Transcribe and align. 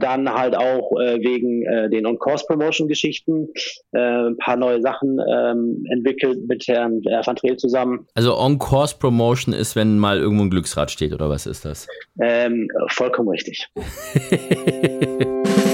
Dann 0.00 0.32
halt 0.32 0.56
auch 0.56 0.92
äh, 1.00 1.20
wegen 1.20 1.62
äh, 1.64 1.88
den 1.88 2.06
On-Course-Promotion-Geschichten 2.06 3.48
äh, 3.92 3.98
ein 3.98 4.36
paar 4.36 4.56
neue 4.56 4.80
Sachen 4.80 5.18
ähm, 5.32 5.84
entwickelt 5.90 6.46
mit 6.48 6.66
Herrn 6.66 7.02
äh, 7.04 7.24
Van 7.24 7.36
Treel 7.36 7.56
zusammen. 7.56 8.06
Also 8.14 8.36
On-Course-Promotion 8.36 9.54
ist, 9.54 9.76
wenn 9.76 9.98
mal 9.98 10.18
irgendwo 10.18 10.44
ein 10.44 10.50
Glücksrad 10.50 10.90
steht, 10.90 11.12
oder 11.12 11.28
was 11.28 11.46
ist 11.46 11.64
das? 11.64 11.86
Ähm, 12.20 12.68
vollkommen 12.88 13.28
richtig. 13.28 13.68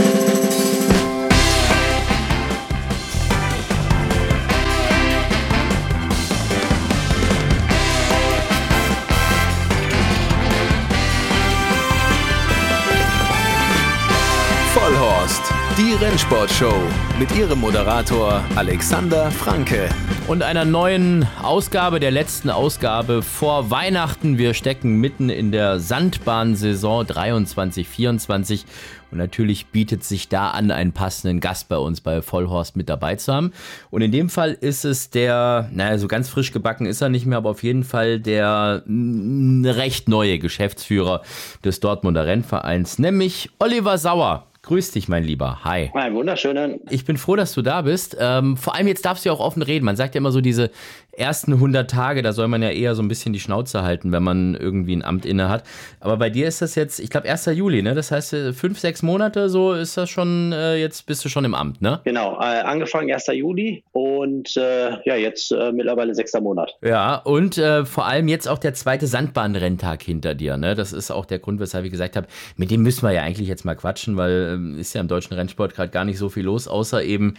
Rennsportshow 16.00 16.74
mit 17.18 17.34
ihrem 17.34 17.60
Moderator 17.60 18.44
Alexander 18.54 19.30
Franke. 19.30 19.88
Und 20.28 20.42
einer 20.42 20.66
neuen 20.66 21.26
Ausgabe, 21.42 22.00
der 22.00 22.10
letzten 22.10 22.50
Ausgabe 22.50 23.22
vor 23.22 23.70
Weihnachten. 23.70 24.36
Wir 24.36 24.52
stecken 24.52 25.00
mitten 25.00 25.30
in 25.30 25.52
der 25.52 25.80
Sandbahnsaison 25.80 27.06
23-24. 27.06 28.64
Und 29.10 29.18
natürlich 29.18 29.68
bietet 29.68 30.04
sich 30.04 30.28
da 30.28 30.50
an, 30.50 30.70
einen 30.70 30.92
passenden 30.92 31.40
Gast 31.40 31.70
bei 31.70 31.78
uns 31.78 32.02
bei 32.02 32.20
Vollhorst 32.20 32.76
mit 32.76 32.90
dabei 32.90 33.16
zu 33.16 33.32
haben. 33.32 33.52
Und 33.90 34.02
in 34.02 34.12
dem 34.12 34.28
Fall 34.28 34.52
ist 34.52 34.84
es 34.84 35.08
der, 35.08 35.70
naja, 35.72 35.96
so 35.96 36.08
ganz 36.08 36.28
frisch 36.28 36.52
gebacken 36.52 36.84
ist 36.84 37.00
er 37.00 37.08
nicht 37.08 37.24
mehr, 37.24 37.38
aber 37.38 37.50
auf 37.50 37.62
jeden 37.62 37.84
Fall 37.84 38.20
der 38.20 38.82
recht 38.86 40.10
neue 40.10 40.38
Geschäftsführer 40.38 41.22
des 41.64 41.80
Dortmunder 41.80 42.26
Rennvereins, 42.26 42.98
nämlich 42.98 43.50
Oliver 43.58 43.96
Sauer. 43.96 44.46
Grüß 44.66 44.90
dich, 44.90 45.06
mein 45.06 45.22
Lieber. 45.22 45.60
Hi. 45.62 45.92
Ein 45.94 46.14
wunderschönen. 46.14 46.80
Ich 46.90 47.04
bin 47.04 47.18
froh, 47.18 47.36
dass 47.36 47.52
du 47.52 47.62
da 47.62 47.82
bist. 47.82 48.16
Ähm, 48.18 48.56
vor 48.56 48.74
allem 48.74 48.88
jetzt 48.88 49.04
darfst 49.04 49.24
du 49.24 49.28
ja 49.28 49.32
auch 49.32 49.38
offen 49.38 49.62
reden. 49.62 49.84
Man 49.84 49.94
sagt 49.94 50.16
ja 50.16 50.18
immer 50.18 50.32
so 50.32 50.40
diese 50.40 50.72
ersten 51.18 51.54
100 51.54 51.90
Tage, 51.90 52.22
da 52.22 52.32
soll 52.32 52.48
man 52.48 52.62
ja 52.62 52.70
eher 52.70 52.94
so 52.94 53.02
ein 53.02 53.08
bisschen 53.08 53.32
die 53.32 53.40
Schnauze 53.40 53.82
halten, 53.82 54.12
wenn 54.12 54.22
man 54.22 54.54
irgendwie 54.54 54.94
ein 54.94 55.04
Amt 55.04 55.26
inne 55.26 55.48
hat. 55.48 55.64
Aber 56.00 56.16
bei 56.16 56.30
dir 56.30 56.46
ist 56.46 56.62
das 56.62 56.74
jetzt, 56.74 57.00
ich 57.00 57.10
glaube, 57.10 57.28
1. 57.28 57.46
Juli, 57.46 57.82
ne? 57.82 57.94
Das 57.94 58.10
heißt, 58.10 58.32
äh, 58.32 58.52
fünf, 58.52 58.78
sechs 58.78 59.02
Monate, 59.02 59.48
so 59.48 59.72
ist 59.72 59.96
das 59.96 60.10
schon, 60.10 60.52
äh, 60.52 60.76
jetzt 60.76 61.06
bist 61.06 61.24
du 61.24 61.28
schon 61.28 61.44
im 61.44 61.54
Amt, 61.54 61.82
ne? 61.82 62.00
Genau, 62.04 62.38
äh, 62.40 62.60
angefangen 62.60 63.10
1. 63.10 63.26
Juli 63.28 63.84
und 63.92 64.56
äh, 64.56 64.90
ja, 65.04 65.16
jetzt 65.16 65.52
äh, 65.52 65.72
mittlerweile 65.72 66.14
sechster 66.14 66.40
Monat. 66.40 66.74
Ja, 66.82 67.16
und 67.16 67.58
äh, 67.58 67.84
vor 67.84 68.06
allem 68.06 68.28
jetzt 68.28 68.48
auch 68.48 68.58
der 68.58 68.74
zweite 68.74 69.06
Sandbahnrenntag 69.06 70.02
hinter 70.02 70.34
dir, 70.34 70.56
ne? 70.56 70.74
Das 70.74 70.92
ist 70.92 71.10
auch 71.10 71.24
der 71.24 71.38
Grund, 71.38 71.60
weshalb 71.60 71.84
ich 71.84 71.90
gesagt 71.90 72.16
habe, 72.16 72.26
mit 72.56 72.70
dem 72.70 72.82
müssen 72.82 73.02
wir 73.02 73.12
ja 73.12 73.22
eigentlich 73.22 73.48
jetzt 73.48 73.64
mal 73.64 73.76
quatschen, 73.76 74.16
weil 74.16 74.54
ähm, 74.54 74.78
ist 74.78 74.94
ja 74.94 75.00
im 75.00 75.08
deutschen 75.08 75.34
Rennsport 75.34 75.74
gerade 75.74 75.90
gar 75.90 76.04
nicht 76.04 76.18
so 76.18 76.28
viel 76.28 76.44
los, 76.44 76.68
außer 76.68 77.02
eben 77.02 77.34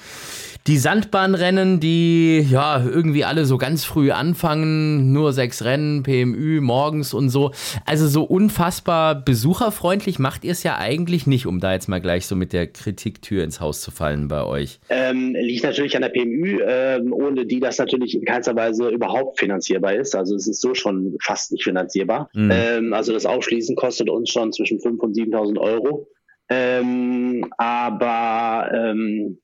die 0.67 0.77
Sandbahnrennen, 0.77 1.79
die 1.79 2.39
ja 2.39 2.85
irgendwie 2.85 3.23
alle 3.23 3.45
so 3.45 3.57
ganz 3.57 3.85
früh 3.85 4.11
anfangen, 4.11 5.13
nur 5.13 5.31
sechs 5.31 5.63
Rennen, 5.63 6.03
PMÜ 6.03 6.59
morgens 6.59 7.13
und 7.13 7.29
so. 7.29 7.51
Also 7.85 8.07
so 8.07 8.23
unfassbar 8.23 9.15
besucherfreundlich 9.15 10.19
macht 10.19 10.43
ihr 10.43 10.51
es 10.51 10.63
ja 10.63 10.77
eigentlich 10.77 11.25
nicht, 11.25 11.45
um 11.45 11.61
da 11.61 11.71
jetzt 11.71 11.87
mal 11.87 12.01
gleich 12.01 12.25
so 12.25 12.35
mit 12.35 12.51
der 12.51 12.67
Kritiktür 12.67 13.45
ins 13.45 13.61
Haus 13.61 13.79
zu 13.79 13.91
fallen 13.91 14.27
bei 14.27 14.43
euch. 14.43 14.79
Ähm, 14.89 15.35
liegt 15.39 15.63
natürlich 15.63 15.95
an 15.95 16.01
der 16.01 16.09
PMÜ, 16.09 16.59
ähm, 16.67 17.13
ohne 17.13 17.45
die 17.45 17.61
das 17.61 17.77
natürlich 17.77 18.13
in 18.15 18.25
keinster 18.25 18.55
Weise 18.55 18.89
überhaupt 18.89 19.39
finanzierbar 19.39 19.93
ist. 19.93 20.15
Also 20.15 20.35
es 20.35 20.47
ist 20.47 20.59
so 20.59 20.73
schon 20.73 21.15
fast 21.23 21.53
nicht 21.53 21.63
finanzierbar. 21.63 22.29
Mhm. 22.33 22.51
Ähm, 22.51 22.93
also 22.93 23.13
das 23.13 23.25
Aufschließen 23.25 23.77
kostet 23.77 24.09
uns 24.09 24.29
schon 24.29 24.51
zwischen 24.51 24.79
5.000 24.79 24.99
und 24.99 25.15
7.000 25.15 25.59
Euro. 25.59 26.09
Ähm, 26.49 27.45
aber 27.57 28.69
ähm, 28.73 29.39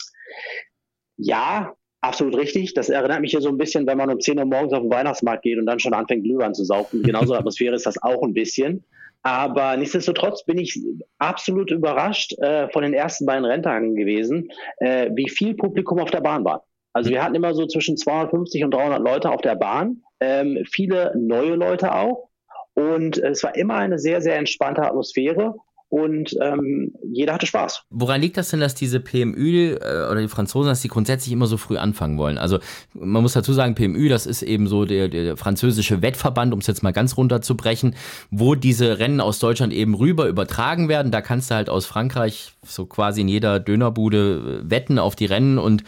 ja, 1.17 1.73
absolut 2.01 2.37
richtig. 2.37 2.73
Das 2.73 2.89
erinnert 2.89 3.21
mich 3.21 3.31
hier 3.31 3.41
so 3.41 3.49
ein 3.49 3.57
bisschen, 3.57 3.87
wenn 3.87 3.97
man 3.97 4.09
um 4.09 4.19
10 4.19 4.37
Uhr 4.39 4.45
morgens 4.45 4.73
auf 4.73 4.81
den 4.81 4.91
Weihnachtsmarkt 4.91 5.43
geht 5.43 5.57
und 5.57 5.65
dann 5.65 5.79
schon 5.79 5.93
anfängt, 5.93 6.23
Glühwein 6.23 6.53
zu 6.53 6.63
saufen. 6.63 7.03
Genauso 7.03 7.33
Atmosphäre 7.33 7.75
ist 7.75 7.85
das 7.85 8.01
auch 8.01 8.23
ein 8.23 8.33
bisschen. 8.33 8.83
Aber 9.25 9.77
nichtsdestotrotz 9.77 10.43
bin 10.43 10.57
ich 10.57 10.77
absolut 11.17 11.71
überrascht 11.71 12.37
äh, 12.39 12.67
von 12.69 12.83
den 12.83 12.93
ersten 12.93 13.25
beiden 13.25 13.45
Renntagen 13.45 13.95
gewesen, 13.95 14.49
äh, 14.79 15.09
wie 15.15 15.29
viel 15.29 15.55
Publikum 15.55 15.99
auf 15.99 16.11
der 16.11 16.19
Bahn 16.19 16.43
war. 16.43 16.65
Also 16.91 17.09
wir 17.09 17.23
hatten 17.23 17.35
immer 17.35 17.53
so 17.53 17.65
zwischen 17.65 17.95
250 17.95 18.65
und 18.65 18.73
300 18.73 19.01
Leute 19.01 19.31
auf 19.31 19.41
der 19.41 19.55
Bahn, 19.55 20.03
ähm, 20.19 20.63
viele 20.69 21.13
neue 21.17 21.55
Leute 21.55 21.95
auch. 21.95 22.29
Und 22.75 23.17
es 23.17 23.43
war 23.43 23.55
immer 23.55 23.75
eine 23.75 23.97
sehr, 23.97 24.21
sehr 24.21 24.35
entspannte 24.35 24.81
Atmosphäre 24.81 25.55
und 25.93 26.35
ähm, 26.41 26.91
jeder 27.03 27.35
hatte 27.35 27.45
Spaß. 27.45 27.83
Woran 27.91 28.19
liegt 28.19 28.37
das 28.37 28.49
denn, 28.49 28.59
dass 28.59 28.73
diese 28.73 28.99
PMÜ 28.99 29.75
äh, 29.75 30.09
oder 30.09 30.21
die 30.21 30.27
Franzosen, 30.27 30.69
dass 30.69 30.81
die 30.81 30.87
grundsätzlich 30.87 31.31
immer 31.31 31.45
so 31.45 31.55
früh 31.57 31.77
anfangen 31.77 32.17
wollen? 32.17 32.39
Also 32.39 32.57
man 32.95 33.21
muss 33.21 33.33
dazu 33.33 33.53
sagen, 33.53 33.75
PMÜ, 33.75 34.09
das 34.09 34.25
ist 34.25 34.41
eben 34.41 34.65
so 34.65 34.85
der, 34.85 35.07
der 35.07 35.37
französische 35.37 36.01
Wettverband, 36.01 36.51
um 36.51 36.61
es 36.61 36.65
jetzt 36.65 36.81
mal 36.81 36.93
ganz 36.93 37.15
runterzubrechen, 37.15 37.93
wo 38.31 38.55
diese 38.55 38.97
Rennen 38.97 39.21
aus 39.21 39.37
Deutschland 39.37 39.71
eben 39.71 39.93
rüber 39.93 40.27
übertragen 40.27 40.89
werden. 40.89 41.11
Da 41.11 41.21
kannst 41.21 41.51
du 41.51 41.55
halt 41.55 41.69
aus 41.69 41.85
Frankreich 41.85 42.53
so 42.65 42.87
quasi 42.87 43.21
in 43.21 43.27
jeder 43.27 43.59
Dönerbude 43.59 44.63
äh, 44.65 44.71
wetten 44.71 44.97
auf 44.97 45.15
die 45.15 45.27
Rennen 45.27 45.59
und 45.59 45.83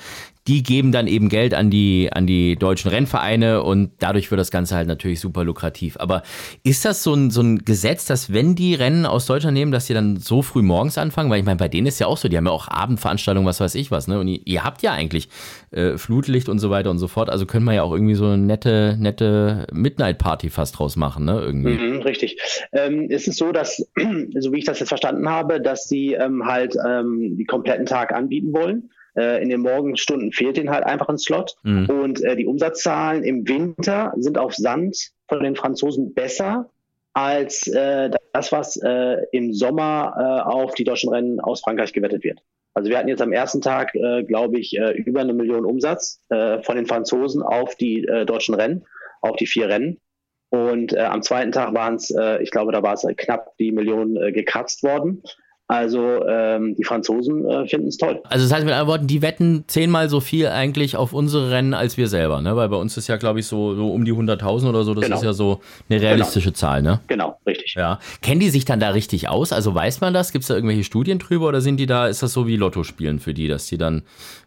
die 0.47 0.61
geben 0.61 0.91
dann 0.91 1.07
eben 1.07 1.29
Geld 1.29 1.55
an 1.55 1.71
die, 1.71 2.09
an 2.11 2.27
die 2.27 2.55
deutschen 2.55 2.91
Rennvereine 2.91 3.63
und 3.63 3.91
dadurch 3.99 4.29
wird 4.29 4.39
das 4.39 4.51
Ganze 4.51 4.75
halt 4.75 4.87
natürlich 4.87 5.19
super 5.19 5.43
lukrativ. 5.43 5.97
Aber 5.99 6.21
ist 6.63 6.85
das 6.85 7.01
so 7.01 7.15
ein, 7.15 7.31
so 7.31 7.41
ein 7.41 7.65
Gesetz, 7.65 8.05
dass 8.05 8.31
wenn 8.31 8.53
die 8.53 8.75
Rennen 8.75 9.07
aus 9.07 9.25
Deutschland 9.25 9.55
nehmen, 9.55 9.71
dass 9.71 9.87
die 9.87 9.95
dann 9.95 10.17
so 10.17 10.43
früh 10.43 10.61
morgens 10.61 10.99
anfangen? 10.99 11.31
Weil 11.31 11.39
ich 11.39 11.45
meine, 11.45 11.57
bei 11.57 11.67
denen 11.67 11.87
ist 11.87 11.99
ja 11.99 12.05
auch 12.05 12.17
so, 12.17 12.27
die 12.27 12.37
haben 12.37 12.45
ja 12.45 12.51
auch 12.51 12.67
Abendveranstaltungen, 12.67 13.47
was 13.47 13.59
weiß 13.59 13.73
ich 13.73 13.89
was, 13.89 14.07
ne? 14.07 14.19
Und 14.19 14.27
ihr, 14.27 14.39
ihr 14.45 14.63
habt 14.63 14.83
ja 14.83 14.91
eigentlich 14.91 15.29
äh, 15.71 15.97
Flutlicht 15.97 16.47
und 16.47 16.59
so 16.59 16.69
weiter 16.69 16.91
und 16.91 16.99
so 16.99 17.07
fort. 17.07 17.31
Also 17.31 17.47
können 17.47 17.65
wir 17.65 17.73
ja 17.73 17.81
auch 17.81 17.91
irgendwie 17.91 18.15
so 18.15 18.25
eine 18.25 18.37
nette, 18.37 18.97
nette 18.99 19.65
Midnight-Party 19.73 20.51
fast 20.51 20.77
draus 20.77 20.95
machen, 20.95 21.25
ne? 21.25 21.41
Irgendwie. 21.41 21.73
Mhm, 21.73 22.01
richtig. 22.01 22.37
Ähm, 22.71 23.09
ist 23.09 23.27
es 23.27 23.37
so, 23.37 23.51
dass, 23.51 23.77
so 24.37 24.53
wie 24.53 24.59
ich 24.59 24.65
das 24.65 24.79
jetzt 24.79 24.89
verstanden 24.89 25.27
habe, 25.27 25.59
dass 25.59 25.87
sie 25.87 26.13
ähm, 26.13 26.45
halt 26.45 26.75
ähm, 26.87 27.35
die 27.35 27.45
kompletten 27.45 27.87
Tag 27.87 28.13
anbieten 28.13 28.53
wollen? 28.53 28.91
Äh, 29.15 29.41
in 29.41 29.49
den 29.49 29.61
Morgenstunden 29.61 30.31
fehlt 30.31 30.57
ihnen 30.57 30.69
halt 30.69 30.85
einfach 30.85 31.09
ein 31.09 31.17
Slot. 31.17 31.55
Mhm. 31.63 31.89
Und 31.89 32.23
äh, 32.23 32.35
die 32.35 32.45
Umsatzzahlen 32.45 33.23
im 33.23 33.47
Winter 33.47 34.13
sind 34.17 34.37
auf 34.37 34.55
Sand 34.55 35.11
von 35.27 35.43
den 35.43 35.55
Franzosen 35.55 36.13
besser 36.13 36.69
als 37.13 37.67
äh, 37.67 38.09
das, 38.33 38.51
was 38.51 38.77
äh, 38.77 39.17
im 39.31 39.53
Sommer 39.53 40.13
äh, 40.17 40.49
auf 40.49 40.75
die 40.75 40.83
deutschen 40.83 41.13
Rennen 41.13 41.39
aus 41.39 41.61
Frankreich 41.61 41.93
gewettet 41.93 42.23
wird. 42.23 42.41
Also 42.73 42.89
wir 42.89 42.97
hatten 42.97 43.07
jetzt 43.07 43.21
am 43.21 43.31
ersten 43.31 43.61
Tag, 43.61 43.95
äh, 43.95 44.23
glaube 44.23 44.59
ich, 44.59 44.77
äh, 44.77 44.91
über 44.91 45.21
eine 45.21 45.33
Million 45.33 45.63
Umsatz 45.63 46.19
äh, 46.29 46.61
von 46.61 46.75
den 46.75 46.85
Franzosen 46.85 47.41
auf 47.41 47.75
die 47.75 48.03
äh, 48.03 48.25
deutschen 48.25 48.53
Rennen, 48.53 48.85
auf 49.21 49.37
die 49.37 49.47
vier 49.47 49.69
Rennen. 49.69 50.01
Und 50.49 50.91
äh, 50.93 50.99
am 50.99 51.21
zweiten 51.21 51.53
Tag 51.53 51.73
waren 51.73 51.95
es, 51.95 52.11
äh, 52.11 52.43
ich 52.43 52.51
glaube, 52.51 52.73
da 52.73 52.83
war 52.83 52.93
es 52.93 53.07
knapp 53.15 53.55
die 53.57 53.71
Million 53.71 54.17
äh, 54.17 54.33
gekratzt 54.33 54.83
worden. 54.83 55.23
Also 55.67 56.23
ähm, 56.27 56.75
die 56.75 56.83
Franzosen 56.83 57.43
äh, 57.49 57.67
finden 57.67 57.87
es 57.87 57.97
toll. 57.97 58.21
Also 58.25 58.45
das 58.45 58.53
heißt 58.53 58.65
mit 58.65 58.73
anderen 58.73 58.87
Worten, 58.87 59.07
die 59.07 59.23
wetten 59.23 59.63
zehnmal 59.65 60.09
so 60.09 60.19
viel 60.19 60.47
eigentlich 60.47 60.95
auf 60.95 61.11
unsere 61.11 61.49
Rennen 61.49 61.73
als 61.73 61.97
wir 61.97 62.07
selber, 62.07 62.39
ne? 62.41 62.55
Weil 62.55 62.69
bei 62.69 62.75
uns 62.75 62.97
ist 62.97 63.07
ja, 63.07 63.17
glaube 63.17 63.39
ich, 63.39 63.47
so, 63.47 63.73
so 63.73 63.91
um 63.91 64.05
die 64.05 64.13
100.000 64.13 64.69
oder 64.69 64.83
so. 64.83 64.93
Das 64.93 65.05
genau. 65.05 65.17
ist 65.17 65.23
ja 65.23 65.33
so 65.33 65.61
eine 65.89 65.99
realistische 65.99 66.49
genau. 66.49 66.57
Zahl, 66.57 66.81
ne? 66.83 67.01
Genau, 67.07 67.39
richtig. 67.47 67.73
Ja. 67.75 67.99
Kennen 68.21 68.41
die 68.41 68.51
sich 68.51 68.65
dann 68.65 68.79
da 68.79 68.89
richtig 68.89 69.27
aus? 69.27 69.51
Also 69.51 69.73
weiß 69.73 70.01
man 70.01 70.13
das? 70.13 70.31
Gibt 70.31 70.43
es 70.43 70.49
da 70.49 70.55
irgendwelche 70.55 70.83
Studien 70.83 71.17
drüber 71.17 71.47
oder 71.47 71.61
sind 71.61 71.77
die 71.77 71.87
da, 71.87 72.07
ist 72.07 72.21
das 72.21 72.31
so 72.31 72.45
wie 72.45 72.57
Lotto 72.57 72.83
spielen 72.83 73.17
für 73.17 73.33
die, 73.33 73.47
dass 73.47 73.65
die 73.65 73.79
dann 73.79 74.03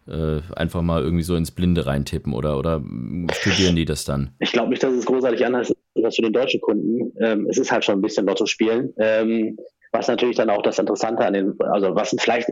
äh, 0.07 0.41
einfach 0.55 0.83
mal 0.83 1.03
irgendwie 1.03 1.25
so 1.25 1.35
ins 1.35 1.51
Blinde 1.51 1.87
reintippen 1.87 2.33
oder, 2.33 2.59
oder 2.59 2.81
studieren 3.33 3.75
die 3.75 3.87
das 3.87 4.05
dann? 4.05 4.31
Ich 4.39 4.53
glaube 4.53 4.71
nicht, 4.71 4.85
dass 4.85 4.93
es 4.93 5.05
großartig 5.05 5.45
anders 5.45 5.71
ist 5.71 6.05
als 6.05 6.15
für 6.15 6.23
den 6.23 6.33
deutschen 6.33 6.61
Kunden. 6.61 7.13
Ähm, 7.21 7.49
es 7.51 7.59
ist 7.59 7.73
halt 7.73 7.85
schon 7.85 7.99
ein 7.99 8.03
bisschen 8.03 8.25
Lotto 8.25 8.47
spielen. 8.47 8.93
Ähm, 8.99 9.59
was 9.93 10.09
natürlich 10.09 10.37
dann 10.37 10.51
auch 10.51 10.63
das 10.63 10.79
Interessante 10.79 11.25
an 11.25 11.33
den, 11.33 11.55
also 11.61 11.95
was 11.95 12.15
vielleicht 12.19 12.49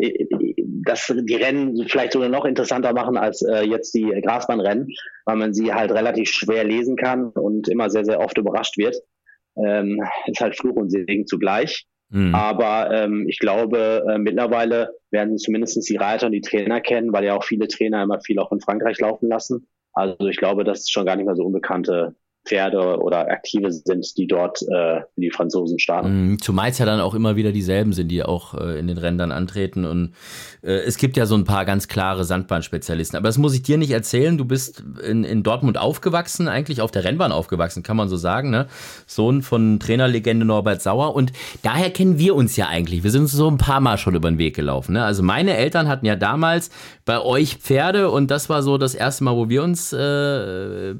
dass 0.86 1.12
die 1.14 1.34
Rennen 1.34 1.86
vielleicht 1.88 2.12
sogar 2.12 2.28
noch 2.28 2.44
interessanter 2.44 2.92
machen 2.92 3.16
als 3.16 3.42
äh, 3.42 3.64
jetzt 3.64 3.92
die 3.94 4.08
Grasbahnrennen, 4.24 4.88
weil 5.24 5.36
man 5.36 5.52
sie 5.52 5.74
halt 5.74 5.90
relativ 5.90 6.30
schwer 6.30 6.64
lesen 6.64 6.96
kann 6.96 7.30
und 7.30 7.68
immer 7.68 7.90
sehr, 7.90 8.04
sehr 8.04 8.20
oft 8.20 8.38
überrascht 8.38 8.78
wird. 8.78 8.96
Ähm, 9.56 10.00
ist 10.26 10.40
halt 10.40 10.56
Fluch 10.56 10.76
und 10.76 10.90
Segen 10.90 11.26
zugleich. 11.26 11.86
Mhm. 12.10 12.34
Aber 12.34 12.90
ähm, 12.92 13.26
ich 13.28 13.38
glaube, 13.38 14.04
äh, 14.08 14.18
mittlerweile 14.18 14.94
werden 15.10 15.38
zumindest 15.38 15.88
die 15.88 15.96
Reiter 15.96 16.26
und 16.26 16.32
die 16.32 16.40
Trainer 16.40 16.80
kennen, 16.80 17.12
weil 17.12 17.24
ja 17.24 17.34
auch 17.34 17.44
viele 17.44 17.66
Trainer 17.66 18.02
immer 18.02 18.20
viel 18.20 18.38
auch 18.38 18.52
in 18.52 18.60
Frankreich 18.60 19.00
laufen 19.00 19.28
lassen. 19.28 19.66
Also 19.92 20.28
ich 20.28 20.36
glaube, 20.36 20.62
das 20.62 20.80
ist 20.80 20.92
schon 20.92 21.06
gar 21.06 21.16
nicht 21.16 21.26
mehr 21.26 21.36
so 21.36 21.44
unbekannte 21.44 22.14
Pferde 22.46 22.98
oder 23.00 23.30
Aktive 23.30 23.72
sind, 23.72 24.16
die 24.16 24.26
dort 24.26 24.62
äh, 24.62 25.00
die 25.16 25.30
Franzosen 25.30 25.78
starten. 25.78 26.30
Mhm, 26.30 26.40
zumal 26.40 26.70
es 26.70 26.78
ja 26.78 26.86
dann 26.86 27.00
auch 27.00 27.14
immer 27.14 27.36
wieder 27.36 27.52
dieselben 27.52 27.92
sind, 27.92 28.08
die 28.08 28.22
auch 28.22 28.54
äh, 28.54 28.78
in 28.78 28.86
den 28.86 28.98
Rändern 28.98 29.32
antreten. 29.32 29.84
Und 29.84 30.14
äh, 30.62 30.72
es 30.72 30.96
gibt 30.96 31.16
ja 31.16 31.26
so 31.26 31.34
ein 31.34 31.44
paar 31.44 31.64
ganz 31.64 31.88
klare 31.88 32.24
Sandbahnspezialisten. 32.24 33.16
Aber 33.16 33.28
das 33.28 33.38
muss 33.38 33.54
ich 33.54 33.62
dir 33.62 33.78
nicht 33.78 33.90
erzählen. 33.90 34.38
Du 34.38 34.44
bist 34.44 34.82
in, 35.04 35.24
in 35.24 35.42
Dortmund 35.42 35.78
aufgewachsen, 35.78 36.48
eigentlich 36.48 36.80
auf 36.80 36.90
der 36.90 37.04
Rennbahn 37.04 37.32
aufgewachsen, 37.32 37.82
kann 37.82 37.96
man 37.96 38.08
so 38.08 38.16
sagen. 38.16 38.50
Ne? 38.50 38.66
Sohn 39.06 39.42
von 39.42 39.80
Trainerlegende 39.80 40.46
Norbert 40.46 40.82
Sauer. 40.82 41.14
Und 41.14 41.32
daher 41.62 41.90
kennen 41.90 42.18
wir 42.18 42.34
uns 42.34 42.56
ja 42.56 42.68
eigentlich. 42.68 43.02
Wir 43.02 43.10
sind 43.10 43.22
uns 43.22 43.32
so 43.32 43.50
ein 43.50 43.58
paar 43.58 43.80
Mal 43.80 43.98
schon 43.98 44.14
über 44.14 44.30
den 44.30 44.38
Weg 44.38 44.54
gelaufen. 44.54 44.92
Ne? 44.92 45.04
Also 45.04 45.22
meine 45.22 45.56
Eltern 45.56 45.88
hatten 45.88 46.06
ja 46.06 46.16
damals 46.16 46.70
bei 47.06 47.22
euch 47.22 47.56
Pferde 47.56 48.10
und 48.10 48.30
das 48.30 48.50
war 48.50 48.62
so 48.62 48.76
das 48.76 48.94
erste 48.94 49.24
Mal, 49.24 49.36
wo 49.36 49.48
wir 49.48 49.62
uns 49.62 49.92
äh, 49.92 50.94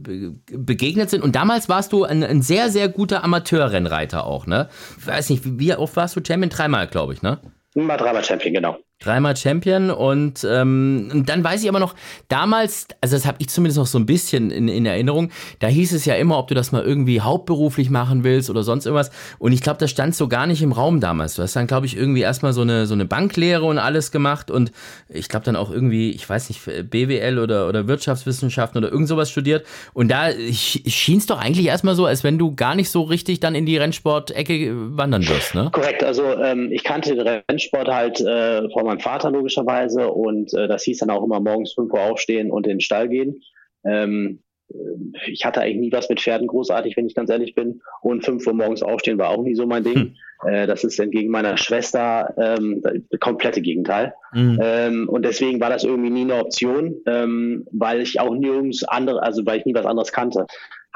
begegnet 0.53 1.11
sind. 1.11 1.23
Und 1.23 1.35
damals 1.35 1.69
warst 1.69 1.93
du 1.93 2.05
ein, 2.05 2.23
ein 2.23 2.43
sehr, 2.43 2.71
sehr 2.71 2.89
guter 2.89 3.25
Amateurrennreiter 3.25 4.25
auch, 4.25 4.47
ne? 4.47 4.69
Weiß 5.05 5.29
nicht, 5.31 5.45
wie, 5.45 5.59
wie 5.59 5.75
oft 5.75 5.97
warst 5.97 6.17
du 6.17 6.21
Champion? 6.25 6.49
Dreimal, 6.49 6.87
glaube 6.87 7.13
ich, 7.13 7.23
ne? 7.23 7.41
Mal 7.75 7.97
dreimal 7.97 8.25
Champion, 8.25 8.55
genau. 8.55 8.79
Dreimal 9.07 9.37
Champion 9.37 9.91
und, 9.91 10.47
ähm, 10.49 11.23
dann 11.27 11.45
weiß 11.45 11.63
ich 11.63 11.69
aber 11.69 11.79
noch, 11.79 11.95
damals, 12.29 12.89
also 13.01 13.17
das 13.17 13.25
habe 13.25 13.37
ich 13.41 13.49
zumindest 13.49 13.79
noch 13.79 13.87
so 13.87 13.99
ein 13.99 14.07
bisschen 14.07 14.51
in, 14.51 14.69
in 14.69 14.85
Erinnerung, 14.85 15.31
da 15.61 15.69
hieß 15.69 15.93
es 15.93 16.05
ja 16.05 16.15
immer, 16.15 16.39
ob 16.39 16.49
du 16.49 16.55
das 16.55 16.73
mal 16.73 16.83
irgendwie 16.83 17.21
hauptberuflich 17.21 17.89
machen 17.89 18.25
willst 18.25 18.51
oder 18.51 18.63
sonst 18.63 18.87
irgendwas. 18.87 19.11
Und 19.39 19.53
ich 19.53 19.61
glaube, 19.61 19.79
das 19.79 19.91
stand 19.91 20.15
so 20.15 20.29
gar 20.29 20.47
nicht 20.47 20.63
im 20.63 20.73
Raum 20.73 21.01
damals. 21.01 21.35
Du 21.35 21.43
hast 21.43 21.55
dann, 21.55 21.67
glaube 21.67 21.87
ich, 21.87 21.97
irgendwie 21.97 22.23
erstmal 22.23 22.53
so 22.53 22.63
eine, 22.63 22.87
so 22.87 22.95
eine 22.95 23.05
Banklehre 23.05 23.65
und 23.65 23.79
alles 23.79 24.11
gemacht 24.11 24.51
und 24.51 24.73
ich 25.09 25.29
glaube 25.29 25.45
dann 25.45 25.57
auch 25.57 25.71
irgendwie, 25.71 26.11
ich 26.11 26.29
weiß 26.29 26.49
nicht, 26.49 26.91
BWL 26.91 27.39
oder, 27.39 27.69
oder 27.69 27.87
Wirtschaftswissenschaften 27.87 28.79
oder 28.79 28.91
irgend 28.91 29.09
sowas 29.09 29.31
studiert. 29.31 29.65
Und 29.95 30.11
da 30.11 30.31
schien 30.33 31.19
es 31.19 31.27
doch 31.27 31.41
eigentlich 31.41 31.67
erstmal 31.67 31.95
so, 31.95 32.07
als 32.07 32.25
wenn 32.25 32.39
du 32.39 32.55
gar 32.55 32.75
nicht 32.75 32.91
so 32.91 33.03
richtig 33.03 33.41
dann 33.41 33.55
in 33.55 33.67
die 33.67 33.77
Rennsport-Ecke 33.77 34.97
wandern 34.97 35.27
wirst, 35.29 35.55
ne? 35.55 35.71
Korrekt, 35.73 36.03
also 36.03 36.25
ähm, 36.39 36.71
ich 36.73 36.83
kannte 36.83 37.15
den 37.15 37.43
Rennsport 37.49 37.89
halt 37.89 38.21
äh, 38.21 38.69
vom 38.71 38.87
meinem 38.87 38.96
Vater 39.01 39.31
logischerweise 39.31 40.11
und 40.11 40.53
äh, 40.55 40.69
das 40.69 40.85
hieß 40.85 40.99
dann 40.99 41.11
auch 41.11 41.25
immer 41.25 41.41
morgens 41.41 41.73
5 41.75 41.93
Uhr 41.93 42.01
aufstehen 42.01 42.51
und 42.51 42.67
in 42.67 42.75
den 42.75 42.81
Stall 42.81 43.09
gehen. 43.09 43.43
Ähm, 43.85 44.41
äh, 44.71 45.31
ich 45.31 45.45
hatte 45.45 45.61
eigentlich 45.61 45.81
nie 45.81 45.93
was 45.93 46.09
mit 46.09 46.21
Pferden 46.21 46.47
großartig, 46.47 46.97
wenn 46.97 47.07
ich 47.07 47.15
ganz 47.15 47.31
ehrlich 47.31 47.55
bin. 47.55 47.81
Und 48.03 48.25
5 48.25 48.47
Uhr 48.47 48.55
morgens 48.55 48.83
aufstehen 48.83 49.19
war 49.19 49.31
auch 49.31 49.43
nie 49.43 49.55
so 49.55 49.67
mein 49.67 49.85
Ding. 49.85 49.95
Hm. 49.95 50.15
Äh, 50.45 50.67
das 50.67 50.85
ist 50.85 50.99
entgegen 50.99 51.31
meiner 51.31 51.57
Schwester 51.57 52.35
ähm, 52.37 52.83
das 52.83 53.21
komplette 53.21 53.63
Gegenteil. 53.63 54.15
Mhm. 54.33 54.59
Ähm, 54.61 55.09
und 55.09 55.25
deswegen 55.25 55.61
war 55.61 55.71
das 55.71 55.85
irgendwie 55.85 56.11
nie 56.11 56.23
eine 56.23 56.37
Option, 56.37 56.97
ähm, 57.07 57.67
weil 57.73 58.03
ich 58.03 58.21
auch 58.21 58.35
nirgends 58.35 58.85
andere, 58.85 59.23
also 59.23 59.47
weil 59.47 59.61
ich 59.61 59.65
nie 59.65 59.75
was 59.75 59.87
anderes 59.87 60.13
kannte 60.13 60.47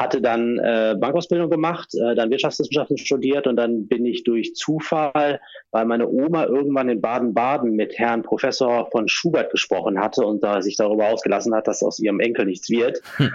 hatte 0.00 0.22
dann 0.22 0.58
äh, 0.58 0.96
Bankausbildung 0.98 1.50
gemacht, 1.50 1.94
äh, 1.94 2.14
dann 2.14 2.30
Wirtschaftswissenschaften 2.30 2.96
studiert 2.96 3.46
und 3.46 3.56
dann 3.56 3.86
bin 3.86 4.06
ich 4.06 4.24
durch 4.24 4.54
Zufall, 4.54 5.40
weil 5.72 5.84
meine 5.84 6.08
Oma 6.08 6.46
irgendwann 6.46 6.88
in 6.88 7.02
Baden-Baden 7.02 7.72
mit 7.72 7.98
Herrn 7.98 8.22
Professor 8.22 8.90
von 8.90 9.08
Schubert 9.08 9.50
gesprochen 9.50 10.00
hatte 10.00 10.24
und 10.24 10.42
da 10.42 10.62
sich 10.62 10.76
darüber 10.76 11.08
ausgelassen 11.08 11.54
hat, 11.54 11.68
dass 11.68 11.82
aus 11.82 11.98
ihrem 11.98 12.18
Enkel 12.18 12.46
nichts 12.46 12.70
wird, 12.70 13.02
hm 13.16 13.30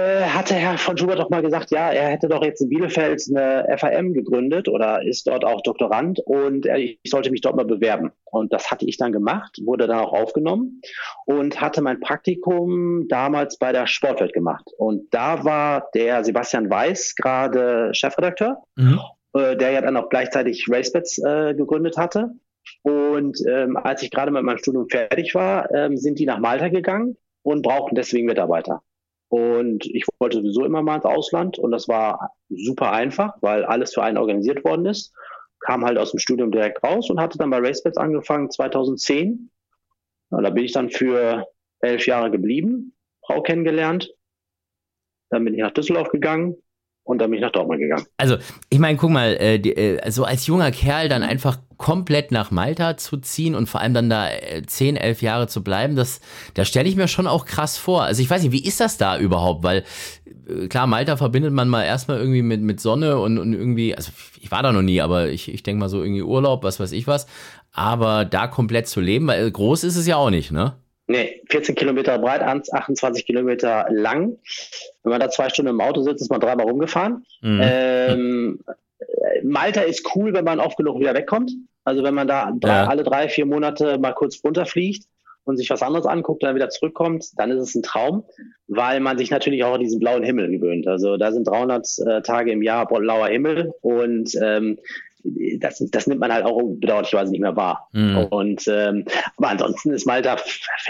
hatte 0.00 0.54
Herr 0.54 0.76
von 0.76 0.98
Schubert 0.98 1.20
doch 1.20 1.30
mal 1.30 1.42
gesagt, 1.42 1.70
ja, 1.70 1.90
er 1.90 2.08
hätte 2.08 2.28
doch 2.28 2.42
jetzt 2.42 2.60
in 2.60 2.68
Bielefeld 2.68 3.22
eine 3.30 3.78
FAM 3.78 4.12
gegründet 4.12 4.68
oder 4.68 5.02
ist 5.04 5.28
dort 5.28 5.44
auch 5.44 5.60
Doktorand 5.62 6.18
und 6.26 6.66
ich 6.66 6.98
sollte 7.06 7.30
mich 7.30 7.42
dort 7.42 7.54
mal 7.54 7.64
bewerben. 7.64 8.10
Und 8.24 8.52
das 8.52 8.72
hatte 8.72 8.86
ich 8.86 8.96
dann 8.96 9.12
gemacht, 9.12 9.60
wurde 9.64 9.86
dann 9.86 10.00
auch 10.00 10.12
aufgenommen 10.12 10.80
und 11.26 11.60
hatte 11.60 11.80
mein 11.80 12.00
Praktikum 12.00 13.06
damals 13.08 13.56
bei 13.56 13.70
der 13.70 13.86
Sportwelt 13.86 14.32
gemacht. 14.32 14.68
Und 14.78 15.14
da 15.14 15.44
war 15.44 15.88
der 15.94 16.24
Sebastian 16.24 16.68
Weiß 16.68 17.14
gerade 17.14 17.94
Chefredakteur, 17.94 18.64
mhm. 18.74 18.98
äh, 19.34 19.56
der 19.56 19.70
ja 19.70 19.80
dann 19.80 19.96
auch 19.96 20.08
gleichzeitig 20.08 20.66
RaceBets 20.68 21.18
äh, 21.18 21.54
gegründet 21.54 21.96
hatte. 21.96 22.30
Und 22.82 23.38
ähm, 23.46 23.76
als 23.76 24.02
ich 24.02 24.10
gerade 24.10 24.32
mit 24.32 24.42
meinem 24.42 24.58
Studium 24.58 24.88
fertig 24.88 25.36
war, 25.36 25.72
ähm, 25.72 25.96
sind 25.96 26.18
die 26.18 26.26
nach 26.26 26.40
Malta 26.40 26.68
gegangen 26.68 27.16
und 27.42 27.62
brauchten 27.62 27.94
deswegen 27.94 28.26
Mitarbeiter. 28.26 28.82
Und 29.34 29.84
ich 29.86 30.06
wollte 30.20 30.36
sowieso 30.36 30.64
immer 30.64 30.80
mal 30.82 30.94
ins 30.94 31.04
Ausland 31.04 31.58
und 31.58 31.72
das 31.72 31.88
war 31.88 32.30
super 32.50 32.92
einfach, 32.92 33.34
weil 33.40 33.64
alles 33.64 33.92
für 33.92 34.04
einen 34.04 34.16
organisiert 34.16 34.64
worden 34.64 34.86
ist. 34.86 35.12
Kam 35.58 35.84
halt 35.84 35.98
aus 35.98 36.12
dem 36.12 36.20
Studium 36.20 36.52
direkt 36.52 36.84
raus 36.84 37.10
und 37.10 37.18
hatte 37.18 37.36
dann 37.36 37.50
bei 37.50 37.58
RaceBets 37.58 37.98
angefangen 37.98 38.48
2010. 38.48 39.50
Ja, 40.30 40.40
da 40.40 40.50
bin 40.50 40.64
ich 40.64 40.70
dann 40.70 40.88
für 40.88 41.48
elf 41.80 42.06
Jahre 42.06 42.30
geblieben, 42.30 42.94
Frau 43.26 43.42
kennengelernt. 43.42 44.14
Dann 45.30 45.44
bin 45.44 45.54
ich 45.54 45.60
nach 45.62 45.72
Düsseldorf 45.72 46.10
gegangen, 46.10 46.54
und 47.04 47.18
dann 47.18 47.30
bin 47.30 47.38
ich 47.38 47.42
nach 47.42 47.52
Dortmund 47.52 47.80
gegangen. 47.80 48.06
Also, 48.16 48.36
ich 48.70 48.78
meine, 48.78 48.96
guck 48.96 49.10
mal, 49.10 49.36
äh, 49.38 49.58
die, 49.58 49.76
äh, 49.76 50.10
so 50.10 50.24
als 50.24 50.46
junger 50.46 50.70
Kerl 50.70 51.08
dann 51.08 51.22
einfach 51.22 51.58
komplett 51.76 52.30
nach 52.30 52.50
Malta 52.50 52.96
zu 52.96 53.16
ziehen 53.16 53.54
und 53.54 53.68
vor 53.68 53.80
allem 53.80 53.94
dann 53.94 54.10
da 54.10 54.30
äh, 54.30 54.62
10, 54.64 54.96
11 54.96 55.22
Jahre 55.22 55.48
zu 55.48 55.62
bleiben, 55.62 55.96
das, 55.96 56.20
da 56.54 56.64
stelle 56.64 56.88
ich 56.88 56.96
mir 56.96 57.08
schon 57.08 57.26
auch 57.26 57.46
krass 57.46 57.78
vor. 57.78 58.02
Also 58.02 58.22
ich 58.22 58.30
weiß 58.30 58.42
nicht, 58.42 58.52
wie 58.52 58.64
ist 58.64 58.80
das 58.80 58.98
da 58.98 59.18
überhaupt? 59.18 59.62
Weil 59.64 59.84
äh, 60.48 60.68
klar, 60.68 60.86
Malta 60.86 61.16
verbindet 61.16 61.52
man 61.52 61.68
mal 61.68 61.84
erstmal 61.84 62.18
irgendwie 62.18 62.42
mit, 62.42 62.60
mit 62.60 62.80
Sonne 62.80 63.18
und, 63.18 63.38
und 63.38 63.52
irgendwie, 63.52 63.94
also 63.94 64.12
ich 64.40 64.50
war 64.50 64.62
da 64.62 64.72
noch 64.72 64.82
nie, 64.82 65.00
aber 65.00 65.28
ich, 65.28 65.52
ich 65.52 65.62
denke 65.62 65.80
mal 65.80 65.88
so 65.88 66.02
irgendwie 66.02 66.22
Urlaub, 66.22 66.62
was 66.64 66.80
weiß 66.80 66.92
ich 66.92 67.06
was. 67.06 67.26
Aber 67.72 68.24
da 68.24 68.46
komplett 68.46 68.86
zu 68.86 69.00
leben, 69.00 69.26
weil 69.26 69.50
groß 69.50 69.84
ist 69.84 69.96
es 69.96 70.06
ja 70.06 70.16
auch 70.16 70.30
nicht, 70.30 70.52
ne? 70.52 70.74
Nee, 71.06 71.42
14 71.50 71.74
Kilometer 71.74 72.18
breit, 72.18 72.40
28 72.40 73.26
Kilometer 73.26 73.86
lang. 73.90 74.38
Wenn 75.02 75.10
man 75.10 75.20
da 75.20 75.28
zwei 75.28 75.50
Stunden 75.50 75.70
im 75.70 75.80
Auto 75.80 76.00
sitzt, 76.00 76.22
ist 76.22 76.30
man 76.30 76.40
dreimal 76.40 76.66
rumgefahren. 76.66 77.26
Mhm. 77.42 77.60
Ähm, 77.62 78.60
Malta 79.42 79.82
ist 79.82 80.08
cool, 80.14 80.32
wenn 80.32 80.44
man 80.44 80.60
oft 80.60 80.76
genug 80.76 81.00
wieder 81.00 81.14
wegkommt. 81.14 81.52
Also 81.84 82.02
wenn 82.02 82.14
man 82.14 82.26
da 82.26 82.50
drei, 82.58 82.68
ja. 82.68 82.86
alle 82.86 83.02
drei, 83.02 83.28
vier 83.28 83.46
Monate 83.46 83.98
mal 83.98 84.12
kurz 84.12 84.42
runterfliegt 84.42 85.04
und 85.44 85.58
sich 85.58 85.68
was 85.68 85.82
anderes 85.82 86.06
anguckt 86.06 86.42
und 86.42 86.48
dann 86.48 86.56
wieder 86.56 86.70
zurückkommt, 86.70 87.26
dann 87.36 87.50
ist 87.50 87.60
es 87.60 87.74
ein 87.74 87.82
Traum, 87.82 88.24
weil 88.66 89.00
man 89.00 89.18
sich 89.18 89.30
natürlich 89.30 89.62
auch 89.64 89.74
an 89.74 89.80
diesen 89.80 90.00
blauen 90.00 90.22
Himmel 90.22 90.50
gewöhnt. 90.50 90.88
Also 90.88 91.16
da 91.16 91.32
sind 91.32 91.46
300 91.46 91.86
äh, 91.98 92.22
Tage 92.22 92.52
im 92.52 92.62
Jahr 92.62 92.86
blauer 92.86 93.28
Himmel 93.28 93.72
und 93.82 94.34
ähm, 94.42 94.78
das, 95.58 95.82
das 95.90 96.06
nimmt 96.06 96.20
man 96.20 96.32
halt 96.32 96.44
auch 96.44 96.60
bedauerlicherweise 96.62 97.30
nicht 97.30 97.40
mehr 97.40 97.56
wahr. 97.56 97.88
Mhm. 97.92 98.26
Und 98.30 98.64
ähm, 98.68 99.04
aber 99.36 99.50
ansonsten 99.50 99.92
ist 99.92 100.06
Malta 100.06 100.36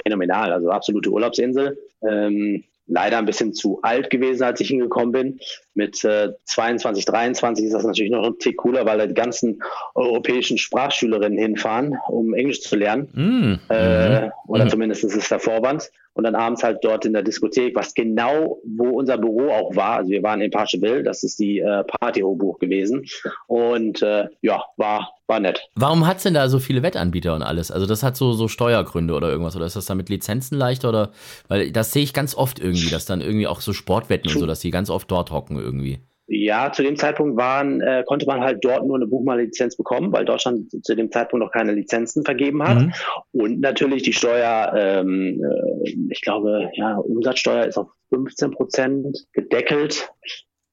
phänomenal, 0.02 0.52
also 0.52 0.70
absolute 0.70 1.10
Urlaubsinsel. 1.10 1.78
Ähm, 2.08 2.64
leider 2.86 3.18
ein 3.18 3.26
bisschen 3.26 3.54
zu 3.54 3.80
alt 3.82 4.10
gewesen, 4.10 4.42
als 4.42 4.60
ich 4.60 4.68
hingekommen 4.68 5.12
bin. 5.12 5.40
Mit 5.74 6.04
äh, 6.04 6.32
22, 6.44 7.04
23 7.04 7.66
ist 7.66 7.74
das 7.74 7.84
natürlich 7.84 8.12
noch 8.12 8.24
ein 8.24 8.38
Tick 8.38 8.56
cooler, 8.58 8.86
weil 8.86 8.98
da 8.98 9.06
die 9.06 9.14
ganzen 9.14 9.62
europäischen 9.94 10.56
Sprachschülerinnen 10.56 11.38
hinfahren, 11.38 11.98
um 12.08 12.32
Englisch 12.34 12.62
zu 12.62 12.76
lernen. 12.76 13.08
Mm. 13.12 13.72
Äh, 13.72 14.30
oder 14.46 14.66
mm. 14.66 14.68
zumindest 14.68 15.04
ist 15.04 15.16
es 15.16 15.28
der 15.28 15.40
Vorwand 15.40 15.90
und 16.14 16.24
dann 16.24 16.34
abends 16.36 16.62
halt 16.62 16.78
dort 16.82 17.04
in 17.04 17.12
der 17.12 17.22
Diskothek, 17.22 17.74
was 17.74 17.92
genau, 17.92 18.60
wo 18.64 18.90
unser 18.90 19.18
Büro 19.18 19.50
auch 19.50 19.74
war. 19.74 19.96
Also 19.96 20.10
wir 20.10 20.22
waren 20.22 20.40
in 20.40 20.50
Parcheville, 20.50 21.02
das 21.02 21.24
ist 21.24 21.38
die 21.40 21.58
äh, 21.58 21.82
Partyhochbuch 21.84 22.60
gewesen. 22.60 23.04
Und 23.48 24.00
äh, 24.00 24.28
ja, 24.40 24.62
war, 24.76 25.10
war 25.26 25.40
nett. 25.40 25.68
Warum 25.74 26.06
hat 26.06 26.18
es 26.18 26.22
denn 26.22 26.34
da 26.34 26.48
so 26.48 26.60
viele 26.60 26.84
Wettanbieter 26.84 27.34
und 27.34 27.42
alles? 27.42 27.72
Also 27.72 27.86
das 27.86 28.04
hat 28.04 28.16
so, 28.16 28.32
so 28.32 28.46
Steuergründe 28.46 29.12
oder 29.12 29.28
irgendwas? 29.28 29.56
Oder 29.56 29.66
ist 29.66 29.74
das 29.74 29.86
dann 29.86 29.96
mit 29.96 30.08
Lizenzen 30.08 30.56
leichter? 30.56 30.88
Oder 30.88 31.10
weil 31.48 31.72
das 31.72 31.92
sehe 31.92 32.04
ich 32.04 32.12
ganz 32.12 32.36
oft 32.36 32.60
irgendwie, 32.60 32.90
dass 32.90 33.06
dann 33.06 33.20
irgendwie 33.20 33.48
auch 33.48 33.60
so 33.60 33.72
Sportwetten 33.72 34.30
und 34.30 34.38
so, 34.38 34.46
dass 34.46 34.60
die 34.60 34.70
ganz 34.70 34.90
oft 34.90 35.10
dort 35.10 35.32
hocken 35.32 35.58
irgendwie. 35.64 35.98
Ja, 36.26 36.72
zu 36.72 36.82
dem 36.82 36.96
Zeitpunkt 36.96 37.36
waren, 37.36 37.82
äh, 37.82 38.02
konnte 38.06 38.24
man 38.24 38.40
halt 38.40 38.64
dort 38.64 38.86
nur 38.86 38.96
eine 38.96 39.06
Buchmallizenz 39.06 39.76
bekommen, 39.76 40.10
weil 40.12 40.24
Deutschland 40.24 40.70
zu 40.82 40.94
dem 40.94 41.12
Zeitpunkt 41.12 41.44
noch 41.44 41.52
keine 41.52 41.72
Lizenzen 41.72 42.24
vergeben 42.24 42.62
hat. 42.62 42.78
Mhm. 42.78 42.92
Und 43.32 43.60
natürlich 43.60 44.04
die 44.04 44.14
Steuer, 44.14 44.72
ähm, 44.74 45.42
äh, 45.44 45.90
ich 46.08 46.22
glaube, 46.22 46.70
ja, 46.74 46.96
Umsatzsteuer 46.96 47.66
ist 47.66 47.76
auf 47.76 47.88
15 48.08 48.52
Prozent 48.52 49.26
gedeckelt. 49.32 50.10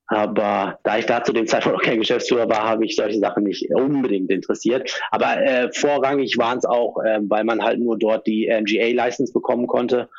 Aber 0.08 0.78
da 0.84 0.98
ich 0.98 1.06
da 1.06 1.24
zu 1.24 1.32
dem 1.32 1.48
Zeitpunkt 1.48 1.78
noch 1.78 1.86
kein 1.86 2.00
Geschäftsführer 2.00 2.50
war, 2.50 2.64
habe 2.68 2.86
ich 2.86 2.96
solche 2.96 3.20
Sachen 3.20 3.44
nicht 3.44 3.70
unbedingt 3.74 4.30
interessiert. 4.30 5.02
Aber 5.10 5.38
äh, 5.42 5.70
vorrangig 5.74 6.38
waren 6.38 6.58
es 6.58 6.66
auch, 6.66 6.98
äh, 7.04 7.20
weil 7.24 7.44
man 7.44 7.62
halt 7.62 7.80
nur 7.80 7.98
dort 7.98 8.26
die 8.26 8.48
MGA-License 8.48 9.34
bekommen 9.34 9.68
konnte 9.68 10.10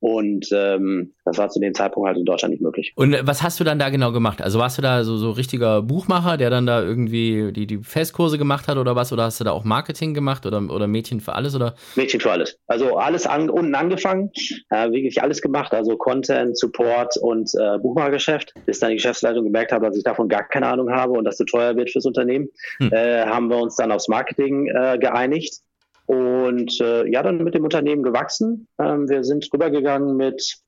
und 0.00 0.48
ähm, 0.52 1.14
das 1.24 1.38
war 1.38 1.48
zu 1.48 1.58
dem 1.58 1.74
Zeitpunkt 1.74 2.06
halt 2.06 2.18
in 2.18 2.24
Deutschland 2.24 2.52
nicht 2.52 2.62
möglich. 2.62 2.92
Und 2.96 3.16
was 3.22 3.42
hast 3.42 3.58
du 3.58 3.64
dann 3.64 3.78
da 3.78 3.88
genau 3.88 4.12
gemacht? 4.12 4.42
Also 4.42 4.58
warst 4.58 4.78
du 4.78 4.82
da 4.82 5.04
so, 5.04 5.16
so 5.16 5.30
richtiger 5.30 5.82
Buchmacher, 5.82 6.36
der 6.36 6.50
dann 6.50 6.66
da 6.66 6.82
irgendwie 6.82 7.50
die, 7.52 7.66
die 7.66 7.78
Festkurse 7.78 8.38
gemacht 8.38 8.68
hat 8.68 8.76
oder 8.76 8.94
was? 8.94 9.12
Oder 9.12 9.24
hast 9.24 9.40
du 9.40 9.44
da 9.44 9.52
auch 9.52 9.64
Marketing 9.64 10.14
gemacht 10.14 10.44
oder, 10.46 10.62
oder 10.70 10.86
Mädchen 10.86 11.20
für 11.20 11.34
alles? 11.34 11.54
Oder? 11.54 11.74
Mädchen 11.94 12.20
für 12.20 12.30
alles. 12.30 12.58
Also 12.66 12.96
alles 12.96 13.26
an, 13.26 13.48
unten 13.48 13.74
angefangen, 13.74 14.30
äh, 14.70 14.90
wirklich 14.90 15.22
alles 15.22 15.40
gemacht. 15.40 15.72
Also 15.72 15.96
Content, 15.96 16.58
Support 16.58 17.16
und 17.16 17.50
äh, 17.54 17.78
Buchmachergeschäft. 17.78 18.52
Bis 18.66 18.80
dann 18.80 18.90
die 18.90 18.96
Geschäftsleitung 18.96 19.44
gemerkt 19.44 19.72
hat, 19.72 19.82
dass 19.82 19.96
ich 19.96 20.04
davon 20.04 20.28
gar 20.28 20.44
keine 20.44 20.66
Ahnung 20.68 20.90
habe 20.90 21.12
und 21.12 21.24
dass 21.24 21.36
zu 21.36 21.44
teuer 21.44 21.76
wird 21.76 21.90
fürs 21.90 22.04
Unternehmen, 22.04 22.48
hm. 22.78 22.92
äh, 22.92 23.24
haben 23.24 23.48
wir 23.48 23.58
uns 23.58 23.76
dann 23.76 23.90
aufs 23.90 24.08
Marketing 24.08 24.68
äh, 24.68 24.98
geeinigt 24.98 25.62
und 26.06 26.80
äh, 26.80 27.06
ja, 27.08 27.22
dann 27.22 27.42
mit 27.42 27.54
dem 27.54 27.64
Unternehmen 27.64 28.02
gewachsen. 28.02 28.68
Ähm, 28.78 29.08
wir 29.08 29.24
sind 29.24 29.48
rübergegangen 29.52 30.16
mit 30.16 30.58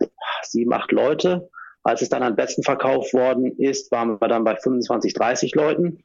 sieben, 0.43 0.73
acht 0.73 0.93
Leute, 0.93 1.49
Als 1.85 2.03
es 2.03 2.09
dann 2.09 2.23
am 2.23 2.37
besten 2.37 2.63
verkauft 2.63 3.15
worden 3.15 3.47
ist, 3.59 3.91
waren 3.93 4.21
wir 4.21 4.29
dann 4.29 4.45
bei 4.45 4.57
25, 4.57 5.15
30 5.15 5.55
Leuten. 5.55 6.03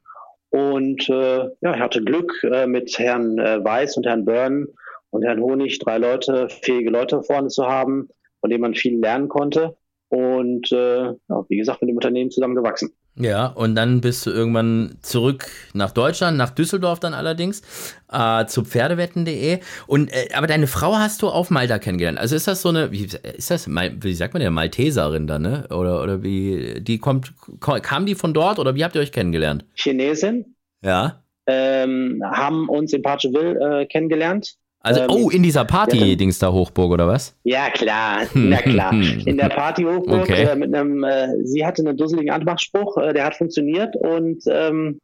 Und 0.50 1.10
äh, 1.10 1.50
ja, 1.62 1.74
ich 1.74 1.80
hatte 1.80 2.04
Glück 2.04 2.32
äh, 2.44 2.68
mit 2.68 2.98
Herrn 3.00 3.40
äh, 3.40 3.64
Weiß 3.64 3.98
und 3.98 4.06
Herrn 4.06 4.24
Byrne 4.24 4.68
und 5.10 5.24
Herrn 5.24 5.42
Honig, 5.42 5.80
drei 5.80 5.98
Leute, 5.98 6.48
fähige 6.50 6.92
Leute 6.92 7.24
vorne 7.24 7.48
zu 7.48 7.66
haben, 7.68 8.10
von 8.40 8.52
denen 8.52 8.62
man 8.62 8.76
viel 8.76 9.00
lernen 9.00 9.30
konnte. 9.30 9.76
Und 10.14 10.72
äh, 10.72 11.06
ja, 11.06 11.46
wie 11.50 11.58
gesagt, 11.58 11.82
mit 11.82 11.90
dem 11.90 11.96
Unternehmen 11.96 12.30
zusammen 12.30 12.54
gewachsen. 12.54 12.94
Ja, 13.16 13.48
und 13.48 13.74
dann 13.74 14.00
bist 14.00 14.28
du 14.28 14.30
irgendwann 14.30 15.00
zurück 15.02 15.48
nach 15.74 15.90
Deutschland, 15.90 16.38
nach 16.38 16.52
Düsseldorf 16.52 17.00
dann 17.00 17.16
allerdings, 17.16 17.64
äh, 18.12 18.46
zu 18.46 18.64
Pferdewetten.de. 18.64 19.62
Und 19.88 20.14
äh, 20.14 20.28
aber 20.36 20.46
deine 20.46 20.68
Frau 20.68 20.98
hast 20.98 21.24
du 21.24 21.30
auf 21.30 21.50
Malta 21.50 21.80
kennengelernt. 21.80 22.20
Also 22.20 22.36
ist 22.36 22.48
das 22.48 22.62
so 22.62 22.70
eine, 22.70 22.92
wie 22.92 23.06
ist 23.06 23.50
das, 23.50 23.68
wie 23.68 24.14
sagt 24.14 24.36
man 24.36 24.44
denn, 24.44 24.54
Malteserin 24.54 25.26
da, 25.26 25.40
ne? 25.40 25.66
Oder, 25.72 26.04
oder 26.04 26.22
wie, 26.22 26.80
die 26.80 27.00
kommt, 27.00 27.34
kam 27.60 28.06
die 28.06 28.14
von 28.14 28.36
dort 28.36 28.60
oder 28.60 28.76
wie 28.76 28.84
habt 28.84 28.94
ihr 28.94 29.02
euch 29.02 29.12
kennengelernt? 29.12 29.66
Chinesin. 29.74 30.56
Ja. 30.84 31.24
Ähm, 31.48 32.22
haben 32.24 32.70
uns 32.70 32.94
in 32.94 33.02
Parcheville 33.02 33.82
äh, 33.82 33.86
kennengelernt. 33.88 34.58
Also, 34.86 35.02
ähm, 35.02 35.10
oh, 35.10 35.30
in 35.30 35.44
dieser 35.44 35.64
Party-Dings 35.64 36.40
da 36.40 36.52
Hochburg, 36.52 36.92
oder 36.92 37.08
was? 37.08 37.38
Ja, 37.44 37.70
klar, 37.70 38.28
na 38.34 38.58
klar. 38.58 38.92
In 39.26 39.38
der 39.38 39.48
Party-Hochburg 39.48 40.24
okay. 40.24 40.44
äh, 40.44 40.56
mit 40.58 40.76
einem, 40.76 41.06
äh, 41.06 41.30
sie 41.46 41.66
hatte 41.66 41.82
einen 41.82 41.96
dusseligen 41.96 42.32
Anmachspruch, 42.32 42.98
äh, 42.98 43.14
der 43.14 43.26
hat 43.26 43.36
funktioniert 43.36 43.96
und 43.96 44.44
ähm, 44.48 45.00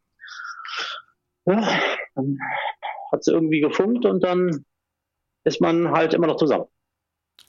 ja, 1.46 1.80
dann 2.16 2.38
hat 3.14 3.24
sie 3.24 3.32
irgendwie 3.32 3.62
gefunkt 3.62 4.06
und 4.06 4.22
dann 4.22 4.66
ist 5.46 5.62
man 5.62 5.92
halt 5.92 6.14
immer 6.14 6.28
noch 6.28 6.36
zusammen. 6.36 6.66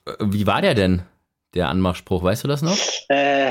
Äh, 0.06 0.12
wie 0.20 0.46
war 0.46 0.62
der 0.62 0.74
denn, 0.74 1.02
der 1.54 1.68
Anmachspruch? 1.68 2.22
Weißt 2.22 2.44
du 2.44 2.48
das 2.48 2.62
noch? 2.62 2.78
Äh, 3.08 3.50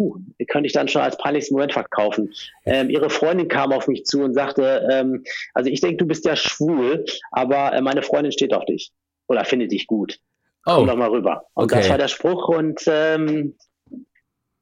puh, 0.00 0.18
könnte 0.48 0.66
ich 0.66 0.72
dann 0.72 0.88
schon 0.88 1.02
als 1.02 1.18
peinlichsten 1.18 1.54
Moment 1.54 1.74
verkaufen. 1.74 2.32
Ähm, 2.64 2.88
ihre 2.88 3.10
Freundin 3.10 3.48
kam 3.48 3.70
auf 3.72 3.86
mich 3.86 4.04
zu 4.04 4.22
und 4.22 4.32
sagte, 4.32 4.88
ähm, 4.90 5.24
also 5.52 5.68
ich 5.68 5.82
denke, 5.82 5.98
du 5.98 6.06
bist 6.06 6.24
ja 6.24 6.36
schwul, 6.36 7.04
aber 7.32 7.74
äh, 7.74 7.82
meine 7.82 8.02
Freundin 8.02 8.32
steht 8.32 8.54
auf 8.54 8.64
dich 8.64 8.92
oder 9.26 9.44
findet 9.44 9.72
dich 9.72 9.86
gut. 9.86 10.18
Oh. 10.64 10.76
Komm 10.76 10.86
doch 10.86 10.96
mal 10.96 11.10
rüber. 11.10 11.42
Und 11.52 11.64
okay. 11.64 11.76
das 11.76 11.90
war 11.90 11.98
der 11.98 12.08
Spruch 12.08 12.48
und 12.48 12.80
ähm, 12.86 13.56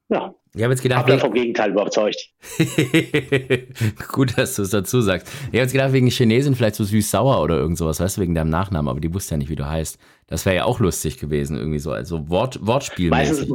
ja. 0.09 0.35
Ich 0.55 0.63
habe 0.63 0.73
jetzt 0.73 0.81
gedacht, 0.81 1.07
hab 1.07 1.19
vom 1.21 1.33
Gegenteil 1.33 1.71
überzeugt. 1.71 2.33
Gut, 4.11 4.35
dass 4.35 4.55
du 4.55 4.63
es 4.63 4.71
dazu 4.71 4.99
sagst. 4.99 5.27
Ich 5.27 5.47
habe 5.47 5.57
jetzt 5.57 5.71
gedacht, 5.71 5.93
wegen 5.93 6.07
Chinesin 6.07 6.55
vielleicht 6.55 6.75
so 6.75 6.83
süß-sauer 6.83 7.43
oder 7.43 7.57
irgend 7.57 7.77
sowas, 7.77 7.99
weißt 7.99 8.17
du, 8.17 8.21
wegen 8.21 8.33
deinem 8.33 8.49
Nachnamen, 8.49 8.89
aber 8.89 8.99
die 8.99 9.13
wusste 9.13 9.35
ja 9.35 9.37
nicht, 9.37 9.49
wie 9.49 9.55
du 9.55 9.69
heißt. 9.69 9.99
Das 10.25 10.47
wäre 10.47 10.55
ja 10.55 10.63
auch 10.63 10.79
lustig 10.79 11.19
gewesen, 11.19 11.55
irgendwie 11.55 11.77
so, 11.77 11.91
also 11.91 12.29
Wort, 12.29 12.65
Wortspiel. 12.65 13.11
Meistens, 13.11 13.47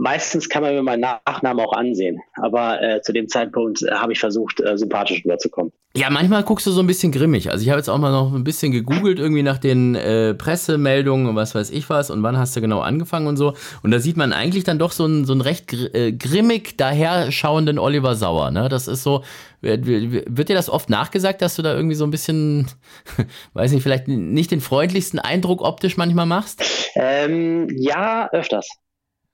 Meistens 0.00 0.48
kann 0.48 0.62
man 0.62 0.74
mir 0.74 0.82
meinen 0.82 1.00
Nachnamen 1.26 1.62
auch 1.62 1.74
ansehen, 1.74 2.22
aber 2.36 2.80
äh, 2.80 3.02
zu 3.02 3.12
dem 3.12 3.28
Zeitpunkt 3.28 3.82
äh, 3.82 3.90
habe 3.90 4.12
ich 4.12 4.18
versucht, 4.18 4.58
äh, 4.58 4.78
sympathisch 4.78 5.22
rüberzukommen. 5.26 5.74
Ja, 5.94 6.08
manchmal 6.08 6.42
guckst 6.42 6.66
du 6.66 6.70
so 6.70 6.80
ein 6.80 6.86
bisschen 6.86 7.12
grimmig. 7.12 7.50
Also 7.50 7.62
ich 7.62 7.68
habe 7.68 7.78
jetzt 7.78 7.90
auch 7.90 7.98
mal 7.98 8.10
noch 8.10 8.32
ein 8.32 8.42
bisschen 8.42 8.72
gegoogelt, 8.72 9.18
irgendwie 9.18 9.42
nach 9.42 9.58
den 9.58 9.94
äh, 9.94 10.32
Pressemeldungen 10.32 11.26
und 11.26 11.36
was 11.36 11.54
weiß 11.54 11.68
ich 11.68 11.90
was 11.90 12.08
und 12.08 12.22
wann 12.22 12.38
hast 12.38 12.56
du 12.56 12.62
genau 12.62 12.80
angefangen 12.80 13.26
und 13.26 13.36
so. 13.36 13.52
Und 13.82 13.90
da 13.90 13.98
sieht 13.98 14.16
man 14.16 14.32
eigentlich 14.32 14.64
dann 14.64 14.78
doch 14.78 14.92
so 14.92 15.04
einen, 15.04 15.26
so 15.26 15.34
einen 15.34 15.42
recht 15.42 15.66
gr 15.66 15.94
äh, 15.94 16.12
grimmig 16.12 16.78
daherschauenden 16.78 17.78
Oliver 17.78 18.14
Sauer. 18.14 18.50
Ne? 18.52 18.70
Das 18.70 18.88
ist 18.88 19.02
so, 19.02 19.22
wird, 19.60 19.84
wird 19.86 20.48
dir 20.48 20.56
das 20.56 20.70
oft 20.70 20.88
nachgesagt, 20.88 21.42
dass 21.42 21.56
du 21.56 21.62
da 21.62 21.74
irgendwie 21.74 21.96
so 21.96 22.04
ein 22.04 22.10
bisschen, 22.10 22.68
weiß 23.52 23.72
nicht, 23.72 23.82
vielleicht 23.82 24.08
nicht 24.08 24.50
den 24.50 24.62
freundlichsten 24.62 25.18
Eindruck 25.18 25.60
optisch 25.60 25.98
manchmal 25.98 26.24
machst? 26.24 26.64
Ähm, 26.94 27.68
ja, 27.76 28.30
öfters 28.32 28.66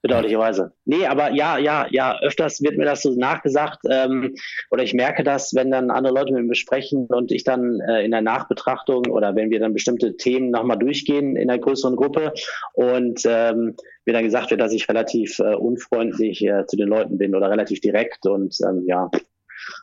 bedauerlicherweise. 0.06 0.72
Nee, 0.84 1.06
aber 1.06 1.32
ja, 1.32 1.58
ja, 1.58 1.86
ja, 1.90 2.18
öfters 2.20 2.62
wird 2.62 2.76
mir 2.76 2.84
das 2.84 3.02
so 3.02 3.14
nachgesagt 3.14 3.80
ähm, 3.90 4.34
oder 4.70 4.82
ich 4.82 4.94
merke 4.94 5.24
das, 5.24 5.54
wenn 5.54 5.70
dann 5.70 5.90
andere 5.90 6.14
Leute 6.14 6.32
mit 6.32 6.42
mir 6.42 6.48
besprechen 6.48 7.06
und 7.06 7.32
ich 7.32 7.44
dann 7.44 7.80
äh, 7.80 8.04
in 8.04 8.10
der 8.10 8.22
Nachbetrachtung 8.22 9.06
oder 9.06 9.34
wenn 9.34 9.50
wir 9.50 9.60
dann 9.60 9.74
bestimmte 9.74 10.16
Themen 10.16 10.50
nochmal 10.50 10.78
durchgehen 10.78 11.36
in 11.36 11.50
einer 11.50 11.58
größeren 11.58 11.96
Gruppe 11.96 12.32
und 12.74 13.22
ähm, 13.26 13.76
mir 14.04 14.12
dann 14.12 14.24
gesagt 14.24 14.50
wird, 14.50 14.60
dass 14.60 14.72
ich 14.72 14.88
relativ 14.88 15.38
äh, 15.38 15.54
unfreundlich 15.54 16.44
äh, 16.44 16.66
zu 16.66 16.76
den 16.76 16.88
Leuten 16.88 17.18
bin 17.18 17.34
oder 17.34 17.50
relativ 17.50 17.80
direkt 17.80 18.26
und 18.26 18.56
ähm, 18.62 18.84
ja, 18.86 19.10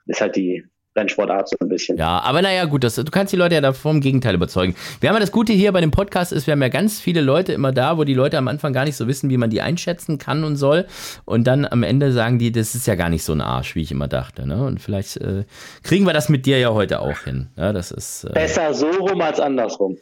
ist 0.07 0.21
halt 0.21 0.35
die 0.35 0.63
Rennsportart 0.95 1.49
so 1.49 1.55
ein 1.59 1.69
bisschen. 1.69 1.97
Ja, 1.97 2.19
aber 2.19 2.41
naja, 2.41 2.65
gut, 2.65 2.83
das, 2.83 2.95
du 2.95 3.03
kannst 3.05 3.33
die 3.33 3.37
Leute 3.37 3.55
ja 3.55 3.61
da 3.61 3.73
vom 3.73 3.99
Gegenteil 4.01 4.35
überzeugen. 4.35 4.75
Wir 4.99 5.09
haben 5.09 5.15
ja 5.15 5.19
das 5.19 5.31
Gute 5.31 5.53
hier 5.53 5.71
bei 5.71 5.81
dem 5.81 5.91
Podcast 5.91 6.31
ist, 6.31 6.47
wir 6.47 6.51
haben 6.51 6.61
ja 6.61 6.69
ganz 6.69 6.99
viele 6.99 7.21
Leute 7.21 7.53
immer 7.53 7.71
da, 7.71 7.97
wo 7.97 8.03
die 8.03 8.13
Leute 8.13 8.37
am 8.37 8.47
Anfang 8.47 8.73
gar 8.73 8.85
nicht 8.85 8.95
so 8.95 9.07
wissen, 9.07 9.29
wie 9.29 9.37
man 9.37 9.49
die 9.49 9.61
einschätzen 9.61 10.17
kann 10.17 10.43
und 10.43 10.55
soll. 10.55 10.85
Und 11.25 11.45
dann 11.45 11.65
am 11.65 11.83
Ende 11.83 12.11
sagen 12.11 12.37
die, 12.37 12.51
das 12.51 12.75
ist 12.75 12.85
ja 12.87 12.95
gar 12.95 13.09
nicht 13.09 13.23
so 13.23 13.33
ein 13.33 13.41
Arsch, 13.41 13.75
wie 13.75 13.81
ich 13.81 13.91
immer 13.91 14.07
dachte. 14.07 14.47
Ne? 14.47 14.63
Und 14.63 14.81
vielleicht 14.81 15.17
äh, 15.17 15.45
kriegen 15.81 16.05
wir 16.05 16.13
das 16.13 16.29
mit 16.29 16.45
dir 16.45 16.59
ja 16.59 16.69
heute 16.69 16.99
auch 16.99 17.19
hin. 17.19 17.47
Ja, 17.57 17.73
das 17.73 17.91
ist, 17.91 18.25
äh, 18.25 18.33
Besser 18.33 18.73
so 18.73 18.89
rum 18.89 19.21
als 19.21 19.39
andersrum. 19.39 19.97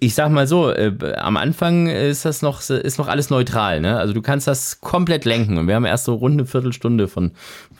Ich 0.00 0.14
sag 0.14 0.30
mal 0.30 0.46
so, 0.46 0.70
äh, 0.70 0.92
am 1.16 1.36
Anfang 1.36 1.88
ist 1.88 2.24
das 2.24 2.42
noch, 2.42 2.68
ist 2.70 2.98
noch 2.98 3.08
alles 3.08 3.30
neutral. 3.30 3.80
Ne? 3.80 3.98
Also 3.98 4.14
du 4.14 4.22
kannst 4.22 4.46
das 4.46 4.80
komplett 4.80 5.24
lenken. 5.24 5.58
Und 5.58 5.68
wir 5.68 5.74
haben 5.74 5.84
erst 5.84 6.06
so 6.06 6.14
rund 6.14 6.34
eine 6.34 6.46
Viertelstunde 6.46 7.08
von, 7.08 7.32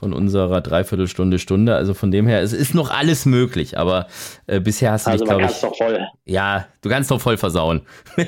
von 0.03 0.13
unserer 0.13 0.61
Dreiviertelstunde, 0.61 1.39
Stunde. 1.39 1.77
Also 1.77 1.95
von 1.95 2.11
dem 2.11 2.27
her, 2.27 2.43
es 2.43 2.53
ist 2.53 2.75
noch 2.75 2.91
alles 2.91 3.25
möglich, 3.25 3.79
aber 3.79 4.09
äh, 4.49 4.59
bisher 4.59 4.91
hast 4.91 5.07
du 5.07 5.13
also 5.13 5.25
dich, 5.25 5.31
glaube 5.31 5.45
ich. 5.49 5.61
Doch 5.61 5.77
voll. 5.77 6.01
Ja, 6.25 6.67
du 6.81 6.89
kannst 6.89 7.13
doch 7.13 7.21
voll 7.21 7.37
versauen. 7.37 7.83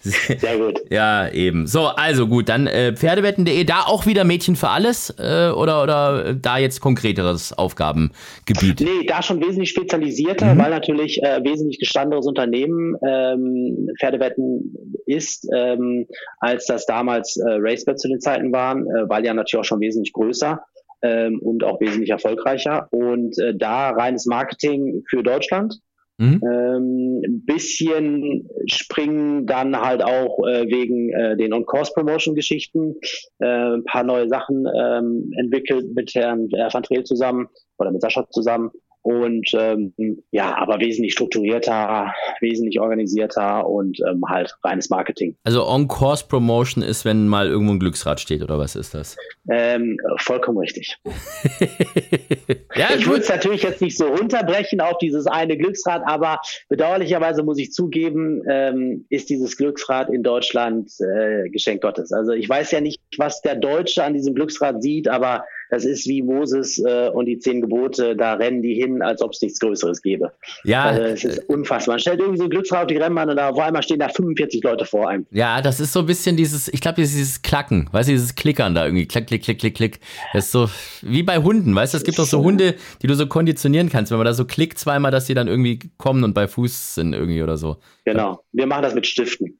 Sehr 0.00 0.58
gut. 0.58 0.80
Ja, 0.90 1.28
eben. 1.28 1.68
So, 1.68 1.86
also 1.86 2.26
gut, 2.26 2.48
dann 2.48 2.66
äh, 2.66 2.92
Pferdewetten.de, 2.92 3.62
da 3.62 3.82
auch 3.82 4.04
wieder 4.04 4.24
Mädchen 4.24 4.56
für 4.56 4.68
alles 4.68 5.14
äh, 5.16 5.50
oder, 5.50 5.84
oder 5.84 6.34
da 6.34 6.58
jetzt 6.58 6.80
konkreteres 6.80 7.52
Aufgabengebiet? 7.52 8.80
Nee, 8.80 9.06
da 9.06 9.22
schon 9.22 9.40
wesentlich 9.40 9.70
spezialisierter, 9.70 10.54
mhm. 10.54 10.58
weil 10.58 10.70
natürlich 10.70 11.22
äh, 11.22 11.38
wesentlich 11.44 11.78
gestandenes 11.78 12.26
Unternehmen 12.26 12.96
ähm, 13.06 13.90
Pferdewetten 14.00 14.74
ist, 15.08 15.48
ähm, 15.54 16.06
als 16.38 16.66
das 16.66 16.86
damals 16.86 17.36
äh, 17.36 17.42
Racebet 17.58 17.98
zu 17.98 18.08
den 18.08 18.20
Zeiten 18.20 18.52
waren, 18.52 18.86
äh, 18.86 19.08
weil 19.08 19.24
ja 19.24 19.34
natürlich 19.34 19.60
auch 19.60 19.64
schon 19.64 19.80
wesentlich 19.80 20.12
größer 20.12 20.60
ähm, 21.02 21.40
und 21.40 21.64
auch 21.64 21.80
wesentlich 21.80 22.10
erfolgreicher. 22.10 22.88
Und 22.90 23.38
äh, 23.38 23.54
da 23.56 23.90
reines 23.90 24.26
Marketing 24.26 25.02
für 25.08 25.22
Deutschland. 25.22 25.80
Mhm. 26.20 26.40
Ähm, 26.42 27.22
ein 27.24 27.44
bisschen 27.46 28.48
springen 28.66 29.46
dann 29.46 29.80
halt 29.80 30.02
auch 30.02 30.44
äh, 30.48 30.66
wegen 30.66 31.12
äh, 31.12 31.36
den 31.36 31.52
On-Course-Promotion-Geschichten 31.52 32.96
äh, 33.38 33.46
ein 33.46 33.84
paar 33.84 34.02
neue 34.02 34.28
Sachen 34.28 34.66
ähm, 34.66 35.32
entwickelt 35.38 35.94
mit 35.94 36.12
Herrn 36.14 36.48
äh, 36.50 36.68
Van 36.72 36.82
Treel 36.82 37.04
zusammen 37.04 37.48
oder 37.78 37.92
mit 37.92 38.02
Sascha 38.02 38.28
zusammen. 38.30 38.72
Und 39.02 39.48
ähm, 39.54 39.94
ja, 40.30 40.56
aber 40.56 40.80
wesentlich 40.80 41.12
strukturierter, 41.12 42.12
wesentlich 42.40 42.80
organisierter 42.80 43.66
und 43.66 43.98
ähm, 44.08 44.22
halt 44.28 44.54
reines 44.64 44.90
Marketing. 44.90 45.36
Also 45.44 45.66
On-Course 45.66 46.26
Promotion 46.28 46.82
ist, 46.82 47.04
wenn 47.04 47.26
mal 47.28 47.48
irgendwo 47.48 47.72
ein 47.72 47.78
Glücksrad 47.78 48.20
steht, 48.20 48.42
oder 48.42 48.58
was 48.58 48.76
ist 48.76 48.94
das? 48.94 49.16
Ähm, 49.50 49.98
vollkommen 50.18 50.58
richtig. 50.58 50.96
ja, 52.74 52.88
ich 52.96 53.06
würde 53.06 53.20
es 53.20 53.28
natürlich 53.28 53.62
jetzt 53.62 53.80
nicht 53.80 53.96
so 53.96 54.06
runterbrechen 54.06 54.80
auf 54.80 54.98
dieses 54.98 55.26
eine 55.26 55.56
Glücksrad, 55.56 56.02
aber 56.04 56.40
bedauerlicherweise 56.68 57.42
muss 57.42 57.58
ich 57.58 57.72
zugeben, 57.72 58.42
ähm, 58.48 59.06
ist 59.08 59.30
dieses 59.30 59.56
Glücksrad 59.56 60.10
in 60.10 60.22
Deutschland 60.22 60.90
äh, 61.00 61.48
Geschenk 61.50 61.82
Gottes. 61.82 62.12
Also 62.12 62.32
ich 62.32 62.48
weiß 62.48 62.70
ja 62.72 62.80
nicht, 62.80 63.00
was 63.16 63.40
der 63.42 63.56
Deutsche 63.56 64.04
an 64.04 64.14
diesem 64.14 64.34
Glücksrad 64.34 64.82
sieht, 64.82 65.08
aber 65.08 65.44
das 65.70 65.84
ist 65.84 66.06
wie 66.06 66.22
Moses 66.22 66.78
äh, 66.78 67.10
und 67.12 67.26
die 67.26 67.38
zehn 67.38 67.60
Gebote, 67.60 68.16
da 68.16 68.34
rennen 68.34 68.62
die 68.62 68.74
hin, 68.74 69.02
als 69.02 69.22
ob 69.22 69.32
es 69.32 69.42
nichts 69.42 69.58
Größeres 69.60 70.02
gäbe. 70.02 70.32
Ja. 70.64 70.84
Also, 70.84 71.02
es 71.02 71.24
ist 71.24 71.48
unfassbar. 71.48 71.94
Man 71.94 72.00
stellt 72.00 72.20
irgendwie 72.20 72.38
so 72.38 72.48
Glücksrad 72.48 72.82
auf 72.82 72.86
die 72.86 72.96
Rennbahn 72.96 73.30
und 73.30 73.36
da 73.36 73.50
auf 73.50 73.58
einmal 73.58 73.82
stehen 73.82 73.98
da 73.98 74.08
45 74.08 74.62
Leute 74.62 74.84
vor 74.84 75.08
einem. 75.08 75.26
Ja, 75.30 75.60
das 75.60 75.80
ist 75.80 75.92
so 75.92 76.00
ein 76.00 76.06
bisschen 76.06 76.36
dieses, 76.36 76.68
ich 76.68 76.80
glaube, 76.80 76.96
dieses 76.96 77.42
Klacken, 77.42 77.88
weißt 77.92 78.08
du, 78.08 78.12
dieses 78.12 78.34
Klickern 78.34 78.74
da 78.74 78.84
irgendwie, 78.84 79.06
klick, 79.06 79.26
klick, 79.26 79.42
klick, 79.42 79.58
klick, 79.58 79.74
klick. 79.74 80.00
Das 80.32 80.46
ist 80.46 80.52
so 80.52 80.68
wie 81.02 81.22
bei 81.22 81.38
Hunden, 81.38 81.74
weißt 81.74 81.94
du, 81.94 81.98
es 81.98 82.04
gibt 82.04 82.18
doch 82.18 82.26
so 82.26 82.42
Hunde, 82.42 82.74
die 83.02 83.06
du 83.06 83.14
so 83.14 83.26
konditionieren 83.26 83.88
kannst, 83.88 84.10
wenn 84.10 84.18
man 84.18 84.26
da 84.26 84.34
so 84.34 84.44
klickt 84.44 84.78
zweimal, 84.78 85.10
dass 85.10 85.26
die 85.26 85.34
dann 85.34 85.48
irgendwie 85.48 85.78
kommen 85.98 86.24
und 86.24 86.34
bei 86.34 86.48
Fuß 86.48 86.94
sind 86.94 87.12
irgendwie 87.12 87.42
oder 87.42 87.56
so. 87.56 87.76
Genau. 88.04 88.42
Wir 88.52 88.66
machen 88.66 88.82
das 88.82 88.94
mit 88.94 89.06
Stiften. 89.06 89.58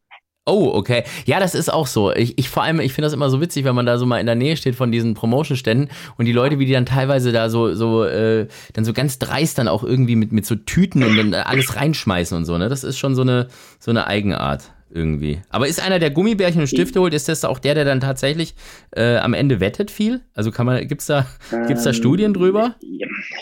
Oh, 0.49 0.71
okay. 0.75 1.05
Ja, 1.27 1.41
das 1.41 1.55
ist 1.55 1.73
auch 1.73 1.87
so. 1.87 2.13
Ich, 2.13 2.39
ich 2.39 2.49
vor 2.49 2.63
allem, 2.63 2.81
ich 2.81 2.93
finde 2.93 3.07
das 3.07 3.13
immer 3.13 3.29
so 3.29 3.41
witzig, 3.41 3.65
wenn 3.65 3.75
man 3.75 3.87
da 3.87 3.99
so 3.99 4.07
mal 4.07 4.19
in 4.19 4.27
der 4.27 4.35
Nähe 4.35 4.57
steht 4.57 4.75
von 4.75 4.91
diesen 4.91 5.15
Promotion-Ständen 5.15 5.89
und 6.17 6.25
die 6.25 6.33
Leute, 6.33 6.59
wie 6.59 6.67
die 6.67 6.73
dann 6.73 6.87
teilweise 6.87 7.33
da 7.33 7.51
so, 7.51 7.75
so, 7.75 8.05
äh, 8.05 8.47
dann 8.73 8.85
so 8.85 8.93
ganz 8.93 9.19
dreist 9.19 9.59
dann 9.59 9.69
auch 9.69 9.85
irgendwie 9.85 10.17
mit, 10.17 10.33
mit 10.33 10.47
so 10.47 10.55
Tüten 10.55 11.05
und 11.05 11.17
dann 11.17 11.35
alles 11.35 11.77
reinschmeißen 11.77 12.37
und 12.37 12.47
so, 12.47 12.57
ne? 12.57 12.69
Das 12.69 12.83
ist 12.83 12.99
schon 12.99 13.15
so 13.15 13.23
eine, 13.23 13.49
so 13.79 13.91
eine 13.91 14.07
Eigenart 14.07 14.73
irgendwie. 14.91 15.43
Aber 15.51 15.69
ist 15.69 15.83
einer, 15.83 15.99
der 15.99 16.11
Gummibärchen 16.11 16.63
und 16.63 16.67
Stifte 16.67 17.01
holt, 17.01 17.13
ist 17.13 17.29
das 17.29 17.45
auch 17.45 17.59
der, 17.59 17.75
der 17.75 17.85
dann 17.85 18.01
tatsächlich 18.01 18.55
äh, 18.93 19.17
am 19.19 19.35
Ende 19.35 19.61
wettet 19.61 19.91
viel? 19.91 20.23
Also 20.35 20.51
kann 20.51 20.67
man, 20.67 20.87
gibt's 20.89 21.07
da, 21.07 21.27
gibt's 21.67 21.85
da 21.85 21.91
ähm, 21.91 21.97
Studien 21.97 22.35
drüber? 22.35 22.77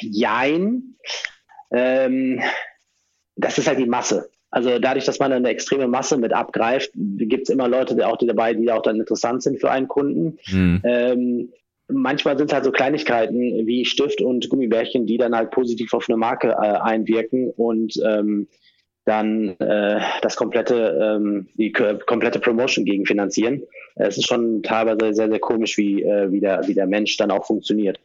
Jein. 0.01 0.97
Ähm, 1.71 2.41
das 3.37 3.59
ist 3.59 3.69
halt 3.69 3.79
die 3.79 3.87
Masse. 3.87 4.29
Also 4.57 4.79
dadurch, 4.79 5.05
dass 5.05 5.19
man 5.19 5.35
eine 5.35 5.51
extreme 5.51 5.87
Masse 5.87 6.17
mit 6.17 6.33
abgreift, 6.33 6.91
gibt 6.95 7.47
es 7.47 7.55
immer 7.55 7.69
Leute 7.69 7.95
die 7.95 8.03
auch 8.03 8.17
die 8.17 8.27
dabei, 8.27 8.55
die 8.55 8.73
auch 8.73 8.81
dann 8.81 8.99
interessant 8.99 9.43
sind 9.43 9.61
für 9.61 9.71
einen 9.71 9.87
Kunden. 9.87 10.39
Mhm. 10.51 10.81
Ähm, 10.83 11.53
manchmal 11.89 12.39
sind 12.39 12.47
es 12.47 12.55
halt 12.55 12.65
so 12.65 12.73
Kleinigkeiten 12.73 13.67
wie 13.67 13.85
Stift 13.85 14.23
und 14.23 14.49
Gummibärchen, 14.49 15.05
die 15.05 15.19
dann 15.19 15.37
halt 15.37 15.51
positiv 15.51 15.93
auf 15.93 16.09
eine 16.09 16.17
Marke 16.17 16.53
äh, 16.53 16.55
einwirken 16.55 17.51
und 17.51 18.01
ähm, 18.03 18.49
dann 19.05 19.51
äh, 19.59 20.01
das 20.23 20.37
komplette, 20.37 21.19
ähm, 21.19 21.49
die 21.59 21.71
komplette 21.71 22.41
Promotion 22.41 22.87
gegenfinanzieren. 22.87 23.63
Es 23.97 24.17
ist 24.17 24.27
schon 24.27 24.63
teilweise 24.63 25.13
sehr, 25.13 25.29
sehr 25.29 25.39
komisch, 25.39 25.77
wie, 25.77 26.03
äh, 26.03 26.33
wie, 26.33 26.41
der, 26.41 26.67
wie 26.67 26.75
der 26.75 26.87
Mensch 26.87 27.19
dann 27.19 27.31
auch 27.31 27.45
funktioniert. 27.45 28.01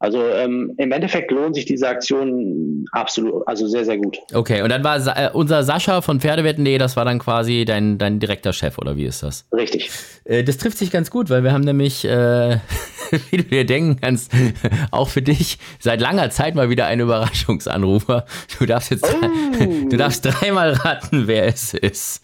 Also 0.00 0.24
ähm, 0.28 0.74
im 0.76 0.92
Endeffekt 0.92 1.30
lohnt 1.32 1.56
sich 1.56 1.64
diese 1.64 1.88
Aktion 1.88 2.84
absolut, 2.92 3.46
also 3.48 3.66
sehr, 3.66 3.84
sehr 3.84 3.98
gut. 3.98 4.18
Okay, 4.32 4.62
und 4.62 4.70
dann 4.70 4.84
war 4.84 5.00
Sa 5.00 5.12
äh, 5.12 5.30
unser 5.32 5.64
Sascha 5.64 6.02
von 6.02 6.20
Pferdewetten.de, 6.20 6.78
das 6.78 6.96
war 6.96 7.04
dann 7.04 7.18
quasi 7.18 7.64
dein, 7.64 7.98
dein 7.98 8.20
direkter 8.20 8.52
Chef, 8.52 8.78
oder 8.78 8.96
wie 8.96 9.06
ist 9.06 9.24
das? 9.24 9.46
Richtig. 9.52 9.90
Äh, 10.24 10.44
das 10.44 10.56
trifft 10.58 10.78
sich 10.78 10.92
ganz 10.92 11.10
gut, 11.10 11.30
weil 11.30 11.42
wir 11.42 11.52
haben 11.52 11.64
nämlich, 11.64 12.04
äh, 12.04 12.58
wie 13.30 13.38
du 13.38 13.42
dir 13.42 13.66
denken 13.66 13.98
kannst, 14.00 14.30
auch 14.92 15.08
für 15.08 15.22
dich 15.22 15.58
seit 15.80 16.00
langer 16.00 16.30
Zeit 16.30 16.54
mal 16.54 16.70
wieder 16.70 16.86
einen 16.86 17.00
Überraschungsanrufer. 17.00 18.24
Du 18.60 18.66
darfst 18.66 18.92
jetzt, 18.92 19.04
oh. 19.04 19.64
du 19.90 19.96
darfst 19.96 20.24
dreimal 20.24 20.74
raten, 20.74 21.26
wer 21.26 21.46
es 21.46 21.74
ist. 21.74 22.22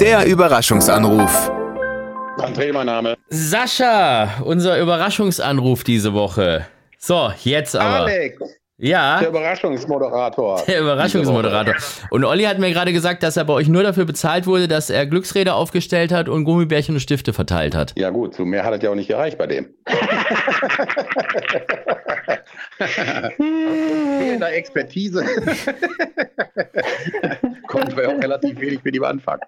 Der 0.00 0.24
Überraschungsanruf. 0.26 1.50
André, 2.38 2.72
mein 2.72 2.86
Name. 2.86 3.16
Sascha, 3.30 4.40
unser 4.44 4.80
Überraschungsanruf 4.80 5.84
diese 5.84 6.14
Woche. 6.14 6.66
So, 6.98 7.32
jetzt 7.44 7.76
aber. 7.76 8.06
Alex. 8.06 8.57
Ja. 8.80 9.18
Der 9.18 9.30
Überraschungsmoderator. 9.30 10.62
Der 10.68 10.80
Überraschungsmoderator. 10.80 11.74
Und 12.10 12.24
Olli 12.24 12.44
hat 12.44 12.60
mir 12.60 12.70
gerade 12.70 12.92
gesagt, 12.92 13.24
dass 13.24 13.36
er 13.36 13.44
bei 13.44 13.52
euch 13.52 13.66
nur 13.66 13.82
dafür 13.82 14.04
bezahlt 14.04 14.46
wurde, 14.46 14.68
dass 14.68 14.88
er 14.88 15.04
Glücksräder 15.04 15.56
aufgestellt 15.56 16.12
hat 16.12 16.28
und 16.28 16.44
Gummibärchen 16.44 16.94
und 16.94 17.00
Stifte 17.00 17.32
verteilt 17.32 17.74
hat. 17.74 17.92
Ja 17.98 18.10
gut, 18.10 18.36
so 18.36 18.44
mehr 18.44 18.62
hat 18.62 18.74
es 18.74 18.82
ja 18.82 18.90
auch 18.90 18.94
nicht 18.94 19.08
gereicht 19.08 19.36
bei 19.36 19.48
dem. 19.48 19.66
Fehlender 23.56 24.52
Expertise. 24.52 25.24
Konnten 27.66 27.96
wir 27.96 28.08
auch 28.08 28.22
relativ 28.22 28.60
wenig 28.60 28.84
mit 28.84 28.94
ihm 28.94 29.02
anfangen. 29.02 29.42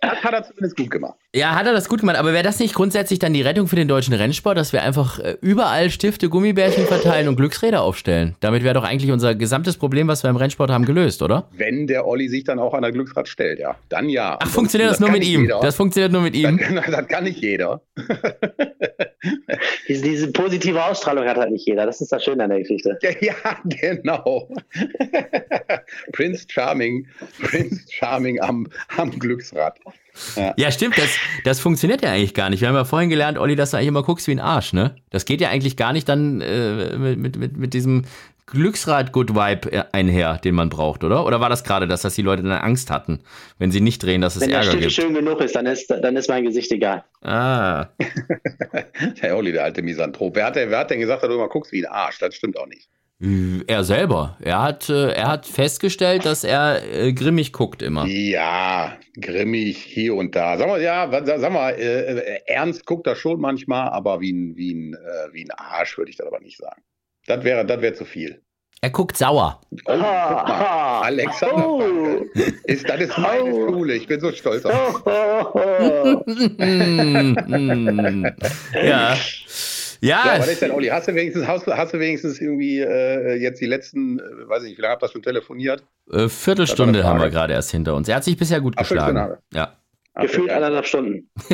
Das 0.00 0.22
hat 0.24 0.32
er 0.32 0.42
zumindest 0.42 0.76
gut 0.76 0.90
gemacht. 0.90 1.14
Ja, 1.34 1.54
hat 1.54 1.66
er 1.66 1.72
das 1.72 1.88
gut 1.88 2.00
gemacht. 2.00 2.16
Aber 2.16 2.32
wäre 2.32 2.42
das 2.42 2.58
nicht 2.58 2.74
grundsätzlich 2.74 3.18
dann 3.18 3.34
die 3.34 3.42
Rettung 3.42 3.68
für 3.68 3.76
den 3.76 3.86
deutschen 3.86 4.14
Rennsport, 4.14 4.56
dass 4.56 4.72
wir 4.72 4.82
einfach 4.82 5.18
äh, 5.18 5.36
überall 5.42 5.90
Stifte, 5.90 6.30
Gummibärchen 6.30 6.86
verteilen 6.86 7.28
und 7.28 7.36
Glücksräder 7.36 7.82
aufstellen? 7.82 8.34
Damit 8.40 8.64
wäre 8.70 8.80
doch 8.80 8.88
eigentlich 8.88 9.10
unser 9.10 9.34
gesamtes 9.34 9.76
Problem, 9.76 10.06
was 10.06 10.22
wir 10.22 10.30
im 10.30 10.36
Rennsport 10.36 10.70
haben, 10.70 10.84
gelöst, 10.84 11.22
oder? 11.22 11.48
Wenn 11.56 11.88
der 11.88 12.06
Olli 12.06 12.28
sich 12.28 12.44
dann 12.44 12.60
auch 12.60 12.72
an 12.72 12.82
der 12.82 12.92
Glücksrad 12.92 13.26
stellt, 13.26 13.58
ja. 13.58 13.74
Dann 13.88 14.08
ja. 14.08 14.38
Ach, 14.40 14.48
funktioniert 14.48 14.90
das, 14.90 14.98
das 14.98 15.06
nur 15.08 15.10
mit 15.10 15.24
ihm? 15.24 15.42
Jeder. 15.42 15.58
Das 15.60 15.74
funktioniert 15.74 16.12
nur 16.12 16.22
mit 16.22 16.36
ihm? 16.36 16.60
Das, 16.70 16.86
das 16.86 17.08
kann 17.08 17.24
nicht 17.24 17.40
jeder. 17.40 17.82
diese, 19.88 20.02
diese, 20.02 20.30
positive 20.30 20.82
Ausstrahlung 20.84 21.24
hat 21.26 21.36
halt 21.36 21.50
nicht 21.50 21.66
jeder. 21.66 21.84
Das 21.84 22.00
ist 22.00 22.12
das 22.12 22.22
Schöne 22.22 22.44
an 22.44 22.50
der 22.50 22.60
Geschichte. 22.60 22.96
Ja, 23.20 23.34
genau. 23.64 24.48
Prince 26.12 26.46
Charming, 26.48 27.06
Prince 27.42 27.86
Charming 27.90 28.40
am, 28.40 28.68
am 28.96 29.10
Glücksrad. 29.18 29.78
Ja. 30.36 30.54
ja, 30.56 30.70
stimmt, 30.70 30.96
das, 30.96 31.10
das 31.44 31.60
funktioniert 31.60 32.02
ja 32.02 32.12
eigentlich 32.12 32.34
gar 32.34 32.50
nicht. 32.50 32.60
Wir 32.60 32.68
haben 32.68 32.74
ja 32.74 32.84
vorhin 32.84 33.10
gelernt, 33.10 33.38
Olli, 33.38 33.56
dass 33.56 33.72
du 33.72 33.76
eigentlich 33.76 33.88
immer 33.88 34.02
guckst 34.02 34.26
wie 34.26 34.32
ein 34.32 34.40
Arsch, 34.40 34.72
ne? 34.72 34.96
Das 35.10 35.24
geht 35.24 35.40
ja 35.40 35.48
eigentlich 35.48 35.76
gar 35.76 35.92
nicht 35.92 36.08
dann 36.08 36.40
äh, 36.40 36.96
mit, 37.16 37.36
mit, 37.36 37.56
mit 37.56 37.74
diesem 37.74 38.04
Glücksrad-Good-Vibe 38.50 39.92
einher, 39.92 40.38
den 40.38 40.54
man 40.54 40.68
braucht, 40.68 41.04
oder? 41.04 41.26
Oder 41.26 41.40
war 41.40 41.48
das 41.48 41.64
gerade 41.64 41.86
das, 41.86 42.02
dass 42.02 42.14
die 42.14 42.22
Leute 42.22 42.42
dann 42.42 42.52
Angst 42.52 42.90
hatten, 42.90 43.20
wenn 43.58 43.70
sie 43.70 43.80
nicht 43.80 44.02
drehen, 44.02 44.20
dass 44.20 44.36
es 44.36 44.42
wenn 44.42 44.50
Ärger 44.50 44.70
gibt? 44.70 44.74
Wenn 44.74 44.82
der 44.82 44.90
schön 44.90 45.14
genug 45.14 45.40
ist, 45.40 45.56
dann 45.56 45.66
ist, 45.66 45.90
dann 45.90 46.16
ist 46.16 46.28
mein 46.28 46.44
Gesicht 46.44 46.70
egal. 46.72 47.04
Ah. 47.22 47.88
der 49.22 49.36
Olli, 49.36 49.52
der 49.52 49.64
alte 49.64 49.82
Misanthrop. 49.82 50.36
Wer 50.36 50.46
hat, 50.46 50.56
wer 50.56 50.78
hat 50.78 50.90
denn 50.90 51.00
gesagt, 51.00 51.22
dass 51.22 51.28
du 51.28 51.34
immer 51.34 51.48
guckst 51.48 51.72
wie 51.72 51.84
ein 51.84 51.92
Arsch? 51.92 52.18
Das 52.18 52.34
stimmt 52.34 52.58
auch 52.58 52.66
nicht. 52.66 52.88
Er 53.66 53.84
selber. 53.84 54.38
Er 54.40 54.62
hat, 54.62 54.88
äh, 54.88 55.10
er 55.10 55.28
hat 55.28 55.44
festgestellt, 55.44 56.24
dass 56.24 56.42
er 56.42 56.80
äh, 56.90 57.12
grimmig 57.12 57.52
guckt 57.52 57.82
immer. 57.82 58.06
Ja, 58.06 58.96
grimmig 59.20 59.76
hier 59.76 60.14
und 60.14 60.34
da. 60.34 60.56
Sag 60.56 60.68
mal, 60.68 60.80
ja, 60.80 61.10
sag 61.38 61.52
mal, 61.52 61.72
äh, 61.72 62.40
ernst 62.46 62.86
guckt 62.86 63.06
er 63.06 63.16
schon 63.16 63.38
manchmal, 63.38 63.90
aber 63.90 64.22
wie 64.22 64.32
ein, 64.32 64.56
wie 64.56 64.72
ein, 64.72 64.94
äh, 64.94 65.34
wie 65.34 65.44
ein 65.44 65.50
Arsch 65.50 65.98
würde 65.98 66.10
ich 66.10 66.16
das 66.16 66.28
aber 66.28 66.40
nicht 66.40 66.56
sagen. 66.56 66.80
Das 67.30 67.44
wäre, 67.44 67.64
das 67.64 67.80
wäre 67.80 67.94
zu 67.94 68.04
viel. 68.04 68.42
Er 68.80 68.90
guckt 68.90 69.16
sauer. 69.16 69.60
Oh, 69.70 69.76
guck 69.84 69.98
mal. 69.98 71.02
Alexander 71.02 71.68
oh. 71.68 72.26
ist, 72.64 72.88
das 72.88 73.00
ist 73.00 73.16
meine 73.18 73.44
oh. 73.44 73.68
Schule. 73.68 73.94
Ich 73.94 74.08
bin 74.08 74.18
so 74.18 74.32
stolz 74.32 74.64
auf 74.64 75.04
dich. 75.04 76.58
ja. 78.82 79.16
Ja, 80.02 80.24
ja 80.24 80.38
was 80.38 80.48
ist 80.48 80.62
denn, 80.62 80.72
Olli? 80.72 80.88
Hast 80.88 81.06
du 81.06 81.14
wenigstens, 81.14 81.46
hast, 81.46 81.66
hast 81.68 81.94
du 81.94 82.00
wenigstens 82.00 82.40
irgendwie 82.40 82.80
äh, 82.80 83.34
jetzt 83.36 83.60
die 83.60 83.66
letzten, 83.66 84.18
äh, 84.18 84.48
weiß 84.48 84.62
ich 84.62 84.70
nicht, 84.70 84.78
wie 84.78 84.82
lange 84.82 84.94
habt 84.94 85.04
ihr 85.04 85.08
schon 85.08 85.22
telefoniert? 85.22 85.84
Äh, 86.10 86.28
Viertelstunde 86.28 87.04
haben 87.04 87.20
wir 87.20 87.30
gerade 87.30 87.52
erst 87.52 87.70
hinter 87.70 87.94
uns. 87.94 88.08
Er 88.08 88.16
hat 88.16 88.24
sich 88.24 88.36
bisher 88.36 88.60
gut 88.60 88.74
Ach, 88.76 88.80
geschlagen. 88.80 89.36
Ja. 89.52 89.76
Gefühlt 90.14 90.50
eineinhalb 90.50 90.86
Stunden. 90.86 91.30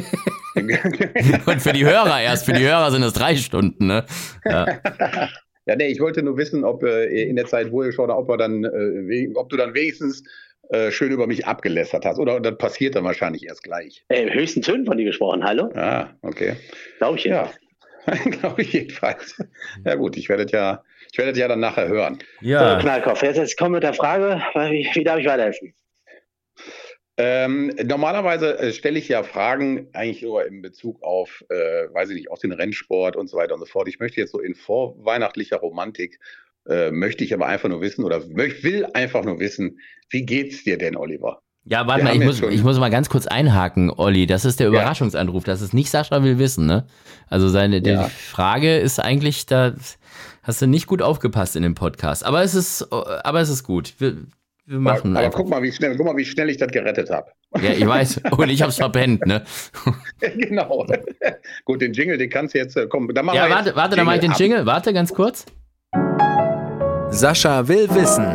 Und 1.46 1.60
für 1.60 1.72
die 1.72 1.84
Hörer 1.84 2.20
erst, 2.20 2.46
für 2.46 2.54
die 2.54 2.64
Hörer 2.64 2.90
sind 2.90 3.02
es 3.02 3.12
drei 3.12 3.36
Stunden, 3.36 3.86
ne? 3.86 4.06
Ja. 4.44 4.66
ja, 5.66 5.76
nee, 5.76 5.88
ich 5.88 6.00
wollte 6.00 6.22
nur 6.22 6.36
wissen, 6.36 6.64
ob 6.64 6.82
äh, 6.82 7.06
in 7.06 7.36
der 7.36 7.46
Zeit, 7.46 7.72
wo 7.72 7.82
ihr 7.82 7.92
schon, 7.92 8.10
ob, 8.10 8.36
dann, 8.38 8.64
äh, 8.64 9.28
ob 9.34 9.48
du 9.48 9.56
dann 9.56 9.74
wenigstens 9.74 10.22
äh, 10.70 10.90
schön 10.90 11.12
über 11.12 11.26
mich 11.26 11.46
abgelästert 11.46 12.04
hast. 12.04 12.18
Oder 12.18 12.40
das 12.40 12.56
passiert 12.56 12.94
dann 12.94 13.04
wahrscheinlich 13.04 13.46
erst 13.46 13.62
gleich. 13.62 14.04
Im 14.08 14.32
höchsten 14.32 14.62
Tönen 14.62 14.86
von 14.86 14.96
dir 14.96 15.04
gesprochen, 15.04 15.44
hallo? 15.44 15.70
Ah, 15.74 16.10
okay. 16.22 16.54
Glaube 16.98 17.18
ich 17.18 17.24
ja. 17.24 17.50
Glaube 18.40 18.62
ich 18.62 18.72
jedenfalls. 18.72 19.36
Ja 19.84 19.96
gut, 19.96 20.16
ich 20.16 20.28
werde 20.28 20.46
ja, 20.52 20.82
ich 21.10 21.18
werde 21.18 21.38
ja 21.38 21.48
dann 21.48 21.60
nachher 21.60 21.88
hören. 21.88 22.18
Ja. 22.40 22.74
So, 22.76 22.82
Knallkopf, 22.82 23.22
jetzt, 23.22 23.36
jetzt 23.36 23.58
komm 23.58 23.72
mit 23.72 23.82
der 23.82 23.94
Frage, 23.94 24.40
wie, 24.54 24.88
wie 24.92 25.04
darf 25.04 25.18
ich 25.18 25.26
weiterhelfen? 25.26 25.74
Ähm, 27.18 27.72
normalerweise 27.82 28.58
äh, 28.58 28.72
stelle 28.72 28.98
ich 28.98 29.08
ja 29.08 29.22
Fragen 29.22 29.88
eigentlich 29.94 30.22
nur 30.22 30.46
in 30.46 30.60
Bezug 30.60 31.02
auf, 31.02 31.44
äh, 31.48 31.54
weiß 31.54 32.10
ich 32.10 32.16
nicht, 32.16 32.30
auf 32.30 32.40
den 32.40 32.52
Rennsport 32.52 33.16
und 33.16 33.28
so 33.28 33.38
weiter 33.38 33.54
und 33.54 33.60
so 33.60 33.66
fort. 33.66 33.88
Ich 33.88 33.98
möchte 33.98 34.20
jetzt 34.20 34.32
so 34.32 34.40
in 34.40 34.54
vorweihnachtlicher 34.54 35.56
Romantik, 35.56 36.20
äh, 36.68 36.90
möchte 36.90 37.24
ich 37.24 37.32
aber 37.32 37.46
einfach 37.46 37.70
nur 37.70 37.80
wissen 37.80 38.04
oder 38.04 38.28
will 38.34 38.86
einfach 38.92 39.24
nur 39.24 39.38
wissen, 39.38 39.78
wie 40.10 40.26
geht's 40.26 40.64
dir 40.64 40.76
denn, 40.76 40.96
Oliver? 40.96 41.40
Ja, 41.68 41.86
warte 41.88 42.04
mal, 42.04 42.14
ich 42.14 42.22
muss, 42.22 42.40
ich 42.42 42.62
muss 42.62 42.78
mal 42.78 42.90
ganz 42.90 43.08
kurz 43.08 43.26
einhaken, 43.26 43.90
Olli. 43.90 44.26
Das 44.26 44.44
ist 44.44 44.60
der 44.60 44.68
Überraschungsanruf. 44.68 45.42
Das 45.42 45.62
ist 45.62 45.74
nicht 45.74 45.90
Sascha 45.90 46.22
will 46.22 46.38
wissen, 46.38 46.64
ne? 46.66 46.86
Also 47.28 47.48
seine 47.48 47.84
ja. 47.84 48.04
die 48.04 48.10
Frage 48.10 48.76
ist 48.76 49.00
eigentlich, 49.00 49.46
da 49.46 49.74
hast 50.44 50.62
du 50.62 50.68
nicht 50.68 50.86
gut 50.86 51.02
aufgepasst 51.02 51.56
in 51.56 51.64
dem 51.64 51.74
Podcast. 51.74 52.24
Aber 52.24 52.42
es 52.44 52.54
ist, 52.54 52.92
aber 52.92 53.40
es 53.40 53.48
ist 53.48 53.64
gut. 53.64 53.94
Wir, 54.68 54.80
machen 54.80 55.16
aber, 55.16 55.26
aber 55.26 55.36
guck 55.36 55.48
mal, 55.48 55.62
wie 55.62 55.70
schnell, 55.70 55.96
guck 55.96 56.06
mal, 56.06 56.16
wie 56.16 56.24
schnell 56.24 56.50
ich 56.50 56.56
das 56.56 56.72
gerettet 56.72 57.08
habe. 57.08 57.30
Ja, 57.62 57.70
ich 57.70 57.86
weiß. 57.86 58.20
Und 58.36 58.48
ich 58.48 58.62
hab's 58.62 58.76
verpennt, 58.76 59.24
ne? 59.24 59.44
genau. 60.20 60.84
gut, 61.64 61.80
den 61.80 61.92
Jingle, 61.92 62.18
den 62.18 62.30
kannst 62.30 62.54
du 62.54 62.58
jetzt, 62.58 62.76
äh, 62.76 62.88
komm, 62.88 63.12
dann 63.14 63.26
machen 63.26 63.36
ja, 63.36 63.46
wir 63.46 63.54
warte, 63.54 63.76
warte, 63.76 63.94
dann 63.94 64.06
mach 64.06 64.14
ich 64.14 64.20
den 64.20 64.32
Jingle. 64.32 64.66
Warte, 64.66 64.92
ganz 64.92 65.14
kurz. 65.14 65.46
Sascha 67.10 67.68
will 67.68 67.88
wissen. 67.94 68.26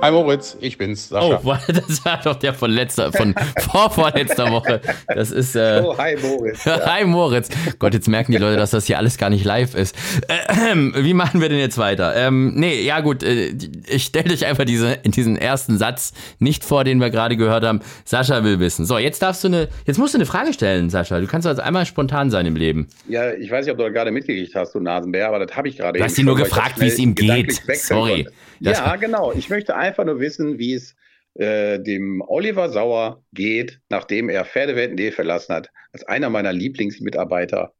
Hi 0.00 0.12
Moritz, 0.12 0.56
ich 0.60 0.78
bin's, 0.78 1.08
Sascha. 1.08 1.40
Oh, 1.42 1.56
das 1.66 2.04
war 2.04 2.20
doch 2.22 2.36
der 2.36 2.54
von 2.54 2.70
letzter, 2.70 3.12
von 3.12 3.34
vorvorletzter 3.58 4.52
Woche. 4.52 4.80
Das 5.08 5.32
ist. 5.32 5.56
Äh, 5.56 5.82
oh, 5.84 5.98
hi 5.98 6.16
Moritz. 6.22 6.64
Ja. 6.64 6.78
Hi 6.86 7.04
Moritz. 7.04 7.48
Gott, 7.80 7.94
jetzt 7.94 8.06
merken 8.08 8.30
die 8.30 8.38
Leute, 8.38 8.56
dass 8.56 8.70
das 8.70 8.86
hier 8.86 8.98
alles 8.98 9.18
gar 9.18 9.28
nicht 9.28 9.44
live 9.44 9.74
ist. 9.74 9.96
Äh, 10.28 10.74
wie 11.02 11.14
machen 11.14 11.40
wir 11.40 11.48
denn 11.48 11.58
jetzt 11.58 11.78
weiter? 11.78 12.14
Ähm, 12.14 12.54
nee, 12.54 12.80
ja 12.82 13.00
gut, 13.00 13.24
äh, 13.24 13.52
ich 13.88 14.04
stelle 14.04 14.28
dich 14.28 14.46
einfach 14.46 14.64
diese, 14.64 14.98
diesen 14.98 15.36
ersten 15.36 15.78
Satz 15.78 16.12
nicht 16.38 16.64
vor, 16.64 16.84
den 16.84 17.00
wir 17.00 17.10
gerade 17.10 17.36
gehört 17.36 17.64
haben. 17.64 17.80
Sascha 18.04 18.44
will 18.44 18.60
wissen. 18.60 18.86
So, 18.86 18.98
jetzt 18.98 19.20
darfst 19.20 19.42
du 19.42 19.48
eine, 19.48 19.68
jetzt 19.84 19.98
musst 19.98 20.14
du 20.14 20.18
eine 20.18 20.26
Frage 20.26 20.52
stellen, 20.52 20.90
Sascha. 20.90 21.18
Du 21.18 21.26
kannst 21.26 21.46
also 21.46 21.60
einmal 21.60 21.86
spontan 21.86 22.30
sein 22.30 22.46
im 22.46 22.54
Leben. 22.54 22.86
Ja, 23.08 23.32
ich 23.32 23.50
weiß 23.50 23.66
nicht, 23.66 23.72
ob 23.72 23.78
du 23.78 23.92
gerade 23.92 24.12
mitgekriegt 24.12 24.54
hast, 24.54 24.76
du 24.76 24.80
Nasenbär, 24.80 25.26
aber 25.26 25.44
das 25.44 25.56
habe 25.56 25.68
ich 25.68 25.76
gerade. 25.76 25.98
Du 25.98 26.04
hast 26.04 26.16
ihn 26.18 26.26
nur 26.26 26.36
gefragt, 26.36 26.80
wie 26.80 26.86
es 26.86 26.98
ihm 26.98 27.16
geht. 27.16 27.60
Sorry. 27.74 28.28
ja, 28.60 28.94
genau. 28.96 29.32
Ich 29.32 29.50
möchte 29.50 29.74
einfach 29.74 29.87
nur 29.96 30.20
wissen, 30.20 30.58
wie 30.58 30.74
es 30.74 30.94
äh, 31.34 31.78
dem 31.78 32.22
Oliver 32.26 32.68
Sauer 32.68 33.22
geht, 33.32 33.80
nachdem 33.88 34.28
er 34.28 34.44
Pferdewelt.de 34.44 35.12
verlassen 35.12 35.54
hat, 35.54 35.68
als 35.92 36.04
einer 36.04 36.30
meiner 36.30 36.52
Lieblingsmitarbeiter. 36.52 37.72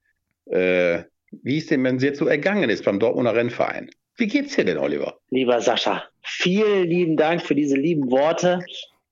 Äh, 0.46 1.02
wie 1.30 1.58
es 1.58 1.66
dem 1.66 1.84
denn 1.84 1.98
jetzt 1.98 2.18
so 2.18 2.26
ergangen 2.26 2.70
ist 2.70 2.84
beim 2.84 2.98
Dortmunder 2.98 3.34
Rennverein. 3.34 3.90
Wie 4.16 4.26
geht's 4.26 4.56
dir 4.56 4.64
denn, 4.64 4.78
Oliver? 4.78 5.18
Lieber 5.30 5.60
Sascha, 5.60 6.04
vielen 6.22 6.88
lieben 6.88 7.16
Dank 7.16 7.42
für 7.42 7.54
diese 7.54 7.76
lieben 7.76 8.10
Worte. 8.10 8.60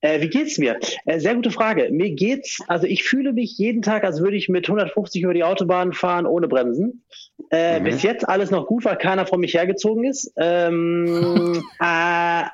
Äh, 0.00 0.20
wie 0.20 0.28
geht's 0.28 0.58
mir? 0.58 0.78
Äh, 1.04 1.20
sehr 1.20 1.34
gute 1.34 1.50
Frage. 1.50 1.88
Mir 1.90 2.10
geht's, 2.10 2.58
also 2.68 2.86
ich 2.86 3.04
fühle 3.04 3.32
mich 3.32 3.56
jeden 3.58 3.82
Tag, 3.82 4.04
als 4.04 4.20
würde 4.20 4.36
ich 4.36 4.48
mit 4.48 4.66
150 4.66 5.22
über 5.22 5.34
die 5.34 5.44
Autobahn 5.44 5.92
fahren 5.92 6.26
ohne 6.26 6.48
Bremsen. 6.48 7.04
Äh, 7.50 7.80
mhm. 7.80 7.84
Bis 7.84 8.02
jetzt 8.02 8.28
alles 8.28 8.50
noch 8.50 8.66
gut, 8.66 8.84
weil 8.84 8.96
keiner 8.96 9.26
von 9.26 9.40
mich 9.40 9.54
hergezogen 9.54 10.04
ist. 10.04 10.32
Ähm, 10.36 11.62
äh, 11.80 12.44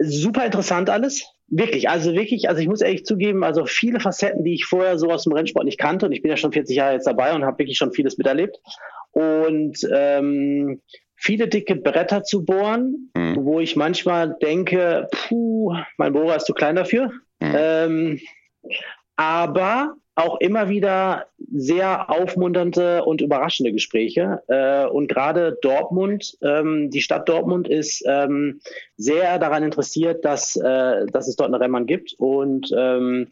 super 0.00 0.44
interessant 0.44 0.90
alles. 0.90 1.24
Wirklich, 1.48 1.88
also 1.88 2.12
wirklich, 2.14 2.48
also 2.48 2.60
ich 2.60 2.68
muss 2.68 2.80
ehrlich 2.80 3.04
zugeben, 3.04 3.42
also 3.42 3.66
viele 3.66 3.98
Facetten, 3.98 4.44
die 4.44 4.54
ich 4.54 4.66
vorher 4.66 4.98
so 4.98 5.10
aus 5.10 5.24
dem 5.24 5.32
Rennsport 5.32 5.64
nicht 5.64 5.78
kannte 5.78 6.06
und 6.06 6.12
ich 6.12 6.22
bin 6.22 6.30
ja 6.30 6.36
schon 6.36 6.52
40 6.52 6.76
Jahre 6.76 6.94
jetzt 6.94 7.06
dabei 7.06 7.34
und 7.34 7.44
habe 7.44 7.58
wirklich 7.58 7.76
schon 7.76 7.92
vieles 7.92 8.16
miterlebt. 8.18 8.58
Und 9.12 9.78
ähm, 9.92 10.80
viele 11.16 11.48
dicke 11.48 11.74
Bretter 11.74 12.22
zu 12.22 12.44
bohren, 12.44 13.10
mhm. 13.14 13.36
wo 13.40 13.58
ich 13.58 13.74
manchmal 13.74 14.36
denke, 14.40 15.08
puh, 15.10 15.74
mein 15.96 16.12
Bohrer 16.12 16.36
ist 16.36 16.46
zu 16.46 16.54
klein 16.54 16.76
dafür. 16.76 17.12
Mhm. 17.40 17.54
Ähm, 17.56 18.20
aber 19.16 19.96
auch 20.20 20.40
immer 20.40 20.68
wieder 20.68 21.26
sehr 21.52 22.10
aufmunternde 22.10 23.04
und 23.04 23.20
überraschende 23.20 23.72
Gespräche. 23.72 24.42
Äh, 24.48 24.86
und 24.86 25.08
gerade 25.08 25.58
Dortmund, 25.62 26.36
ähm, 26.42 26.90
die 26.90 27.00
Stadt 27.00 27.28
Dortmund 27.28 27.68
ist 27.68 28.04
ähm, 28.06 28.60
sehr 28.96 29.38
daran 29.38 29.62
interessiert, 29.62 30.24
dass, 30.24 30.56
äh, 30.56 31.06
dass 31.06 31.28
es 31.28 31.36
dort 31.36 31.48
eine 31.48 31.60
Rennbahn 31.60 31.86
gibt 31.86 32.14
und 32.18 32.70
ähm, 32.76 33.28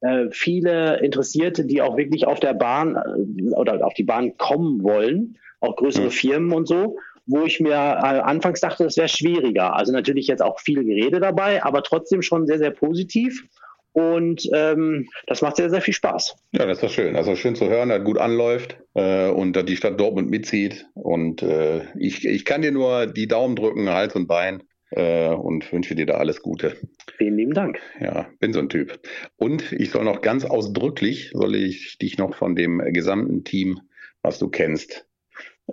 äh, 0.00 0.26
viele 0.30 1.00
Interessierte, 1.00 1.64
die 1.64 1.82
auch 1.82 1.96
wirklich 1.96 2.26
auf 2.26 2.40
der 2.40 2.54
Bahn 2.54 2.96
äh, 2.96 3.54
oder 3.54 3.84
auf 3.86 3.94
die 3.94 4.04
Bahn 4.04 4.36
kommen 4.36 4.82
wollen, 4.82 5.36
auch 5.60 5.76
größere 5.76 6.06
mhm. 6.06 6.10
Firmen 6.10 6.52
und 6.52 6.66
so 6.66 6.96
wo 7.26 7.44
ich 7.44 7.60
mir 7.60 7.74
äh, 7.74 7.74
anfangs 7.76 8.60
dachte, 8.60 8.82
das 8.82 8.96
wäre 8.96 9.08
schwieriger. 9.08 9.76
Also 9.76 9.92
natürlich 9.92 10.26
jetzt 10.26 10.42
auch 10.42 10.58
viel 10.58 10.82
Gerede 10.84 11.20
dabei, 11.20 11.62
aber 11.62 11.84
trotzdem 11.84 12.22
schon 12.22 12.46
sehr, 12.46 12.58
sehr 12.58 12.72
positiv. 12.72 13.44
Und 13.92 14.48
ähm, 14.54 15.08
das 15.26 15.42
macht 15.42 15.56
sehr, 15.56 15.70
sehr 15.70 15.80
viel 15.80 15.94
Spaß. 15.94 16.36
Ja, 16.52 16.66
das 16.66 16.78
ist 16.78 16.84
doch 16.84 16.90
schön. 16.90 17.16
Also 17.16 17.34
schön 17.34 17.56
zu 17.56 17.68
hören, 17.68 17.88
dass 17.88 18.04
gut 18.04 18.18
anläuft 18.18 18.78
äh, 18.94 19.28
und 19.28 19.54
dass 19.54 19.64
die 19.64 19.76
Stadt 19.76 19.98
Dortmund 19.98 20.30
mitzieht. 20.30 20.86
Und 20.94 21.42
äh, 21.42 21.82
ich, 21.98 22.24
ich 22.24 22.44
kann 22.44 22.62
dir 22.62 22.70
nur 22.70 23.06
die 23.06 23.26
Daumen 23.26 23.56
drücken, 23.56 23.90
Hals 23.90 24.14
und 24.14 24.28
Bein 24.28 24.62
äh, 24.90 25.28
und 25.28 25.72
wünsche 25.72 25.94
dir 25.94 26.06
da 26.06 26.14
alles 26.14 26.42
Gute. 26.42 26.76
Vielen 27.16 27.36
lieben 27.36 27.54
Dank. 27.54 27.80
Ja, 28.00 28.28
bin 28.38 28.52
so 28.52 28.60
ein 28.60 28.68
Typ. 28.68 29.00
Und 29.36 29.72
ich 29.72 29.90
soll 29.90 30.04
noch 30.04 30.20
ganz 30.20 30.44
ausdrücklich, 30.44 31.30
soll 31.32 31.56
ich 31.56 31.98
dich 31.98 32.18
noch 32.18 32.34
von 32.36 32.54
dem 32.54 32.78
gesamten 32.92 33.44
Team, 33.44 33.80
was 34.22 34.38
du 34.38 34.48
kennst, 34.48 35.06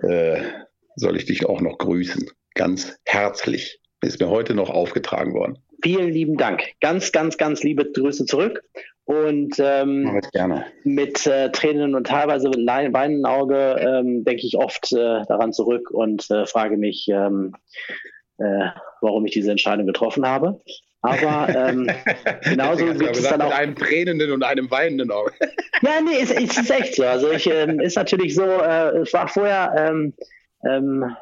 äh, 0.02 0.40
soll 0.96 1.16
ich 1.16 1.26
dich 1.26 1.46
auch 1.46 1.60
noch 1.60 1.78
grüßen. 1.78 2.28
Ganz 2.54 2.98
herzlich. 3.04 3.80
Ist 4.00 4.20
mir 4.20 4.28
heute 4.28 4.54
noch 4.54 4.70
aufgetragen 4.70 5.34
worden. 5.34 5.58
Vielen 5.82 6.10
lieben 6.10 6.36
Dank. 6.36 6.62
Ganz, 6.80 7.12
ganz, 7.12 7.36
ganz 7.36 7.62
liebe 7.62 7.90
Grüße 7.90 8.26
zurück. 8.26 8.62
Und 9.04 9.54
ähm, 9.58 10.20
mit 10.84 11.26
äh, 11.26 11.50
Tränen 11.50 11.94
und 11.94 12.08
teilweise 12.08 12.48
weinenden 12.50 13.24
Auge 13.24 13.76
ähm, 13.80 14.22
denke 14.24 14.46
ich 14.46 14.56
oft 14.58 14.92
äh, 14.92 15.22
daran 15.26 15.54
zurück 15.54 15.90
und 15.90 16.30
äh, 16.30 16.44
frage 16.44 16.76
mich, 16.76 17.08
ähm, 17.08 17.54
äh, 18.36 18.66
warum 19.00 19.24
ich 19.24 19.32
diese 19.32 19.50
Entscheidung 19.50 19.86
getroffen 19.86 20.26
habe. 20.26 20.60
Aber 21.00 21.48
ähm, 21.54 21.88
genauso 22.42 22.84
gibt 22.84 23.16
es 23.16 23.22
dann 23.22 23.40
auch. 23.40 23.46
Mit 23.46 23.56
einem 23.56 23.76
tränenden 23.76 24.32
und 24.32 24.42
einem 24.42 24.70
weinenden 24.70 25.10
Auge. 25.10 25.32
ja, 25.82 26.00
nee, 26.02 26.20
es, 26.20 26.30
es, 26.30 26.58
ist 26.58 26.70
echt 26.70 26.96
so. 26.96 27.04
Also 27.04 27.30
ich 27.30 27.46
ähm, 27.46 27.80
ist 27.80 27.96
natürlich 27.96 28.34
so, 28.34 28.44
äh, 28.44 28.98
es 28.98 29.12
war 29.14 29.28
vorher 29.28 29.74
ähm, 29.78 30.12
ähm, 30.68 31.16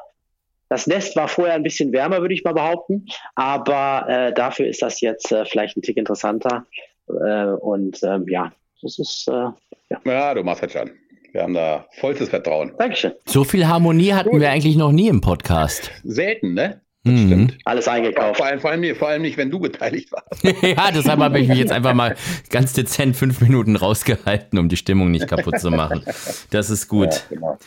das 0.69 0.87
Nest 0.87 1.15
war 1.15 1.27
vorher 1.27 1.55
ein 1.55 1.63
bisschen 1.63 1.91
wärmer, 1.93 2.21
würde 2.21 2.33
ich 2.33 2.43
mal 2.43 2.53
behaupten, 2.53 3.05
aber 3.35 4.05
äh, 4.07 4.33
dafür 4.33 4.67
ist 4.67 4.81
das 4.81 5.01
jetzt 5.01 5.31
äh, 5.31 5.45
vielleicht 5.45 5.77
ein 5.77 5.81
Tick 5.81 5.97
interessanter. 5.97 6.65
Äh, 7.09 7.45
und 7.45 8.01
ähm, 8.03 8.25
ja, 8.27 8.51
das 8.81 8.99
ist. 8.99 9.27
Äh, 9.27 9.49
ja. 9.89 10.01
ja, 10.05 10.33
du 10.33 10.43
machst 10.43 10.63
das 10.63 10.71
schon. 10.73 10.91
Wir 11.31 11.43
haben 11.43 11.53
da 11.53 11.85
vollstes 11.99 12.29
Vertrauen. 12.29 12.73
Dankeschön. 12.77 13.11
So 13.25 13.43
viel 13.43 13.67
Harmonie 13.67 14.13
hatten 14.13 14.31
Gut. 14.31 14.41
wir 14.41 14.49
eigentlich 14.49 14.75
noch 14.75 14.91
nie 14.91 15.07
im 15.07 15.21
Podcast. 15.21 15.91
Selten, 16.03 16.53
ne? 16.53 16.81
Das 17.03 17.13
mhm. 17.13 17.27
stimmt. 17.27 17.57
Alles 17.63 17.87
eingekauft. 17.87 18.37
Vor 18.37 18.45
allem, 18.45 18.59
vor, 18.59 18.71
allem, 18.71 18.95
vor 18.95 19.07
allem 19.07 19.21
nicht, 19.21 19.37
wenn 19.37 19.49
du 19.49 19.59
beteiligt 19.59 20.11
warst. 20.11 20.43
ja, 20.61 20.91
deshalb 20.91 21.19
habe 21.19 21.39
ich 21.39 21.47
mich 21.47 21.59
jetzt 21.59 21.71
einfach 21.71 21.93
mal 21.93 22.15
ganz 22.49 22.73
dezent 22.73 23.15
fünf 23.15 23.39
Minuten 23.39 23.75
rausgehalten, 23.75 24.59
um 24.59 24.67
die 24.67 24.77
Stimmung 24.77 25.11
nicht 25.11 25.27
kaputt 25.27 25.59
zu 25.59 25.69
machen. 25.71 26.03
Das 26.49 26.69
ist 26.69 26.87
gut. 26.87 27.13
Ja, 27.13 27.21
genau. 27.29 27.57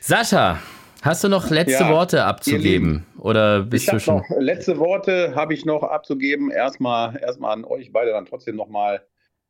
Sascha, 0.00 0.60
Hast 1.02 1.22
du 1.22 1.28
noch 1.28 1.48
letzte 1.50 1.84
ja, 1.84 1.90
Worte 1.90 2.24
abzugeben? 2.24 3.06
Oder 3.18 3.62
bist 3.62 3.92
du 3.92 4.00
schon? 4.00 4.16
Noch, 4.16 4.30
letzte 4.38 4.78
Worte 4.78 5.34
habe 5.34 5.54
ich 5.54 5.64
noch 5.64 5.82
abzugeben. 5.82 6.50
Erstmal, 6.50 7.18
erstmal 7.20 7.52
an 7.52 7.64
euch 7.64 7.92
beide 7.92 8.10
dann 8.10 8.26
trotzdem 8.26 8.56
nochmal 8.56 9.02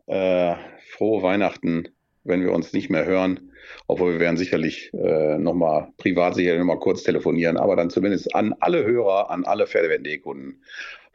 äh, 0.06 0.54
frohe 0.92 1.22
Weihnachten, 1.22 1.88
wenn 2.24 2.42
wir 2.42 2.52
uns 2.52 2.72
nicht 2.72 2.90
mehr 2.90 3.06
hören. 3.06 3.52
Obwohl 3.86 4.14
wir 4.14 4.20
werden 4.20 4.36
sicherlich 4.36 4.92
äh, 4.94 5.38
nochmal 5.38 5.88
privat 5.98 6.34
sicherlich 6.34 6.58
nochmal 6.58 6.78
kurz 6.78 7.02
telefonieren, 7.02 7.56
aber 7.56 7.76
dann 7.76 7.90
zumindest 7.90 8.34
an 8.34 8.54
alle 8.60 8.84
Hörer, 8.84 9.30
an 9.30 9.44
alle 9.44 9.66
Pferdewende-Kunden 9.66 10.62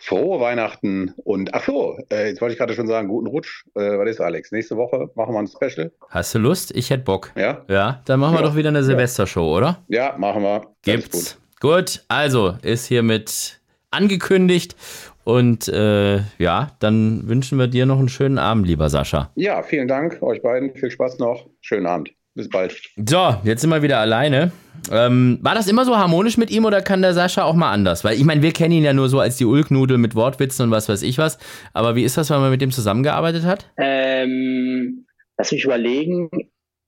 frohe 0.03 0.39
Weihnachten 0.41 1.13
und 1.23 1.53
ach 1.53 1.63
so, 1.65 1.97
äh, 2.11 2.27
jetzt 2.27 2.41
wollte 2.41 2.53
ich 2.53 2.59
gerade 2.59 2.73
schon 2.73 2.87
sagen, 2.87 3.07
guten 3.07 3.27
Rutsch. 3.27 3.65
Äh, 3.75 3.97
was 3.97 4.09
ist 4.09 4.21
Alex? 4.21 4.51
Nächste 4.51 4.75
Woche 4.75 5.09
machen 5.15 5.33
wir 5.33 5.39
ein 5.39 5.47
Special. 5.47 5.91
Hast 6.09 6.35
du 6.35 6.39
Lust? 6.39 6.71
Ich 6.75 6.89
hätte 6.89 7.03
Bock. 7.03 7.31
Ja? 7.35 7.63
Ja, 7.69 8.01
dann 8.05 8.19
machen 8.19 8.33
wir 8.33 8.41
ja. 8.41 8.47
doch 8.47 8.55
wieder 8.55 8.69
eine 8.69 8.83
Silvestershow, 8.83 9.55
oder? 9.55 9.81
Ja, 9.87 10.15
machen 10.17 10.43
wir. 10.43 10.67
Gibt's. 10.81 11.39
Gut. 11.61 11.71
gut, 11.71 12.05
also 12.09 12.55
ist 12.61 12.87
hiermit 12.87 13.61
angekündigt 13.91 14.75
und 15.23 15.69
äh, 15.69 16.17
ja, 16.37 16.71
dann 16.79 17.27
wünschen 17.29 17.57
wir 17.57 17.67
dir 17.67 17.85
noch 17.85 17.99
einen 17.99 18.09
schönen 18.09 18.37
Abend, 18.37 18.67
lieber 18.67 18.89
Sascha. 18.89 19.31
Ja, 19.35 19.63
vielen 19.63 19.87
Dank 19.87 20.21
euch 20.21 20.41
beiden. 20.41 20.75
Viel 20.75 20.91
Spaß 20.91 21.19
noch. 21.19 21.47
Schönen 21.61 21.85
Abend. 21.85 22.13
Bis 22.35 22.49
bald. 22.49 22.75
So, 23.07 23.35
jetzt 23.43 23.61
sind 23.61 23.69
wir 23.69 23.83
wieder 23.83 23.99
alleine. 23.99 24.51
Ähm, 24.91 25.37
war 25.41 25.53
das 25.53 25.67
immer 25.67 25.85
so 25.85 25.95
harmonisch 25.97 26.37
mit 26.37 26.49
ihm 26.49 26.65
oder 26.65 26.81
kann 26.81 27.01
der 27.01 27.13
Sascha 27.13 27.43
auch 27.43 27.53
mal 27.53 27.71
anders? 27.71 28.03
Weil 28.03 28.15
ich 28.15 28.23
meine, 28.23 28.41
wir 28.41 28.51
kennen 28.51 28.73
ihn 28.73 28.83
ja 28.83 28.93
nur 28.93 29.07
so 29.07 29.19
als 29.19 29.37
die 29.37 29.45
Ulknudel 29.45 29.99
mit 29.99 30.15
Wortwitzen 30.15 30.65
und 30.65 30.71
was 30.71 30.89
weiß 30.89 31.03
ich 31.03 31.19
was. 31.19 31.37
Aber 31.73 31.95
wie 31.95 32.03
ist 32.03 32.17
das, 32.17 32.31
wenn 32.31 32.39
man 32.39 32.49
mit 32.49 32.61
dem 32.61 32.71
zusammengearbeitet 32.71 33.43
hat? 33.43 33.69
Ähm, 33.77 35.05
lass 35.37 35.51
mich 35.51 35.63
überlegen. 35.63 36.29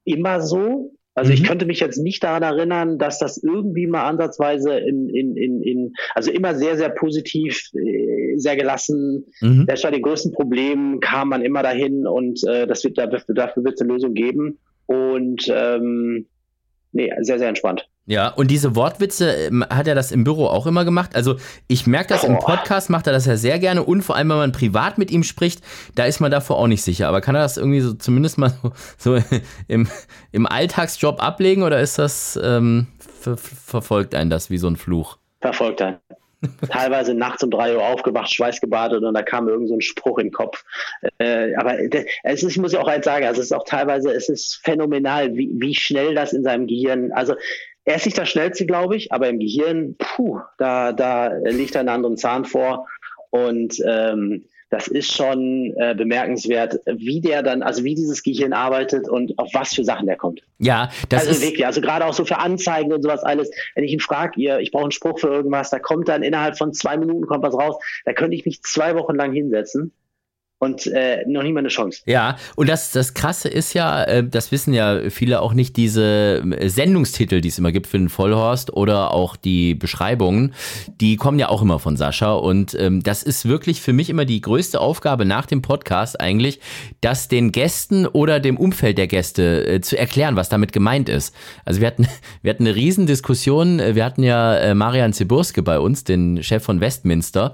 Immer 0.03 0.41
so. 0.41 0.91
Also 1.13 1.29
mhm. 1.29 1.35
ich 1.35 1.43
könnte 1.45 1.65
mich 1.65 1.79
jetzt 1.79 1.97
nicht 1.97 2.23
daran 2.23 2.43
erinnern, 2.43 2.97
dass 2.97 3.19
das 3.19 3.41
irgendwie 3.41 3.87
mal 3.87 4.05
ansatzweise 4.05 4.77
in, 4.77 5.09
in, 5.09 5.37
in, 5.37 5.61
in 5.61 5.93
also 6.13 6.31
immer 6.31 6.55
sehr, 6.55 6.75
sehr 6.75 6.89
positiv, 6.89 7.69
äh, 7.73 8.35
sehr 8.35 8.57
gelassen. 8.57 9.25
Mhm. 9.41 9.65
Selbst 9.65 9.83
bei 9.83 9.91
den 9.91 10.01
größten 10.01 10.33
Problemen 10.33 10.99
kam 10.99 11.29
man 11.29 11.41
immer 11.41 11.63
dahin 11.63 12.05
und 12.05 12.43
äh, 12.47 12.67
das 12.67 12.83
wird, 12.83 12.97
dafür, 12.97 13.33
dafür 13.33 13.63
wird 13.63 13.75
es 13.75 13.81
eine 13.81 13.93
Lösung 13.93 14.13
geben. 14.13 14.59
Und 14.87 15.47
ähm, 15.49 16.27
nee, 16.91 17.11
sehr, 17.21 17.39
sehr 17.39 17.49
entspannt. 17.49 17.87
Ja, 18.07 18.29
und 18.29 18.51
diese 18.51 18.75
Wortwitze, 18.75 19.31
ähm, 19.31 19.65
hat 19.67 19.87
er 19.87 19.95
das 19.95 20.11
im 20.11 20.23
Büro 20.23 20.45
auch 20.45 20.67
immer 20.67 20.85
gemacht? 20.85 21.15
Also 21.15 21.37
ich 21.67 21.87
merke 21.87 22.09
das 22.09 22.23
oh. 22.23 22.27
im 22.27 22.37
Podcast, 22.37 22.91
macht 22.91 23.07
er 23.07 23.13
das 23.13 23.25
ja 23.25 23.35
sehr 23.35 23.57
gerne 23.57 23.81
und 23.81 24.03
vor 24.03 24.15
allem, 24.15 24.29
wenn 24.29 24.37
man 24.37 24.51
privat 24.51 24.99
mit 24.99 25.09
ihm 25.09 25.23
spricht, 25.23 25.63
da 25.95 26.05
ist 26.05 26.19
man 26.19 26.29
davor 26.29 26.57
auch 26.57 26.67
nicht 26.67 26.83
sicher. 26.83 27.07
Aber 27.07 27.21
kann 27.21 27.33
er 27.33 27.41
das 27.41 27.57
irgendwie 27.57 27.81
so 27.81 27.93
zumindest 27.93 28.37
mal 28.37 28.53
so, 28.61 28.71
so 29.17 29.23
im, 29.67 29.87
im 30.31 30.45
Alltagsjob 30.45 31.21
ablegen 31.21 31.63
oder 31.63 31.79
ist 31.79 31.97
das, 31.97 32.39
ähm, 32.41 32.87
ver 32.99 33.37
verfolgt 33.37 34.13
einen 34.13 34.29
das 34.29 34.51
wie 34.51 34.59
so 34.59 34.67
ein 34.67 34.75
Fluch? 34.75 35.17
Verfolgt 35.41 35.81
einen 35.81 35.97
teilweise 36.69 37.13
nachts 37.13 37.43
um 37.43 37.51
drei 37.51 37.75
Uhr 37.75 37.83
aufgewacht, 37.83 38.33
schweißgebadet 38.33 39.03
und 39.03 39.13
da 39.13 39.21
kam 39.21 39.47
irgend 39.47 39.69
so 39.69 39.75
ein 39.75 39.81
Spruch 39.81 40.19
in 40.19 40.27
den 40.27 40.33
Kopf. 40.33 40.63
Äh, 41.17 41.55
aber 41.55 41.77
es 42.23 42.43
ist, 42.43 42.51
ich 42.51 42.57
muss 42.57 42.73
ja 42.73 42.81
auch 42.81 42.87
eins 42.87 43.05
sagen, 43.05 43.25
also 43.25 43.41
es 43.41 43.47
ist 43.47 43.53
auch 43.53 43.65
teilweise, 43.65 44.11
es 44.11 44.29
ist 44.29 44.59
phänomenal, 44.63 45.35
wie, 45.35 45.49
wie 45.53 45.75
schnell 45.75 46.15
das 46.15 46.33
in 46.33 46.43
seinem 46.43 46.67
Gehirn, 46.67 47.11
also 47.11 47.35
er 47.85 47.95
ist 47.95 48.05
nicht 48.05 48.17
das 48.17 48.29
Schnellste, 48.29 48.65
glaube 48.65 48.95
ich, 48.95 49.11
aber 49.11 49.29
im 49.29 49.39
Gehirn, 49.39 49.95
puh, 49.97 50.39
da, 50.57 50.91
da 50.91 51.27
liegt 51.37 51.75
er 51.75 51.81
einen 51.81 51.89
anderen 51.89 52.17
Zahn 52.17 52.43
vor 52.45 52.87
und 53.29 53.81
ähm, 53.85 54.45
das 54.75 54.89
ist 54.89 55.13
schon 55.13 55.73
äh, 55.77 55.95
bemerkenswert, 55.95 56.81
wie 56.85 57.21
der 57.21 57.43
dann, 57.43 57.63
also 57.63 57.85
wie 57.85 57.95
dieses 57.95 58.23
Gehirn 58.23 58.51
arbeitet 58.51 59.07
und 59.07 59.39
auf 59.39 59.49
was 59.53 59.73
für 59.73 59.85
Sachen 59.85 60.05
der 60.05 60.17
kommt. 60.17 60.41
Ja, 60.59 60.89
das 61.07 61.21
also 61.21 61.31
ist 61.31 61.43
wirklich, 61.43 61.65
also 61.65 61.79
gerade 61.79 62.05
auch 62.05 62.13
so 62.13 62.25
für 62.25 62.39
Anzeigen 62.39 62.91
und 62.91 63.01
sowas 63.01 63.23
alles. 63.23 63.49
Wenn 63.75 63.85
ich 63.85 63.93
ihn 63.93 64.01
frage, 64.01 64.33
ihr, 64.35 64.59
ich 64.59 64.71
brauche 64.71 64.83
einen 64.83 64.91
Spruch 64.91 65.19
für 65.19 65.29
irgendwas, 65.29 65.69
da 65.69 65.79
kommt 65.79 66.09
dann 66.09 66.23
innerhalb 66.23 66.57
von 66.57 66.73
zwei 66.73 66.97
Minuten 66.97 67.25
kommt 67.25 67.43
was 67.43 67.53
raus. 67.53 67.77
Da 68.03 68.11
könnte 68.11 68.35
ich 68.35 68.45
mich 68.45 68.63
zwei 68.63 68.95
Wochen 68.95 69.15
lang 69.15 69.31
hinsetzen 69.31 69.93
und 70.65 70.87
äh, 70.87 71.23
noch 71.27 71.43
nie 71.43 71.53
mal 71.53 71.59
eine 71.59 71.69
Chance. 71.69 72.01
Ja, 72.05 72.37
und 72.55 72.67
das, 72.67 72.91
das 72.91 73.13
Krasse 73.13 73.47
ist 73.47 73.73
ja, 73.73 74.03
äh, 74.03 74.23
das 74.27 74.51
wissen 74.51 74.73
ja 74.73 75.09
viele 75.09 75.41
auch 75.41 75.53
nicht, 75.53 75.77
diese 75.77 76.43
äh, 76.59 76.67
Sendungstitel, 76.67 77.39
die 77.39 77.49
es 77.49 77.57
immer 77.57 77.71
gibt 77.71 77.87
für 77.87 77.97
den 77.97 78.09
Vollhorst 78.09 78.73
oder 78.73 79.11
auch 79.11 79.35
die 79.35 79.75
Beschreibungen, 79.75 80.53
die 80.99 81.15
kommen 81.15 81.39
ja 81.39 81.49
auch 81.49 81.61
immer 81.61 81.79
von 81.79 81.95
Sascha. 81.95 82.33
Und 82.33 82.75
ähm, 82.79 83.01
das 83.03 83.23
ist 83.23 83.47
wirklich 83.47 83.81
für 83.81 83.93
mich 83.93 84.09
immer 84.09 84.25
die 84.25 84.41
größte 84.41 84.81
Aufgabe 84.81 85.25
nach 85.25 85.45
dem 85.45 85.61
Podcast 85.61 86.19
eigentlich, 86.19 86.59
das 87.01 87.27
den 87.27 87.51
Gästen 87.51 88.05
oder 88.07 88.39
dem 88.39 88.57
Umfeld 88.57 88.97
der 88.97 89.07
Gäste 89.07 89.65
äh, 89.67 89.81
zu 89.81 89.97
erklären, 89.97 90.35
was 90.35 90.49
damit 90.49 90.73
gemeint 90.73 91.07
ist. 91.07 91.33
Also 91.63 91.79
wir 91.79 91.87
hatten, 91.87 92.07
wir 92.41 92.49
hatten 92.49 92.65
eine 92.65 92.75
Riesendiskussion, 92.75 93.79
wir 93.79 94.03
hatten 94.03 94.23
ja 94.23 94.55
äh, 94.57 94.75
Marian 94.75 95.13
Zeburske 95.13 95.61
bei 95.61 95.79
uns, 95.79 96.03
den 96.03 96.43
Chef 96.43 96.63
von 96.63 96.81
Westminster, 96.81 97.53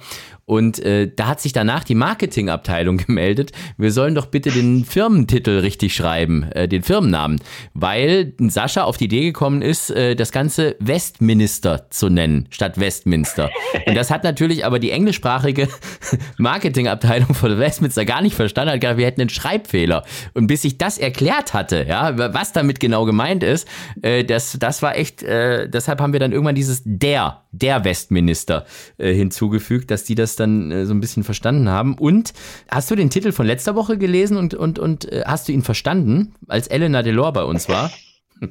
und 0.52 0.80
äh, 0.80 1.10
da 1.16 1.28
hat 1.28 1.40
sich 1.40 1.54
danach 1.54 1.86
die 1.86 1.96
Marketingabteilung 1.96 2.98
gemeldet, 3.08 3.54
wir 3.78 3.90
sollen 3.94 4.16
doch 4.16 4.26
bitte 4.26 4.52
den 4.52 4.84
Firmentitel 4.84 5.60
richtig 5.60 5.96
schreiben, 5.96 6.44
äh, 6.52 6.68
den 6.68 6.84
Firmennamen, 6.84 7.40
weil 7.74 8.34
Sascha 8.38 8.84
auf 8.84 8.98
die 8.98 9.06
Idee 9.06 9.22
gekommen 9.22 9.62
ist, 9.62 9.92
äh, 9.92 10.14
das 10.14 10.34
Ganze 10.34 10.76
Westminister 10.80 11.90
zu 11.90 12.10
nennen, 12.10 12.48
statt 12.50 12.78
Westminster. 12.78 13.50
Und 13.86 13.96
das 13.96 14.12
hat 14.12 14.26
natürlich 14.26 14.66
aber 14.66 14.80
die 14.80 14.92
englischsprachige 14.92 15.70
Marketingabteilung 16.38 17.34
von 17.34 17.58
Westminster 17.58 18.04
gar 18.04 18.22
nicht 18.22 18.36
verstanden, 18.36 18.74
hat 18.74 18.82
gedacht, 18.82 18.98
wir 18.98 19.06
hätten 19.06 19.22
einen 19.22 19.30
Schreibfehler. 19.30 20.04
Und 20.34 20.48
bis 20.48 20.66
ich 20.66 20.78
das 20.78 20.98
erklärt 20.98 21.54
hatte, 21.54 21.86
ja, 21.88 22.34
was 22.34 22.52
damit 22.52 22.82
genau 22.82 23.06
gemeint 23.06 23.44
ist, 23.44 23.70
äh, 24.02 24.26
das, 24.26 24.58
das 24.60 24.82
war 24.82 24.98
echt, 24.98 25.24
äh, 25.24 25.70
deshalb 25.70 26.02
haben 26.02 26.12
wir 26.12 26.20
dann 26.20 26.34
irgendwann 26.34 26.56
dieses 26.56 26.82
der, 26.84 27.46
der 27.54 27.86
Westminister 27.86 28.66
äh, 28.98 29.14
hinzugefügt, 29.14 29.90
dass 29.92 30.04
die 30.04 30.16
das 30.16 30.41
dann 30.42 30.72
äh, 30.72 30.86
so 30.86 30.94
ein 30.94 31.00
bisschen 31.00 31.24
verstanden 31.24 31.70
haben. 31.70 31.96
Und 31.98 32.34
hast 32.70 32.92
du 32.92 32.96
den 32.96 33.10
Titel 33.10 33.32
von 33.32 33.46
letzter 33.46 33.76
Woche 33.76 33.98
gelesen 33.98 34.38
und, 34.38 34.54
und, 34.54 34.80
und 34.80 35.12
äh, 35.12 35.24
hast 35.26 35.48
du 35.48 35.52
ihn 35.52 35.64
verstanden, 35.64 36.34
als 36.48 36.68
Elena 36.68 37.04
Delors 37.04 37.34
bei 37.34 37.44
uns 37.44 37.70
war? 37.70 37.92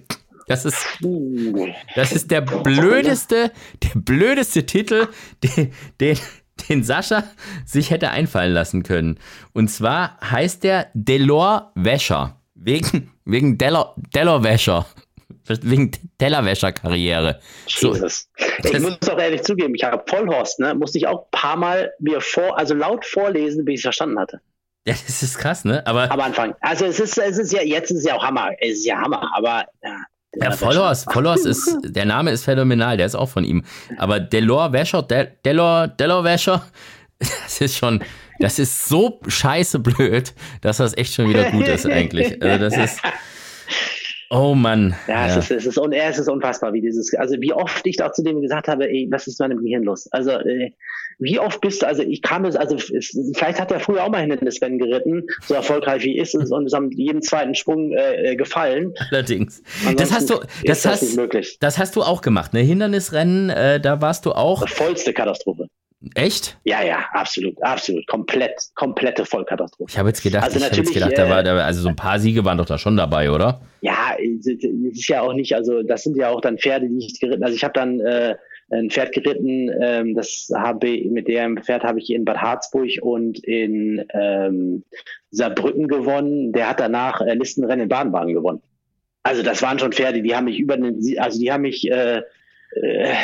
Das 0.51 0.65
ist, 0.65 0.85
das 1.95 2.11
ist 2.11 2.33
der 2.33 2.41
blödeste, 2.41 3.53
der 3.85 4.01
blödeste 4.01 4.67
Titel, 4.67 5.07
den, 5.45 5.71
den, 6.01 6.19
den 6.69 6.83
Sascha 6.83 7.23
sich 7.65 7.91
hätte 7.91 8.11
einfallen 8.11 8.53
lassen 8.53 8.83
können. 8.83 9.19
Und 9.53 9.71
zwar 9.71 10.19
heißt 10.21 10.65
der 10.65 10.89
Delors 10.93 11.71
Wäscher. 11.77 12.41
Wegen, 12.57 13.13
wegen 13.25 13.59
Delor, 13.59 13.95
Delor 14.13 14.43
Wäscher. 14.43 14.87
Wegen 15.63 15.91
Tellerwäscher-Karriere. 16.19 17.41
So. 17.67 17.95
Ich 17.95 18.81
muss 18.81 19.09
auch 19.09 19.19
ehrlich 19.19 19.43
zugeben, 19.43 19.75
ich 19.75 19.85
habe 19.85 20.03
Vollhorst, 20.07 20.61
ne, 20.61 20.75
musste 20.75 20.99
ich 20.99 21.07
auch 21.07 21.25
ein 21.25 21.31
paar 21.31 21.57
Mal 21.57 21.93
mir 21.99 22.21
vor, 22.21 22.59
also 22.59 22.75
laut 22.75 23.05
vorlesen, 23.05 23.65
bis 23.65 23.75
ich 23.75 23.79
es 23.81 23.83
verstanden 23.83 24.19
hatte. 24.19 24.41
Ja, 24.87 24.95
das 25.07 25.23
ist 25.23 25.39
krass, 25.39 25.65
ne? 25.65 25.87
Aber 25.87 26.11
am 26.11 26.21
Anfang. 26.21 26.55
Also 26.61 26.87
es 26.87 27.01
ist, 27.01 27.19
es 27.19 27.39
ist 27.39 27.53
ja, 27.53 27.63
jetzt 27.63 27.91
ist 27.91 27.99
es 27.99 28.05
ja 28.05 28.17
auch 28.17 28.25
Hammer. 28.25 28.51
Es 28.61 28.79
ist 28.79 28.87
ja 28.87 28.97
Hammer, 28.97 29.31
aber 29.37 29.67
ja, 29.83 29.97
ja, 30.37 30.53
Vollhorst, 30.53 31.13
Vollhorst 31.13 31.45
ist, 31.47 31.77
der 31.85 32.05
Name 32.05 32.31
ist 32.31 32.45
phänomenal, 32.45 32.97
der 32.97 33.07
ist 33.07 33.15
auch 33.15 33.29
von 33.29 33.45
ihm. 33.45 33.65
Aber 33.99 34.21
Delor 34.21 34.73
Wäscher, 34.73 35.03
Del, 35.03 35.37
Delor, 35.45 35.89
Delor 35.89 36.25
Wäscher, 36.25 36.65
das 37.19 37.61
ist 37.61 37.77
schon, 37.77 38.03
das 38.39 38.59
ist 38.59 38.89
so 38.89 39.21
scheiße 39.27 39.81
blöd, 39.81 40.33
dass 40.61 40.79
das 40.79 40.97
echt 40.97 41.15
schon 41.15 41.29
wieder 41.29 41.51
gut 41.51 41.67
ist 41.67 41.87
eigentlich. 41.87 42.41
Also 42.43 42.59
das 42.65 42.77
ist, 42.77 43.03
Oh 44.33 44.55
Mann. 44.55 44.95
Ja, 45.09 45.27
ja. 45.27 45.27
Es, 45.27 45.37
ist, 45.37 45.51
es, 45.51 45.67
ist, 45.67 45.79
und 45.79 45.93
es 45.93 46.19
ist 46.19 46.29
unfassbar, 46.29 46.73
wie 46.73 46.81
dieses, 46.81 47.13
also 47.15 47.35
wie 47.41 47.53
oft 47.53 47.85
ich 47.85 48.01
auch 48.01 48.13
zu 48.13 48.23
dem 48.23 48.41
gesagt 48.41 48.69
habe, 48.69 48.89
ey, 48.89 49.09
was 49.11 49.27
ist 49.27 49.41
mit 49.41 49.49
meinem 49.49 49.65
Gehirn 49.65 49.83
los? 49.83 50.07
Also, 50.13 50.31
äh, 50.31 50.71
wie 51.19 51.41
oft 51.41 51.61
bist 51.61 51.83
du, 51.83 51.87
also 51.89 52.03
ich 52.03 52.23
kam 52.23 52.45
es, 52.45 52.55
also 52.55 52.77
es, 52.77 53.11
vielleicht 53.35 53.61
hat 53.61 53.73
er 53.73 53.81
früher 53.81 54.05
auch 54.05 54.09
mal 54.09 54.21
Hindernisrennen 54.21 54.79
geritten, 54.79 55.27
so 55.43 55.55
erfolgreich 55.55 56.05
wie 56.05 56.17
ist 56.17 56.37
es, 56.37 56.53
und 56.53 56.65
es 56.65 56.73
haben 56.73 56.93
jeden 56.93 57.23
zweiten 57.23 57.57
Sprung 57.57 57.93
äh, 57.93 58.31
äh 58.33 58.37
gefallen. 58.37 58.95
Allerdings. 59.11 59.63
Ansonsten 59.85 59.97
das 59.97 60.13
hast 60.13 60.31
du, 60.31 60.41
das, 60.65 60.87
hast, 60.87 61.19
das, 61.33 61.59
das 61.59 61.79
hast 61.79 61.97
du 61.97 62.03
auch 62.03 62.23
gemacht, 62.23 62.55
ne? 62.55 62.61
Hindernisrennen, 62.61 63.51
äh, 63.51 63.81
da 63.81 64.01
warst 64.01 64.27
du 64.27 64.33
auch. 64.33 64.67
Vollste 64.69 65.13
Katastrophe. 65.13 65.67
Echt? 66.15 66.59
Ja, 66.65 66.83
ja, 66.83 67.05
absolut, 67.13 67.63
absolut. 67.63 68.07
Komplett, 68.07 68.71
komplette 68.75 69.27
Vollkatastrophe. 69.27 69.91
Ich 69.91 69.99
habe 69.99 70.09
jetzt 70.09 70.23
gedacht, 70.23 70.45
also 70.45 70.59
ich 70.59 70.65
habe 70.65 70.77
jetzt 70.77 70.95
gedacht, 70.95 71.13
da 71.17 71.29
war, 71.29 71.43
da, 71.43 71.59
also 71.59 71.83
so 71.83 71.91
ein 71.91 71.97
paar 71.97 72.19
Siege 72.19 72.43
waren 72.45 72.57
doch 72.57 72.65
da 72.65 72.79
schon 72.79 72.97
dabei, 72.97 73.31
oder? 73.31 73.61
Ja, 73.83 74.17
es 74.19 74.47
ist 74.47 75.09
ja 75.09 75.21
auch 75.21 75.35
nicht, 75.35 75.55
also 75.55 75.83
das 75.83 76.03
sind 76.03 76.17
ja 76.17 76.31
auch 76.31 76.41
dann 76.41 76.57
Pferde, 76.57 76.89
die 76.89 77.07
ich 77.07 77.21
geritten. 77.21 77.45
Also 77.45 77.55
ich 77.55 77.65
habe 77.65 77.75
dann 77.75 78.01
äh, 78.01 78.35
ein 78.71 78.89
Pferd 78.89 79.13
geritten, 79.13 79.71
ähm, 79.79 80.15
das 80.15 80.51
habe 80.55 80.89
mit 81.11 81.29
dem 81.29 81.59
Pferd 81.59 81.85
habe 81.85 81.99
ich 81.99 82.11
in 82.11 82.25
Bad 82.25 82.39
Harzburg 82.39 82.91
und 83.03 83.39
in 83.45 84.03
ähm, 84.15 84.85
Saarbrücken 85.31 85.87
gewonnen. 85.87 86.53
Der 86.53 86.71
hat 86.71 86.81
danach 86.81 87.21
äh, 87.21 87.35
Listenrennen 87.35 87.85
in 87.85 87.89
Baden-Baden 87.91 88.33
gewonnen. 88.33 88.63
Also 89.23 89.43
das 89.43 89.61
waren 89.61 89.79
schon 89.79 89.93
Pferde, 89.93 90.23
die 90.23 90.35
haben 90.35 90.45
mich 90.45 90.59
über 90.59 90.79
den, 90.79 90.99
also 91.19 91.39
die 91.39 91.53
haben 91.53 91.63
mich 91.63 91.91
äh, 91.91 92.23
äh, 92.73 93.15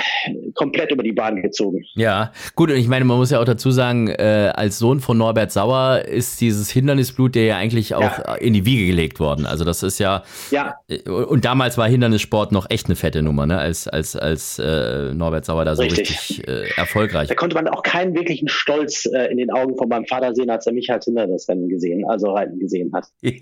komplett 0.55 0.91
über 0.91 1.03
die 1.03 1.13
Bahn 1.13 1.43
gezogen. 1.43 1.85
Ja, 1.95 2.33
gut, 2.55 2.71
und 2.71 2.77
ich 2.77 2.89
meine, 2.89 3.05
man 3.05 3.17
muss 3.17 3.31
ja 3.31 3.41
auch 3.41 3.45
dazu 3.45 3.71
sagen, 3.71 4.09
äh, 4.09 4.53
als 4.55 4.79
Sohn 4.79 5.01
von 5.01 5.19
Norbert 5.19 5.53
Sauer 5.53 6.03
ist 6.07 6.41
dieses 6.41 6.71
Hindernisblut 6.71 7.37
der 7.37 7.45
ja 7.45 7.57
eigentlich 7.57 7.95
auch 7.95 8.01
ja. 8.01 8.35
in 8.37 8.55
die 8.55 8.65
Wiege 8.65 8.87
gelegt 8.87 9.21
worden. 9.21 9.47
Also 9.47 9.65
das 9.65 9.83
ist 9.83 9.99
ja, 9.99 10.23
ja. 10.51 10.77
Äh, 10.89 11.09
und 11.09 11.45
damals 11.45 11.77
war 11.79 11.89
Hindernissport 11.89 12.51
noch 12.51 12.71
echt 12.71 12.87
eine 12.87 12.97
fette 12.97 13.23
Nummer, 13.23 13.47
ne? 13.47 13.59
als, 13.59 13.87
als, 13.87 14.17
als 14.17 14.59
äh, 14.59 15.13
Norbert 15.13 15.45
Sauer 15.45 15.65
da 15.65 15.77
so 15.77 15.83
richtig, 15.83 16.11
richtig 16.11 16.49
äh, 16.49 16.69
erfolgreich. 16.77 17.29
Da 17.29 17.35
konnte 17.35 17.55
man 17.55 17.69
auch 17.69 17.83
keinen 17.83 18.15
wirklichen 18.15 18.49
Stolz 18.49 19.07
in 19.07 19.37
den 19.37 19.51
Augen 19.51 19.77
von 19.77 19.89
meinem 19.89 20.07
Vater 20.07 20.35
sehen, 20.35 20.51
als 20.51 20.67
er 20.67 20.73
mich 20.73 20.91
als 20.91 21.05
Hindernisrennen 21.05 21.69
gesehen, 21.69 22.05
also 22.09 22.35
halt 22.35 22.59
gesehen 22.59 22.91
hat. 22.95 23.07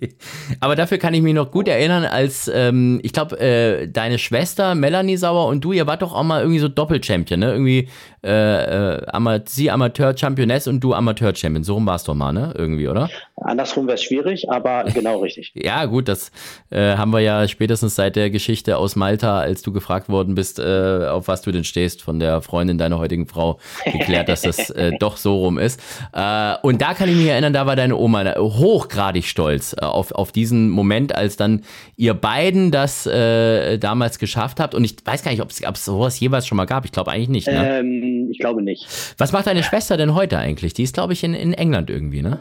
Aber 0.61 0.77
dafür 0.77 0.99
kann 0.99 1.14
ich 1.14 1.23
mich 1.23 1.35
noch 1.35 1.51
gut 1.51 1.69
erinnern, 1.69 2.05
als 2.05 2.51
ähm, 2.53 3.01
ich 3.03 3.12
glaube, 3.12 3.88
deine 3.93 4.19
Schwester 4.19 4.75
Melanie 4.75 5.17
Sauer 5.17 5.47
und 5.47 5.64
du, 5.64 5.73
ihr 5.73 5.87
wart 5.87 5.93
war 5.94 5.98
doch 5.98 6.14
auch 6.14 6.24
mal 6.24 6.40
irgendwie 6.40 6.59
so 6.59 6.68
Doppel-Champion, 6.68 7.38
ne? 7.38 7.52
Irgendwie 7.52 7.88
äh, 8.24 8.96
äh, 8.96 9.40
sie 9.46 9.70
Amateur-Championess 9.70 10.66
und 10.66 10.80
du 10.80 10.92
Amateur-Champion. 10.94 11.62
So 11.62 11.74
rum 11.74 11.87
war 11.87 11.96
es 11.96 12.04
doch 12.04 12.14
mal, 12.14 12.33
ne? 12.33 12.52
Irgendwie, 12.57 12.88
oder? 12.88 13.09
Andersrum 13.37 13.87
wäre 13.87 13.94
es 13.94 14.02
schwierig, 14.02 14.50
aber 14.50 14.85
genau 14.94 15.20
richtig. 15.20 15.52
ja, 15.54 15.85
gut, 15.85 16.09
das 16.09 16.33
äh, 16.70 16.96
haben 16.96 17.12
wir 17.12 17.20
ja 17.20 17.46
spätestens 17.46 17.94
seit 17.94 18.16
der 18.16 18.30
Geschichte 18.30 18.76
aus 18.78 18.96
Malta, 18.96 19.38
als 19.38 19.62
du 19.62 19.72
gefragt 19.72 20.09
worden 20.09 20.35
bist, 20.35 20.59
äh, 20.59 21.07
auf 21.07 21.28
was 21.28 21.42
du 21.42 21.52
denn 21.52 21.64
stehst, 21.64 22.02
von 22.02 22.18
der 22.18 22.40
Freundin 22.40 22.78
deiner 22.78 22.98
heutigen 22.98 23.26
Frau 23.26 23.59
geklärt, 23.85 24.28
dass 24.28 24.42
das 24.42 24.70
äh, 24.70 24.92
doch 24.98 25.16
so 25.16 25.37
rum 25.38 25.59
ist. 25.59 25.80
Äh, 26.12 26.54
und 26.62 26.80
da 26.80 26.94
kann 26.94 27.09
ich 27.09 27.16
mich 27.16 27.26
erinnern, 27.26 27.52
da 27.52 27.66
war 27.66 27.76
deine 27.76 27.96
Oma 27.96 28.35
hochgradig 28.37 29.26
stolz 29.26 29.74
auf, 29.74 30.12
auf 30.12 30.33
diesen 30.33 30.70
Moment, 30.70 31.14
als 31.14 31.37
dann 31.37 31.62
ihr 31.96 32.14
beiden 32.14 32.70
das 32.72 33.04
damals 33.04 34.18
geschafft 34.18 34.61
habt. 34.61 34.74
Und 34.74 34.85
ich 34.85 34.96
weiß 35.04 35.22
gar 35.22 35.30
nicht, 35.30 35.42
ob 35.42 35.50
es 35.50 35.84
sowas 35.85 36.18
jeweils 36.20 36.47
schon 36.47 36.57
mal 36.57 36.64
gab. 36.64 36.85
Ich 36.85 36.92
glaube 36.92 37.11
eigentlich 37.11 37.29
nicht. 37.29 37.47
Ne? 37.49 37.81
Ähm, 37.81 38.29
ich 38.31 38.38
glaube 38.38 38.62
nicht. 38.62 38.87
Was 39.18 39.33
macht 39.33 39.47
deine 39.47 39.62
Schwester 39.62 39.97
denn 39.97 40.14
heute 40.14 40.38
eigentlich? 40.38 40.75
Die 40.75 40.83
ist, 40.83 40.94
glaube 40.94 41.12
ich, 41.12 41.25
in, 41.25 41.35
in 41.35 41.53
England 41.53 41.90
irgendwie, 41.90 42.23
ne? 42.23 42.40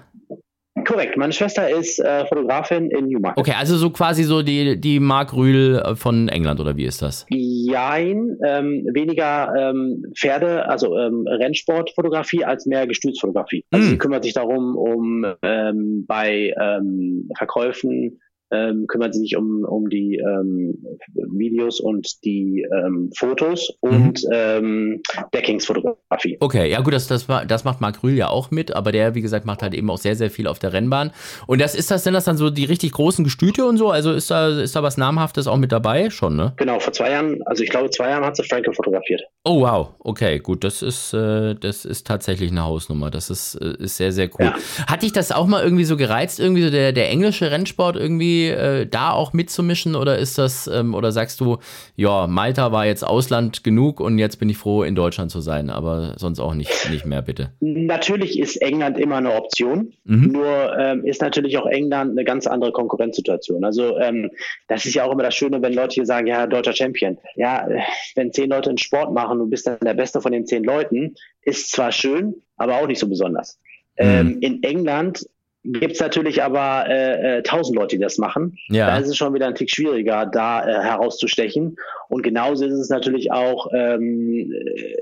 Korrekt, 0.85 1.17
meine 1.17 1.31
Schwester 1.33 1.69
ist 1.69 1.99
äh, 1.99 2.25
Fotografin 2.25 2.89
in 2.89 3.07
Newmarket. 3.07 3.37
Okay, 3.37 3.53
also 3.57 3.77
so 3.77 3.91
quasi 3.91 4.23
so 4.23 4.41
die, 4.41 4.79
die 4.79 4.99
Mark 4.99 5.33
Rühl 5.33 5.81
äh, 5.83 5.95
von 5.95 6.27
England 6.29 6.59
oder 6.59 6.75
wie 6.75 6.85
ist 6.85 7.01
das? 7.01 7.25
Jein, 7.29 8.37
ähm, 8.43 8.85
weniger 8.91 9.53
ähm, 9.55 10.03
Pferde, 10.17 10.67
also 10.67 10.97
ähm, 10.97 11.25
Rennsportfotografie 11.27 12.43
als 12.43 12.65
mehr 12.65 12.87
Gestützfotografie. 12.87 13.63
Also 13.71 13.87
mm. 13.87 13.89
sie 13.91 13.97
kümmert 13.97 14.23
sich 14.23 14.33
darum, 14.33 14.75
um 14.75 15.25
ähm, 15.43 16.05
bei 16.07 16.53
ähm, 16.59 17.29
Verkäufen 17.37 18.19
ähm, 18.53 18.85
kümmert 18.87 19.13
sie 19.13 19.21
sich 19.21 19.35
um, 19.35 19.65
um 19.65 19.89
die 19.89 20.15
ähm, 20.17 20.77
Videos 21.13 21.79
und 21.79 22.23
die 22.23 22.65
ähm, 22.71 23.09
Fotos 23.17 23.73
und 23.79 24.23
mhm. 24.23 24.31
ähm, 24.31 25.01
Deckingsfotografie. 25.33 26.37
Okay, 26.39 26.69
ja 26.69 26.81
gut, 26.81 26.93
das, 26.93 27.07
das, 27.07 27.25
das 27.47 27.63
macht 27.63 27.81
Marc 27.81 28.03
Rühl 28.03 28.15
ja 28.15 28.29
auch 28.29 28.51
mit, 28.51 28.75
aber 28.75 28.91
der, 28.91 29.15
wie 29.15 29.21
gesagt, 29.21 29.45
macht 29.45 29.63
halt 29.63 29.73
eben 29.73 29.89
auch 29.89 29.97
sehr, 29.97 30.15
sehr 30.15 30.29
viel 30.29 30.47
auf 30.47 30.59
der 30.59 30.73
Rennbahn. 30.73 31.11
Und 31.47 31.61
das 31.61 31.75
ist 31.75 31.89
das, 31.89 32.03
denn 32.03 32.13
das 32.13 32.25
dann 32.25 32.37
so 32.37 32.49
die 32.49 32.65
richtig 32.65 32.91
großen 32.91 33.23
Gestüte 33.23 33.65
und 33.65 33.77
so? 33.77 33.89
Also 33.89 34.11
ist 34.11 34.29
da, 34.29 34.49
ist 34.49 34.75
da 34.75 34.83
was 34.83 34.97
Namhaftes 34.97 35.47
auch 35.47 35.57
mit 35.57 35.71
dabei? 35.71 36.09
Schon, 36.09 36.35
ne? 36.35 36.53
Genau, 36.57 36.79
vor 36.79 36.93
zwei 36.93 37.11
Jahren, 37.11 37.41
also 37.45 37.63
ich 37.63 37.69
glaube, 37.69 37.89
zwei 37.89 38.09
Jahren 38.09 38.25
hat 38.25 38.35
sie 38.35 38.43
Frankel 38.43 38.73
fotografiert. 38.73 39.21
Oh 39.43 39.61
wow, 39.61 39.89
okay, 39.99 40.39
gut, 40.39 40.63
das 40.63 40.81
ist, 40.81 41.13
äh, 41.13 41.55
das 41.55 41.85
ist 41.85 42.05
tatsächlich 42.05 42.51
eine 42.51 42.63
Hausnummer. 42.63 43.09
Das 43.09 43.29
ist, 43.29 43.55
äh, 43.55 43.75
ist 43.79 43.97
sehr, 43.97 44.11
sehr 44.11 44.29
cool. 44.39 44.45
Ja. 44.45 44.55
Hat 44.87 45.03
dich 45.03 45.11
das 45.11 45.31
auch 45.31 45.47
mal 45.47 45.63
irgendwie 45.63 45.85
so 45.85 45.97
gereizt, 45.97 46.39
irgendwie 46.39 46.63
so 46.63 46.69
der, 46.69 46.91
der 46.91 47.09
englische 47.09 47.49
Rennsport 47.51 47.95
irgendwie 47.95 48.42
äh, 48.49 48.87
da 48.87 49.11
auch 49.11 49.33
mitzumischen 49.33 49.95
oder 49.95 50.17
ist 50.17 50.37
das, 50.37 50.67
ähm, 50.67 50.93
oder 50.93 51.11
sagst 51.11 51.39
du, 51.39 51.57
ja, 51.95 52.27
Malta 52.27 52.71
war 52.71 52.85
jetzt 52.85 53.03
Ausland 53.03 53.63
genug 53.63 53.99
und 53.99 54.17
jetzt 54.19 54.37
bin 54.37 54.49
ich 54.49 54.57
froh, 54.57 54.83
in 54.83 54.95
Deutschland 54.95 55.31
zu 55.31 55.41
sein, 55.41 55.69
aber 55.69 56.13
sonst 56.17 56.39
auch 56.39 56.53
nicht, 56.53 56.89
nicht 56.89 57.05
mehr, 57.05 57.21
bitte? 57.21 57.51
Natürlich 57.59 58.39
ist 58.39 58.61
England 58.61 58.97
immer 58.97 59.17
eine 59.17 59.33
Option, 59.33 59.93
mhm. 60.03 60.31
nur 60.31 60.77
ähm, 60.77 61.05
ist 61.05 61.21
natürlich 61.21 61.57
auch 61.57 61.65
England 61.65 62.11
eine 62.11 62.23
ganz 62.23 62.47
andere 62.47 62.71
Konkurrenzsituation. 62.71 63.63
Also 63.63 63.97
ähm, 63.97 64.29
das 64.67 64.85
ist 64.85 64.93
ja 64.93 65.05
auch 65.05 65.11
immer 65.11 65.23
das 65.23 65.35
Schöne, 65.35 65.61
wenn 65.61 65.73
Leute 65.73 65.95
hier 65.95 66.05
sagen, 66.05 66.27
ja, 66.27 66.47
deutscher 66.47 66.73
Champion. 66.73 67.17
Ja, 67.35 67.67
wenn 68.15 68.31
zehn 68.31 68.49
Leute 68.49 68.69
einen 68.69 68.77
Sport 68.77 69.13
machen, 69.13 69.39
du 69.39 69.47
bist 69.47 69.67
dann 69.67 69.77
der 69.81 69.93
Beste 69.93 70.21
von 70.21 70.31
den 70.31 70.45
zehn 70.45 70.63
Leuten, 70.63 71.15
ist 71.41 71.71
zwar 71.71 71.91
schön, 71.91 72.35
aber 72.57 72.77
auch 72.77 72.87
nicht 72.87 72.99
so 72.99 73.07
besonders. 73.07 73.59
Mhm. 73.99 74.05
Ähm, 74.05 74.37
in 74.41 74.63
England 74.63 75.25
Gibt 75.63 75.93
es 75.93 75.99
natürlich 76.01 76.43
aber 76.43 76.85
äh, 76.89 77.37
äh, 77.37 77.43
tausend 77.43 77.77
äh, 77.77 77.79
Leute, 77.79 77.95
die 77.95 78.01
das 78.01 78.17
machen. 78.17 78.57
Ja. 78.67 78.87
Da 78.87 78.97
ist 78.97 79.07
es 79.07 79.15
schon 79.15 79.33
wieder 79.33 79.47
ein 79.47 79.55
Tick 79.55 79.69
schwieriger, 79.69 80.25
da 80.25 80.67
äh, 80.67 80.83
herauszustechen. 80.83 81.77
Und 82.09 82.21
genauso 82.21 82.65
ist 82.65 82.73
es 82.73 82.89
natürlich 82.89 83.31
auch 83.31 83.67
ähm, 83.73 84.53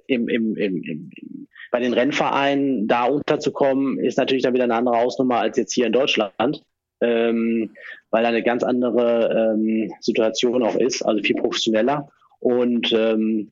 im, 0.05 0.29
im, 0.29 0.55
im, 0.55 0.83
im, 0.83 1.11
bei 1.71 1.79
den 1.79 1.93
Rennvereinen, 1.93 2.87
da 2.87 3.05
unterzukommen, 3.05 3.97
ist 3.97 4.17
natürlich 4.17 4.43
dann 4.43 4.53
wieder 4.53 4.65
eine 4.65 4.75
andere 4.75 4.97
Ausnummer 4.97 5.39
als 5.39 5.57
jetzt 5.57 5.73
hier 5.73 5.87
in 5.87 5.93
Deutschland. 5.93 6.63
Ähm, 7.03 7.71
weil 8.11 8.21
da 8.21 8.29
eine 8.29 8.43
ganz 8.43 8.61
andere 8.61 9.55
ähm, 9.55 9.91
Situation 10.01 10.61
auch 10.61 10.75
ist, 10.75 11.01
also 11.01 11.23
viel 11.23 11.35
professioneller. 11.35 12.11
Und 12.39 12.93
ähm, 12.93 13.51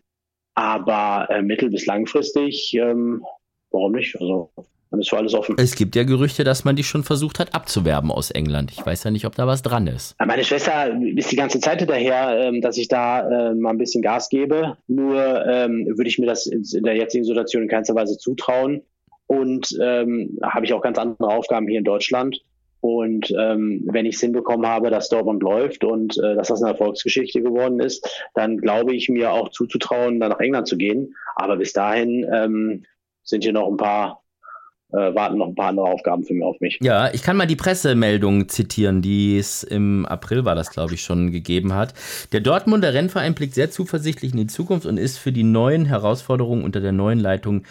aber 0.54 1.28
äh, 1.32 1.42
mittel- 1.42 1.72
bis 1.72 1.88
langfristig, 1.88 2.76
ähm, 2.76 3.24
warum 3.72 3.94
nicht? 3.94 4.20
Also 4.22 4.52
dann 4.92 5.00
ist 5.00 5.10
für 5.10 5.18
alles 5.18 5.34
offen. 5.34 5.56
Es 5.60 5.76
gibt 5.76 5.96
ja 5.96 6.04
Gerüchte, 6.04 6.44
dass 6.44 6.66
man 6.66 6.76
die 6.76 6.84
schon 6.84 7.04
versucht 7.04 7.40
hat 7.40 7.54
abzuwerben 7.54 8.12
aus 8.12 8.32
England. 8.32 8.72
Ich 8.72 8.84
weiß 8.84 9.04
ja 9.04 9.12
nicht, 9.12 9.26
ob 9.26 9.36
da 9.36 9.46
was 9.46 9.62
dran 9.62 9.88
ist. 9.88 10.16
Meine 10.20 10.44
Schwester 10.44 11.00
ist 11.16 11.32
die 11.32 11.36
ganze 11.36 11.60
Zeit 11.60 11.80
hinterher, 11.80 12.40
ähm, 12.40 12.62
dass 12.62 12.78
ich 12.78 12.88
da 12.88 13.52
ähm, 13.52 13.60
mal 13.60 13.70
ein 13.70 13.78
bisschen 13.78 14.02
Gas 14.02 14.30
gebe. 14.30 14.78
Nur 14.88 15.46
ähm, 15.46 15.86
würde 15.96 16.10
ich 16.10 16.18
mir 16.18 16.26
das 16.26 16.48
in 16.48 16.84
der 16.84 16.96
jetzigen 16.96 17.24
Situation 17.24 17.64
in 17.64 17.70
keinster 17.70 17.96
Weise 17.96 18.18
zutrauen. 18.18 18.82
Und 19.28 19.78
ähm, 19.80 20.40
habe 20.42 20.66
ich 20.66 20.74
auch 20.74 20.82
ganz 20.82 20.98
andere 20.98 21.28
Aufgaben 21.28 21.68
hier 21.68 21.78
in 21.78 21.84
Deutschland. 21.84 22.42
Und 22.82 23.32
ähm, 23.38 23.84
wenn 23.92 24.06
ich 24.06 24.16
es 24.16 24.22
hinbekommen 24.22 24.66
habe, 24.66 24.90
dass 24.90 25.10
Dortmund 25.10 25.44
läuft 25.44 25.84
und 25.84 26.18
äh, 26.18 26.36
dass 26.36 26.48
das 26.48 26.64
eine 26.64 26.72
Erfolgsgeschichte 26.72 27.42
geworden 27.42 27.80
ist, 27.80 28.24
dann 28.34 28.58
glaube 28.58 28.96
ich 28.96 29.10
mir 29.10 29.34
auch 29.34 29.50
zuzutrauen, 29.50 30.20
da 30.20 30.30
nach 30.30 30.40
England 30.40 30.68
zu 30.68 30.78
gehen. 30.78 31.14
Aber 31.36 31.58
bis 31.58 31.74
dahin 31.74 32.26
ähm, 32.34 32.86
sind 33.24 33.44
hier 33.44 33.54
noch 33.54 33.68
ein 33.68 33.78
paar 33.78 34.24
äh, 34.92 35.14
warten 35.16 35.38
noch 35.38 35.48
ein 35.48 35.56
paar 35.56 35.70
andere 35.70 35.86
Aufgaben 35.88 36.24
für 36.24 36.34
mich 36.34 36.44
auf 36.44 36.60
mich. 36.60 36.80
Ja, 36.82 37.14
ich 37.14 37.22
kann 37.22 37.38
mal 37.38 37.46
die 37.46 37.56
Pressemeldung 37.56 38.50
zitieren, 38.50 39.02
die 39.02 39.38
es 39.38 39.64
im 39.64 40.06
April 40.06 40.46
war, 40.46 40.56
das 40.56 40.72
glaube 40.72 40.96
ich 40.96 41.02
schon 41.02 41.32
gegeben 41.32 41.74
hat. 41.74 41.94
Der 42.32 42.40
Dortmunder 42.40 42.94
Rennverein 42.94 43.36
blickt 43.36 43.56
sehr 43.56 43.72
zuversichtlich 43.72 44.32
in 44.32 44.38
die 44.38 44.48
Zukunft 44.48 44.86
und 44.86 44.98
ist 44.98 45.18
für 45.18 45.32
die 45.32 45.44
neuen 45.44 45.86
Herausforderungen 45.86 46.64
unter 46.64 46.82
der 46.82 46.92
neuen 46.92 47.20
Leitung 47.20 47.64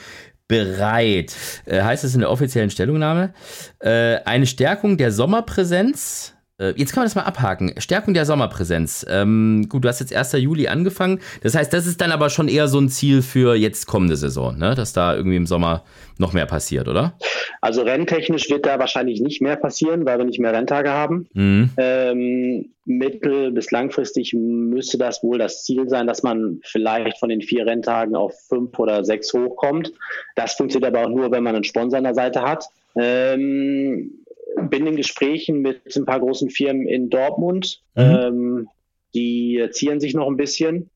bereit. 0.47 1.35
Äh, 1.67 1.83
heißt 1.83 2.05
es 2.05 2.15
in 2.15 2.21
der 2.21 2.31
offiziellen 2.31 2.71
Stellungnahme. 2.71 3.35
Äh, 3.81 4.19
eine 4.25 4.47
Stärkung 4.47 4.97
der 4.97 5.13
Sommerpräsenz 5.13 6.35
jetzt 6.77 6.93
kann 6.93 7.03
man 7.03 7.07
das 7.07 7.15
mal 7.15 7.23
abhaken. 7.23 7.73
Stärkung 7.79 8.15
der 8.15 8.25
Sommerpräsenz. 8.25 9.07
Ähm, 9.09 9.67
gut, 9.69 9.85
du 9.85 9.89
hast 9.89 10.01
jetzt 10.01 10.15
1. 10.15 10.33
Juli 10.33 10.69
angefangen. 10.69 11.21
Das 11.43 11.55
heißt, 11.55 11.73
das 11.73 11.87
ist 11.87 12.01
dann 12.01 12.11
aber 12.11 12.31
schon 12.31 12.49
eher 12.49 12.69
so 12.69 12.81
ein 12.81 12.89
Ziel 12.89 13.23
für 13.23 13.55
jetzt 13.55 13.87
kommende 13.87 14.17
Saison, 14.17 14.59
ne? 14.59 14.75
dass 14.75 14.93
da 14.93 15.15
irgendwie 15.15 15.37
im 15.37 15.47
Sommer 15.47 15.85
noch 16.19 16.33
mehr 16.33 16.47
passiert, 16.47 16.89
oder? 16.89 17.15
Also 17.61 17.83
renntechnisch 17.83 18.51
wird 18.51 18.67
da 18.67 18.79
wahrscheinlich 18.79 19.21
nicht 19.21 19.41
mehr 19.41 19.57
passieren, 19.57 20.05
weil 20.05 20.19
wir 20.19 20.25
nicht 20.25 20.41
mehr 20.41 20.53
Renntage 20.53 20.91
haben. 20.91 21.29
Mhm. 21.33 21.71
Ähm, 21.77 22.71
mittel- 22.85 23.53
bis 23.53 23.71
langfristig 23.71 24.35
müsste 24.35 24.99
das 24.99 25.23
wohl 25.23 25.39
das 25.39 25.63
Ziel 25.63 25.89
sein, 25.89 26.07
dass 26.07 26.23
man 26.23 26.61
vielleicht 26.65 27.19
von 27.19 27.29
den 27.29 27.43
vier 27.43 27.67
Renntagen 27.67 28.17
auf 28.17 28.35
fünf 28.49 28.77
oder 28.79 29.05
sechs 29.05 29.33
hochkommt. 29.33 29.93
Das 30.35 30.55
funktioniert 30.55 30.95
aber 30.95 31.07
auch 31.07 31.11
nur, 31.11 31.31
wenn 31.31 31.45
man 31.45 31.55
einen 31.55 31.65
Sponsor 31.65 31.99
an 31.99 32.05
der 32.05 32.15
Seite 32.15 32.43
hat. 32.43 32.65
Ähm, 32.97 34.11
bin 34.57 34.87
in 34.87 34.97
Gesprächen 34.97 35.61
mit 35.61 35.95
ein 35.97 36.05
paar 36.05 36.21
großen 36.21 36.51
Firmen 36.51 36.87
in 36.87 37.11
Dortmund. 37.11 37.83
Mhm. 37.95 38.03
Ähm, 38.03 38.69
die 39.15 39.67
zieren 39.73 40.01
sich 40.01 40.15
noch 40.15 40.27
ein 40.27 40.37
bisschen, 40.37 40.91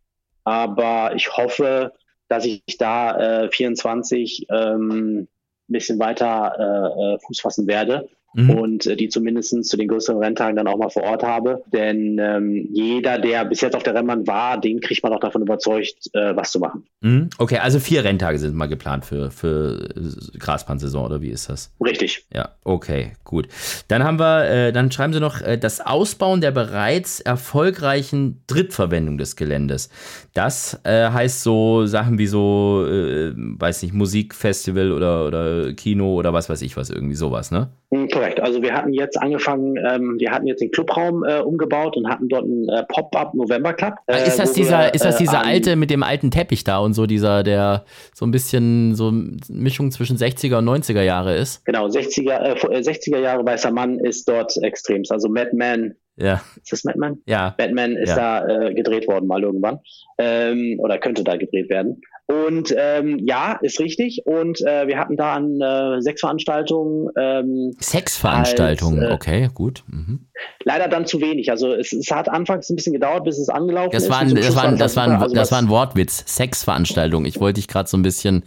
aber 0.44 1.14
ich 1.16 1.36
hoffe, 1.36 1.92
dass 2.28 2.44
ich 2.44 2.62
da 2.78 3.44
äh, 3.44 3.50
24 3.50 4.46
ähm, 4.50 5.18
ein 5.18 5.28
bisschen 5.68 5.98
weiter 5.98 6.54
äh, 6.58 7.14
äh 7.14 7.18
Fuß 7.20 7.40
fassen 7.40 7.66
werde 7.66 8.08
mhm. 8.34 8.50
und 8.50 8.86
äh, 8.86 8.96
die 8.96 9.08
zumindest 9.08 9.64
zu 9.64 9.76
den 9.76 9.88
größeren 9.88 10.18
Renntagen 10.18 10.56
dann 10.56 10.66
auch 10.66 10.78
mal 10.78 10.88
vor 10.88 11.02
Ort 11.04 11.22
habe. 11.22 11.62
Denn 11.72 12.18
ähm, 12.18 12.68
jeder, 12.72 13.18
der 13.18 13.44
bis 13.44 13.60
jetzt 13.60 13.74
auf 13.76 13.82
der 13.82 13.94
Rennbahn 13.94 14.26
war, 14.26 14.60
den 14.60 14.80
kriegt 14.80 15.02
man 15.02 15.12
auch 15.12 15.20
davon 15.20 15.42
überzeugt, 15.42 16.10
äh, 16.12 16.34
was 16.36 16.52
zu 16.52 16.60
machen. 16.60 16.84
Mhm. 17.00 17.30
Okay, 17.38 17.58
also 17.58 17.78
vier 17.78 18.04
Renntage 18.04 18.38
sind 18.38 18.54
mal 18.54 18.66
geplant 18.66 19.04
für, 19.04 19.30
für 19.30 19.88
äh, 19.96 20.38
Grasbahnsaison 20.38 21.06
oder 21.06 21.20
wie 21.20 21.30
ist 21.30 21.48
das? 21.48 21.72
Richtig. 21.84 22.26
Ja, 22.32 22.50
okay, 22.64 23.12
gut. 23.24 23.48
Dann 23.88 24.04
haben 24.04 24.18
wir, 24.18 24.48
äh, 24.48 24.72
dann 24.72 24.90
schreiben 24.90 25.12
Sie 25.12 25.20
noch 25.20 25.40
äh, 25.40 25.58
das 25.58 25.80
Ausbauen 25.80 26.40
der 26.40 26.50
bereits 26.50 27.20
erfolgreichen 27.20 28.42
Drittverwendung 28.46 29.18
des 29.18 29.36
Geländes. 29.36 29.90
Das 30.34 30.80
äh, 30.84 31.10
heißt 31.10 31.42
so 31.42 31.86
Sachen 31.86 32.18
wie 32.18 32.26
so, 32.26 32.42
weiß 32.42 33.82
nicht, 33.82 33.94
Musikfestival 33.94 34.92
oder, 34.92 35.26
oder 35.26 35.72
Kino 35.74 36.14
oder 36.14 36.32
was 36.32 36.48
weiß 36.48 36.62
ich 36.62 36.76
was, 36.76 36.90
irgendwie 36.90 37.14
sowas, 37.14 37.50
ne? 37.50 37.68
Hm, 37.90 38.08
korrekt. 38.22 38.40
Also 38.40 38.62
wir 38.62 38.74
hatten 38.74 38.92
jetzt 38.92 39.20
angefangen, 39.20 39.76
ähm, 39.76 40.16
wir 40.18 40.30
hatten 40.30 40.46
jetzt 40.46 40.60
den 40.60 40.70
Clubraum 40.70 41.24
äh, 41.24 41.40
umgebaut 41.40 41.96
und 41.96 42.08
hatten 42.08 42.28
dort 42.28 42.44
einen 42.44 42.68
äh, 42.68 42.84
Pop-up 42.88 43.34
November 43.34 43.72
Club. 43.72 43.94
Äh, 44.06 44.26
ist 44.26 44.38
das 44.38 44.52
dieser, 44.52 44.78
wir, 44.78 44.94
ist 44.94 45.04
das 45.04 45.16
dieser 45.16 45.42
äh, 45.42 45.46
alte 45.46 45.76
mit 45.76 45.90
dem 45.90 46.02
alten 46.02 46.30
Teppich 46.30 46.64
da 46.64 46.78
und 46.78 46.94
so 46.94 47.06
dieser, 47.06 47.42
der 47.42 47.84
so 48.14 48.24
ein 48.24 48.30
bisschen 48.30 48.94
so 48.94 49.12
Mischung 49.48 49.90
zwischen 49.90 50.16
60er 50.16 50.58
und 50.58 50.68
90er 50.68 51.02
Jahre 51.02 51.34
ist? 51.34 51.64
Genau, 51.64 51.86
60er, 51.86 52.56
60er 52.56 53.16
äh, 53.16 53.22
Jahre 53.22 53.44
weißer 53.44 53.72
Mann 53.72 53.98
ist 53.98 54.28
dort 54.28 54.56
extremst. 54.62 55.10
Also 55.12 55.28
Madman 55.28 55.94
ja. 56.16 56.42
Ist 56.56 56.72
das 56.72 56.82
Batman? 56.82 57.18
Ja. 57.26 57.54
Batman 57.56 57.96
ist 57.96 58.10
ja. 58.10 58.44
da 58.44 58.66
äh, 58.66 58.74
gedreht 58.74 59.08
worden 59.08 59.26
mal 59.26 59.42
irgendwann. 59.42 59.78
Ähm, 60.18 60.78
oder 60.78 60.98
könnte 60.98 61.24
da 61.24 61.36
gedreht 61.36 61.70
werden. 61.70 62.02
Und 62.26 62.74
ähm, 62.76 63.18
ja, 63.26 63.58
ist 63.62 63.80
richtig. 63.80 64.22
Und 64.24 64.60
äh, 64.62 64.86
wir 64.86 64.98
hatten 64.98 65.16
da 65.16 65.34
an 65.34 65.60
äh, 65.60 66.00
sechs 66.00 66.20
Veranstaltungen. 66.20 67.08
Ähm, 67.18 67.72
sechs 67.78 68.16
Veranstaltungen, 68.16 69.02
äh, 69.02 69.12
okay, 69.12 69.50
gut. 69.52 69.82
Mhm. 69.88 70.28
Leider 70.64 70.88
dann 70.88 71.04
zu 71.04 71.20
wenig. 71.20 71.50
Also 71.50 71.74
es, 71.74 71.92
es, 71.92 72.10
hat 72.10 72.28
anfangs 72.28 72.70
ein 72.70 72.76
bisschen 72.76 72.92
gedauert, 72.92 73.24
bis 73.24 73.38
es 73.38 73.48
angelaufen 73.48 73.90
das 73.92 74.04
ist. 74.04 74.10
War 74.10 74.20
ein, 74.20 74.34
das, 74.34 74.56
war 74.56 74.64
ein, 74.64 74.78
das, 74.78 74.96
war 74.96 75.04
ein, 75.04 75.12
also 75.12 75.34
das 75.34 75.52
war 75.52 75.58
ein 75.58 75.68
Wortwitz. 75.68 76.24
Sexveranstaltung. 76.26 77.24
Ich 77.24 77.40
wollte 77.40 77.60
dich 77.60 77.68
gerade 77.68 77.88
so 77.88 77.96
ein 77.96 78.02
bisschen 78.02 78.44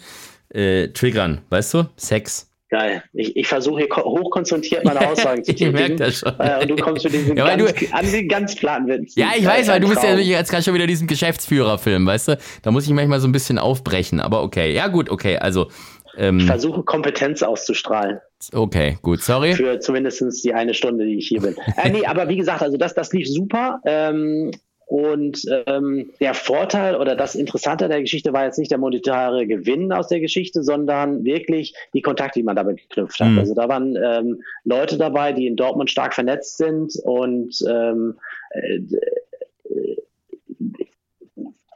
äh, 0.50 0.88
triggern, 0.90 1.42
weißt 1.50 1.74
du? 1.74 1.84
Sex. 1.98 2.50
Geil. 2.76 3.04
Ich, 3.14 3.38
ich 3.38 3.48
versuche 3.48 3.84
hier 3.84 3.96
hochkonzentriert 3.96 4.84
meine 4.84 5.00
Aussagen 5.10 5.46
zu 5.46 5.54
tätigen. 5.54 5.70
ich 5.70 5.80
merke 5.80 5.96
das 5.96 6.20
schon. 6.20 6.34
Äh, 6.40 6.62
und 6.62 6.72
du 6.72 6.76
kommst 6.76 7.06
mit 7.06 7.14
diesem 7.14 7.38
ja, 7.38 7.56
ganz, 7.56 7.74
du, 7.74 7.94
an 7.94 8.12
den 8.12 8.28
ganz 8.28 8.56
platten 8.56 8.88
Witz. 8.90 9.16
Ja, 9.16 9.30
ich 9.38 9.46
weiß, 9.46 9.70
weil 9.70 9.80
du 9.80 9.88
bist 9.88 10.04
ja 10.04 10.18
jetzt 10.18 10.52
gerade 10.52 10.62
schon 10.62 10.74
wieder 10.74 10.86
diesen 10.86 11.08
Geschäftsführerfilm, 11.08 12.06
weißt 12.06 12.28
du? 12.28 12.38
Da 12.64 12.72
muss 12.72 12.86
ich 12.86 12.92
manchmal 12.92 13.22
so 13.22 13.30
ein 13.30 13.32
bisschen 13.32 13.60
aufbrechen, 13.60 14.20
aber 14.20 14.44
okay. 14.44 14.74
Ja, 14.74 14.90
gut, 14.90 15.10
okay. 15.10 15.38
Also. 15.38 15.70
Ähm, 16.18 16.40
ich 16.40 16.46
versuche 16.46 16.84
Kompetenz 16.84 17.44
auszustrahlen. 17.44 18.20
Okay, 18.52 18.98
gut, 19.02 19.22
sorry. 19.22 19.54
Für 19.54 19.80
zumindest 19.80 20.44
die 20.44 20.54
eine 20.54 20.74
Stunde, 20.74 21.06
die 21.06 21.18
ich 21.18 21.30
hier 21.30 21.40
bin. 21.40 21.56
äh, 21.82 21.90
nee, 21.90 22.06
aber 22.06 22.28
wie 22.28 22.36
gesagt, 22.36 22.62
also 22.62 22.76
das, 22.76 22.94
das 22.94 23.14
lief 23.14 23.30
super. 23.30 23.80
Ähm, 23.86 24.52
und 24.86 25.42
ähm, 25.66 26.12
der 26.20 26.34
Vorteil 26.34 26.96
oder 26.96 27.16
das 27.16 27.36
Interessante 27.36 27.88
der 27.88 28.02
Geschichte 28.02 28.34
war 28.34 28.46
jetzt 28.46 28.60
nicht 28.60 28.72
der 28.72 28.78
monetäre 28.78 29.48
Gewinn 29.48 29.92
aus 29.92 30.08
der 30.10 30.20
Geschichte, 30.20 30.64
sondern 30.64 31.24
wirklich 31.24 31.74
die 31.94 32.02
Kontakte, 32.02 32.40
die 32.40 32.44
man 32.44 32.56
damit 32.56 32.78
geknüpft 32.78 33.20
hat. 33.20 33.30
Mhm. 33.30 33.40
Also 33.40 33.56
da 33.56 33.68
waren 33.68 33.96
ähm, 33.96 34.44
Leute 34.64 34.98
dabei, 34.98 35.34
die 35.34 35.48
in 35.48 35.56
Dortmund 35.56 35.90
stark 35.90 36.14
vernetzt 36.14 36.58
sind 36.58 36.94
und 37.04 37.64
ähm, 37.68 38.16
äh, 38.52 38.80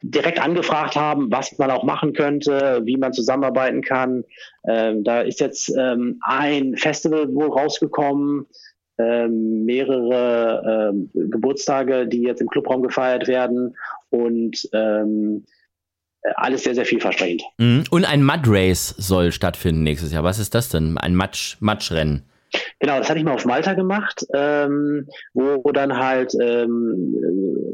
direkt 0.01 0.41
angefragt 0.41 0.95
haben, 0.95 1.31
was 1.31 1.57
man 1.57 1.71
auch 1.71 1.83
machen 1.83 2.13
könnte, 2.13 2.81
wie 2.83 2.97
man 2.97 3.13
zusammenarbeiten 3.13 3.81
kann. 3.81 4.23
Ähm, 4.67 5.03
da 5.03 5.21
ist 5.21 5.39
jetzt 5.39 5.73
ähm, 5.77 6.19
ein 6.21 6.75
Festival 6.77 7.33
wohl 7.33 7.49
rausgekommen, 7.49 8.47
ähm, 8.99 9.65
mehrere 9.65 10.91
ähm, 10.91 11.09
Geburtstage, 11.13 12.07
die 12.07 12.21
jetzt 12.23 12.41
im 12.41 12.49
Clubraum 12.49 12.83
gefeiert 12.83 13.27
werden 13.27 13.75
und 14.09 14.69
ähm, 14.73 15.45
alles 16.35 16.63
sehr, 16.63 16.75
sehr 16.75 16.85
vielversprechend. 16.85 17.43
Mhm. 17.57 17.85
Und 17.89 18.05
ein 18.05 18.23
Mud 18.23 18.41
Race 18.45 18.93
soll 18.97 19.31
stattfinden 19.31 19.83
nächstes 19.83 20.11
Jahr. 20.11 20.23
Was 20.23 20.39
ist 20.39 20.53
das 20.53 20.69
denn? 20.69 20.97
Ein 20.97 21.15
Matsch, 21.15 21.57
Matschrennen? 21.59 22.23
Genau, 22.79 22.97
das 22.97 23.09
hatte 23.09 23.19
ich 23.19 23.25
mal 23.25 23.35
auf 23.35 23.45
Malta 23.45 23.73
gemacht, 23.73 24.25
ähm, 24.33 25.07
wo, 25.33 25.63
wo, 25.63 25.71
dann 25.71 25.95
halt 25.95 26.33
ähm, 26.41 27.15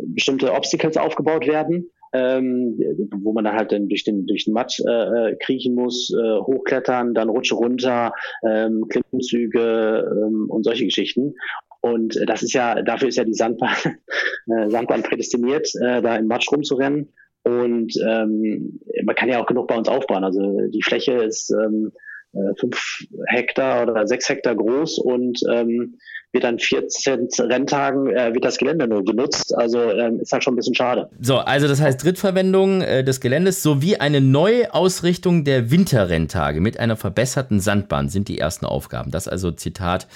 bestimmte 0.08 0.52
Obstacles 0.52 0.98
aufgebaut 0.98 1.48
werden 1.48 1.90
ähm, 2.14 2.78
wo 3.12 3.34
man 3.34 3.44
dann 3.44 3.56
halt 3.56 3.72
dann 3.72 3.90
durch 3.90 4.04
den 4.04 4.26
durch 4.26 4.46
den 4.46 4.54
Matsch 4.54 4.80
äh, 4.80 5.32
äh, 5.32 5.36
kriechen 5.38 5.76
muss, 5.76 6.14
äh, 6.14 6.38
hochklettern, 6.40 7.14
dann 7.14 7.30
Rutsche 7.30 7.56
runter, 7.56 8.14
ähm, 8.48 8.88
Klimmzüge 8.90 10.26
ähm, 10.26 10.50
und 10.50 10.64
solche 10.64 10.86
Geschichten. 10.86 11.36
Und 11.82 12.20
das 12.26 12.42
ist 12.42 12.54
ja, 12.54 12.82
dafür 12.82 13.10
ist 13.10 13.18
ja 13.18 13.24
die 13.24 13.36
Sandbahn, 13.36 13.76
äh, 14.48 14.70
Sandbahn 14.70 15.04
prädestiniert, 15.04 15.70
äh, 15.82 16.02
da 16.02 16.16
im 16.16 16.28
Matsch 16.28 16.52
rumzurennen. 16.52 17.14
Und 17.44 17.94
ähm, 18.04 18.80
man 19.04 19.16
kann 19.16 19.30
ja 19.30 19.40
auch 19.40 19.46
genug 19.46 19.68
bei 19.68 19.78
uns 19.78 19.88
aufbauen. 19.88 20.24
Also 20.24 20.62
die 20.70 20.82
Fläche 20.82 21.12
ist 21.14 21.52
ähm, 21.52 21.92
äh, 22.34 22.56
fünf 22.60 23.06
Hektar 23.28 23.84
oder 23.84 24.08
sechs 24.08 24.28
Hektar 24.28 24.56
groß 24.56 24.98
und 25.00 25.40
ähm, 25.54 25.98
wird 26.36 26.44
dann 26.44 26.60
14 26.60 27.30
Renntagen 27.40 28.10
äh, 28.10 28.34
wird 28.34 28.46
das 28.46 28.58
Gelände 28.58 28.88
nur 28.88 29.04
genutzt. 29.04 29.56
Also 29.58 29.82
ähm, 29.82 30.20
ist 30.20 30.32
halt 30.32 30.44
schon 30.44 30.54
ein 30.54 30.58
bisschen 30.58 30.76
schade. 30.76 31.10
So, 31.20 31.38
also 31.38 31.68
das 31.68 31.82
heißt 31.82 32.04
Drittverwendung 32.04 32.82
äh, 32.82 33.04
des 33.04 33.22
Geländes 33.22 33.64
sowie 33.64 33.96
eine 33.96 34.22
Neuausrichtung 34.22 35.46
der 35.46 35.72
Winterrenntage 35.72 36.62
mit 36.62 36.80
einer 36.80 36.98
verbesserten 36.98 37.60
Sandbahn 37.60 38.10
sind 38.10 38.28
die 38.28 38.38
ersten 38.38 38.66
Aufgaben. 38.66 39.10
Das 39.10 39.28
also 39.28 39.50
Zitat 39.52 40.08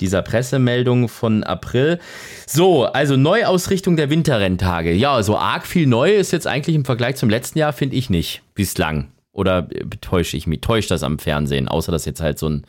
dieser 0.00 0.20
Pressemeldung 0.20 1.08
von 1.08 1.44
April. 1.44 1.98
So, 2.46 2.84
also 2.84 3.16
Neuausrichtung 3.16 3.96
der 3.96 4.10
Winterrenntage. 4.10 4.92
Ja, 4.92 5.22
so 5.22 5.38
arg 5.38 5.66
viel 5.66 5.86
neu 5.86 6.14
ist 6.16 6.32
jetzt 6.32 6.46
eigentlich 6.46 6.76
im 6.76 6.84
Vergleich 6.84 7.16
zum 7.16 7.30
letzten 7.30 7.58
Jahr, 7.58 7.72
finde 7.72 7.96
ich 7.96 8.10
nicht. 8.10 8.42
Bislang. 8.54 9.08
Oder 9.38 9.68
täusche 10.00 10.36
ich 10.36 10.48
mich, 10.48 10.60
täuscht 10.62 10.90
das 10.90 11.04
am 11.04 11.20
Fernsehen, 11.20 11.68
außer 11.68 11.92
dass 11.92 12.06
jetzt 12.06 12.20
halt 12.20 12.40
so 12.40 12.48
ein 12.48 12.66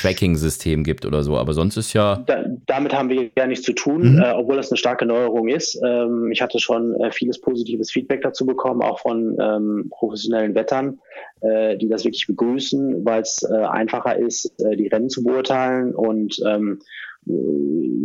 Tracking-System 0.00 0.82
gibt 0.82 1.06
oder 1.06 1.22
so. 1.22 1.36
Aber 1.36 1.52
sonst 1.52 1.76
ist 1.76 1.92
ja. 1.92 2.16
Da, 2.26 2.44
damit 2.66 2.92
haben 2.92 3.10
wir 3.10 3.30
ja 3.38 3.46
nichts 3.46 3.64
zu 3.64 3.72
tun, 3.72 4.14
mhm. 4.14 4.22
äh, 4.22 4.32
obwohl 4.32 4.56
das 4.56 4.72
eine 4.72 4.76
starke 4.76 5.06
Neuerung 5.06 5.48
ist. 5.48 5.80
Ähm, 5.86 6.32
ich 6.32 6.42
hatte 6.42 6.58
schon 6.58 7.00
äh, 7.00 7.12
vieles 7.12 7.40
positives 7.40 7.92
Feedback 7.92 8.22
dazu 8.22 8.44
bekommen, 8.44 8.82
auch 8.82 8.98
von 8.98 9.36
ähm, 9.40 9.86
professionellen 9.90 10.56
Wettern, 10.56 10.98
äh, 11.42 11.76
die 11.76 11.88
das 11.88 12.04
wirklich 12.04 12.26
begrüßen, 12.26 13.04
weil 13.04 13.22
es 13.22 13.42
äh, 13.48 13.54
einfacher 13.54 14.16
ist, 14.16 14.52
äh, 14.60 14.76
die 14.76 14.88
Rennen 14.88 15.10
zu 15.10 15.22
beurteilen 15.22 15.94
und 15.94 16.42
ähm, 16.44 16.80
äh, 17.28 17.30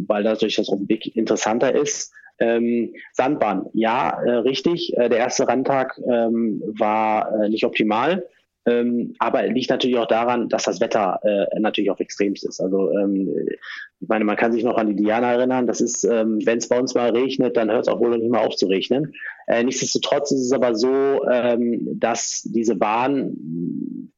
weil 0.08 0.22
dadurch 0.22 0.58
das 0.58 0.68
Weg 0.68 1.16
interessanter 1.16 1.74
ist. 1.74 2.14
Ähm, 2.40 2.94
Sandbahn, 3.14 3.68
ja, 3.74 4.22
äh, 4.24 4.32
richtig. 4.38 4.96
Äh, 4.98 5.10
der 5.10 5.20
erste 5.20 5.48
Randtag 5.48 6.00
ähm, 6.06 6.62
war 6.78 7.44
äh, 7.44 7.50
nicht 7.50 7.66
optimal. 7.66 8.26
Ähm, 8.68 9.14
aber 9.20 9.46
liegt 9.48 9.70
natürlich 9.70 9.98
auch 9.98 10.08
daran, 10.08 10.50
dass 10.50 10.64
das 10.64 10.82
Wetter 10.82 11.20
äh, 11.24 11.60
natürlich 11.60 11.92
auch 11.92 12.00
extremst 12.00 12.44
ist. 12.44 12.60
Also 12.60 12.92
ähm, 12.92 13.30
ich 14.00 14.08
meine, 14.08 14.26
man 14.26 14.38
kann 14.38 14.52
sich 14.52 14.64
noch 14.64 14.78
an 14.78 14.88
die 14.88 14.96
Diana 14.96 15.34
erinnern. 15.34 15.68
Das 15.68 15.82
ist, 15.82 16.04
ähm, 16.04 16.40
wenn 16.46 16.58
es 16.58 16.68
bei 16.68 16.80
uns 16.80 16.96
mal 16.96 17.12
regnet, 17.12 17.58
dann 17.58 17.70
hört 17.70 17.84
es 17.84 17.88
auch 17.88 18.00
wohl 18.00 18.18
nicht 18.18 18.32
mal 18.32 18.44
auf 18.44 18.56
zu 18.56 18.66
regnen. 18.66 19.14
Äh, 19.46 19.64
nichtsdestotrotz 19.64 20.32
ist 20.32 20.42
es 20.42 20.52
aber 20.52 20.74
so, 20.74 21.24
ähm, 21.30 22.00
dass 22.00 22.42
diese 22.42 22.76
Bahn 22.76 24.12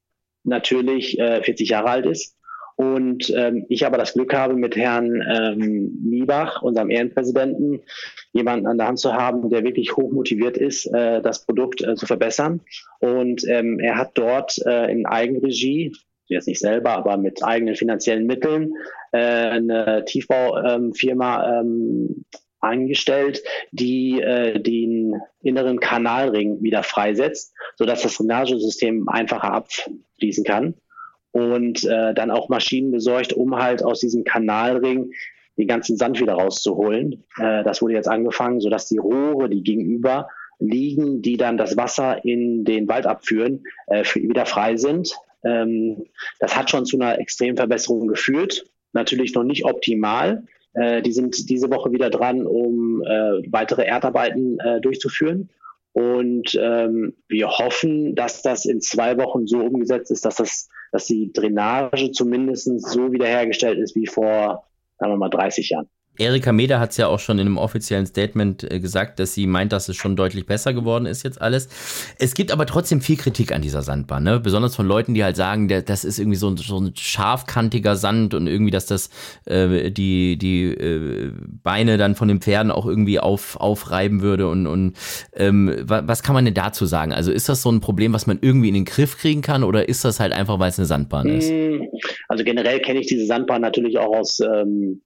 natürlich 0.45 1.20
äh, 1.20 1.43
40 1.43 1.70
Jahre 1.70 1.89
alt 1.89 2.05
ist 2.05 2.37
und 2.78 3.34
ähm, 3.36 3.66
ich 3.70 3.88
aber 3.88 3.98
das 3.98 4.14
Glück 4.14 4.36
habe, 4.36 4.54
mit 4.54 4.76
Herrn 4.76 5.24
ähm, 5.28 6.00
Niebach, 6.04 6.62
unserem 6.62 6.92
Ehrenpräsidenten, 6.92 7.82
jemanden 8.34 8.68
an 8.68 8.78
der 8.78 8.88
Hand 8.88 9.00
zu 9.00 9.16
haben, 9.16 9.50
der 9.50 9.64
wirklich 9.64 9.98
hoch 9.98 10.12
motiviert 10.12 10.58
ist, 10.58 10.86
äh, 10.86 11.20
das 11.24 11.44
Produkt 11.44 11.82
äh, 11.82 11.96
zu 11.96 12.06
verbessern. 12.06 12.62
Und 13.00 13.44
ähm, 13.48 13.80
er 13.80 13.98
hat 13.98 14.12
dort 14.14 14.64
äh, 14.64 14.92
in 14.92 15.08
Eigenregie, 15.08 15.96
jetzt 16.28 16.48
nicht 16.48 16.60
selber, 16.60 16.92
aber 16.92 17.18
mit 17.18 17.44
eigenen 17.44 17.74
finanziellen 17.74 18.28
Mitteln, 18.28 18.76
äh, 19.12 19.18
eine 19.18 20.06
Tiefbaufirma 20.06 21.62
ähm, 21.62 22.26
eingestellt, 22.60 23.42
die 23.72 24.22
äh, 24.22 24.60
den 24.60 25.16
inneren 25.42 25.80
Kanalring 25.80 26.62
wieder 26.62 26.84
freisetzt, 26.84 27.56
sodass 27.76 28.04
das 28.04 28.18
Drainagesystem 28.18 29.10
einfacher 29.10 29.52
abfließen 29.52 30.44
kann 30.44 30.76
und 31.38 31.84
äh, 31.84 32.16
dann 32.16 32.32
auch 32.32 32.50
Maschinen 32.50 32.92
besorgt, 32.92 33.32
um 33.32 33.58
halt 33.58 33.84
aus 33.84 34.00
diesem 34.00 34.24
Kanalring 34.24 35.12
den 35.56 35.68
ganzen 35.68 35.96
Sand 35.96 36.20
wieder 36.20 36.34
rauszuholen. 36.34 37.26
Äh, 37.38 37.64
das 37.64 37.80
wurde 37.82 37.94
jetzt 37.94 38.08
angefangen, 38.08 38.60
sodass 38.60 38.88
die 38.88 38.98
Rohre, 38.98 39.48
die 39.48 39.62
gegenüber 39.62 40.30
liegen, 40.58 41.22
die 41.22 41.38
dann 41.38 41.58
das 41.58 41.78
Wasser 41.78 42.26
in 42.26 42.66
den 42.66 42.88
Wald 42.88 43.06
abführen, 43.06 43.64
äh, 43.86 44.04
wieder 44.16 44.48
frei 44.48 44.78
sind. 44.78 45.14
Ähm, 45.44 46.06
das 46.40 46.58
hat 46.58 46.72
schon 46.72 46.86
zu 46.86 47.00
einer 47.00 47.20
extremen 47.20 47.56
Verbesserung 47.56 48.08
geführt. 48.08 48.66
Natürlich 48.94 49.36
noch 49.36 49.44
nicht 49.44 49.64
optimal. 49.64 50.44
Äh, 50.74 51.04
die 51.04 51.14
sind 51.14 51.52
diese 51.52 51.70
Woche 51.70 51.92
wieder 51.92 52.10
dran, 52.10 52.48
um 52.48 53.04
äh, 53.04 53.44
weitere 53.52 53.86
Erdarbeiten 53.86 54.60
äh, 54.60 54.82
durchzuführen. 54.82 55.50
Und 55.94 56.58
ähm, 56.60 57.14
wir 57.28 57.48
hoffen, 57.50 58.16
dass 58.16 58.42
das 58.42 58.66
in 58.66 58.82
zwei 58.82 59.20
Wochen 59.20 59.46
so 59.46 59.60
umgesetzt 59.60 60.10
ist, 60.10 60.26
dass 60.26 60.38
das 60.38 60.70
dass 60.92 61.06
die 61.06 61.32
Drainage 61.32 62.12
zumindest 62.12 62.66
so 62.82 63.12
wiederhergestellt 63.12 63.80
ist 63.80 63.96
wie 63.96 64.08
vor, 64.08 64.68
sagen 64.98 65.14
wir 65.14 65.18
mal, 65.18 65.30
30 65.30 65.70
Jahren. 65.70 65.90
Erika 66.18 66.51
Meder 66.51 66.80
hat 66.80 66.91
es 66.91 66.97
ja 66.97 67.07
auch 67.07 67.20
schon 67.20 67.39
in 67.39 67.47
einem 67.47 67.57
offiziellen 67.57 68.05
Statement 68.05 68.70
äh, 68.70 68.80
gesagt, 68.80 69.20
dass 69.20 69.34
sie 69.34 69.47
meint, 69.47 69.72
dass 69.72 69.89
es 69.89 69.95
schon 69.95 70.15
deutlich 70.15 70.45
besser 70.45 70.74
geworden 70.74 71.05
ist 71.05 71.24
jetzt 71.24 71.41
alles. 71.41 71.70
Es 72.20 72.34
gibt 72.34 72.51
aber 72.51 72.65
trotzdem 72.65 73.01
viel 73.01 73.18
Kritik 73.18 73.51
an 73.53 73.61
dieser 73.61 73.82
Sandbahn, 73.82 74.24
ne? 74.24 74.39
besonders 74.39 74.76
von 74.76 74.88
Leuten, 74.88 75.13
die 75.13 75.24
halt 75.24 75.36
sagen, 75.36 75.68
der, 75.68 75.82
das 75.82 76.03
ist 76.03 76.20
irgendwie 76.20 76.38
so 76.38 76.49
ein, 76.49 76.57
so 76.57 76.80
ein 76.80 76.93
scharfkantiger 76.95 77.95
Sand 77.95 78.34
und 78.34 78.47
irgendwie, 78.47 78.72
dass 78.72 78.86
das 78.86 79.09
äh, 79.45 79.91
die, 79.91 80.38
die 80.38 80.65
äh, 80.65 81.32
Beine 81.63 81.97
dann 81.97 82.15
von 82.15 82.28
den 82.28 82.41
Pferden 82.41 82.72
auch 82.72 82.86
irgendwie 82.86 83.20
auf, 83.20 83.55
aufreiben 83.57 84.22
würde. 84.22 84.47
Und, 84.47 84.68
und 84.68 84.93
ähm, 85.36 85.74
was 85.86 86.24
kann 86.24 86.34
man 86.34 86.45
denn 86.45 86.53
dazu 86.53 86.86
sagen? 86.86 87.13
Also 87.13 87.32
ist 87.32 87.49
das 87.49 87.61
so 87.61 87.72
ein 87.72 87.82
Problem, 87.82 88.13
was 88.13 88.28
man 88.28 88.39
irgendwie 88.41 88.70
in 88.70 88.74
den 88.74 88.86
Griff 88.86 89.18
kriegen 89.18 89.41
kann 89.41 89.63
oder 89.63 89.88
ist 89.88 90.05
das 90.05 90.20
halt 90.20 90.34
einfach, 90.34 90.59
weil 90.59 90.70
es 90.70 90.80
eine 90.80 90.86
Sandbahn 90.86 91.28
ist? 91.28 91.49
Hm, 91.49 91.88
also 92.28 92.43
generell 92.43 92.80
kenne 92.80 92.99
ich 92.99 93.07
diese 93.07 93.26
Sandbahn 93.26 93.61
natürlich 93.61 93.97
auch 93.97 94.15
aus 94.15 94.39
ähm 94.39 95.01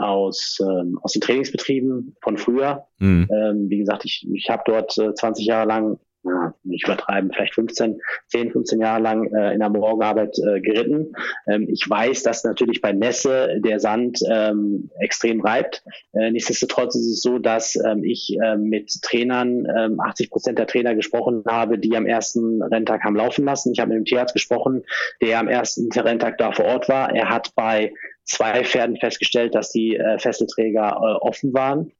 aus, 0.00 0.58
ähm, 0.60 0.98
aus 1.02 1.12
den 1.12 1.20
Trainingsbetrieben 1.20 2.16
von 2.20 2.36
früher. 2.36 2.86
Mhm. 2.98 3.28
Ähm, 3.30 3.70
wie 3.70 3.78
gesagt, 3.78 4.04
ich, 4.04 4.26
ich 4.32 4.50
habe 4.50 4.62
dort 4.66 4.96
äh, 4.98 5.14
20 5.14 5.46
Jahre 5.46 5.68
lang, 5.68 5.98
na, 6.22 6.54
nicht 6.64 6.84
übertreiben, 6.84 7.30
vielleicht 7.32 7.54
15, 7.54 8.00
10, 8.28 8.52
15 8.52 8.80
Jahre 8.80 9.02
lang 9.02 9.32
äh, 9.32 9.54
in 9.54 9.60
der 9.60 9.70
Morgenarbeit 9.70 10.36
äh, 10.38 10.60
geritten. 10.60 11.14
Ähm, 11.46 11.66
ich 11.70 11.88
weiß, 11.88 12.22
dass 12.24 12.44
natürlich 12.44 12.82
bei 12.82 12.92
Nässe 12.92 13.58
der 13.64 13.80
Sand 13.80 14.20
ähm, 14.30 14.90
extrem 14.98 15.40
reibt. 15.40 15.82
Äh, 16.12 16.30
nichtsdestotrotz 16.30 16.94
ist 16.94 17.06
es 17.06 17.22
so, 17.22 17.38
dass 17.38 17.76
ähm, 17.76 18.04
ich 18.04 18.36
äh, 18.42 18.56
mit 18.56 19.00
Trainern, 19.02 19.66
ähm, 19.74 20.00
80 20.00 20.30
Prozent 20.30 20.58
der 20.58 20.66
Trainer 20.66 20.94
gesprochen 20.94 21.42
habe, 21.46 21.78
die 21.78 21.96
am 21.96 22.06
ersten 22.06 22.62
Renntag 22.62 23.02
haben 23.02 23.16
laufen 23.16 23.46
lassen. 23.46 23.72
Ich 23.72 23.80
habe 23.80 23.88
mit 23.90 23.98
dem 23.98 24.04
Tierarzt 24.04 24.34
gesprochen, 24.34 24.84
der 25.22 25.38
am 25.38 25.48
ersten 25.48 25.90
Renntag 25.90 26.36
da 26.36 26.52
vor 26.52 26.66
Ort 26.66 26.88
war. 26.90 27.14
Er 27.14 27.30
hat 27.30 27.54
bei 27.54 27.94
zwei 28.30 28.64
Pferden 28.64 28.96
festgestellt, 28.96 29.54
dass 29.54 29.70
die 29.70 29.96
äh, 29.96 30.18
Fesselträger 30.18 30.88
äh, 30.88 31.26
offen 31.26 31.52
waren. 31.52 31.92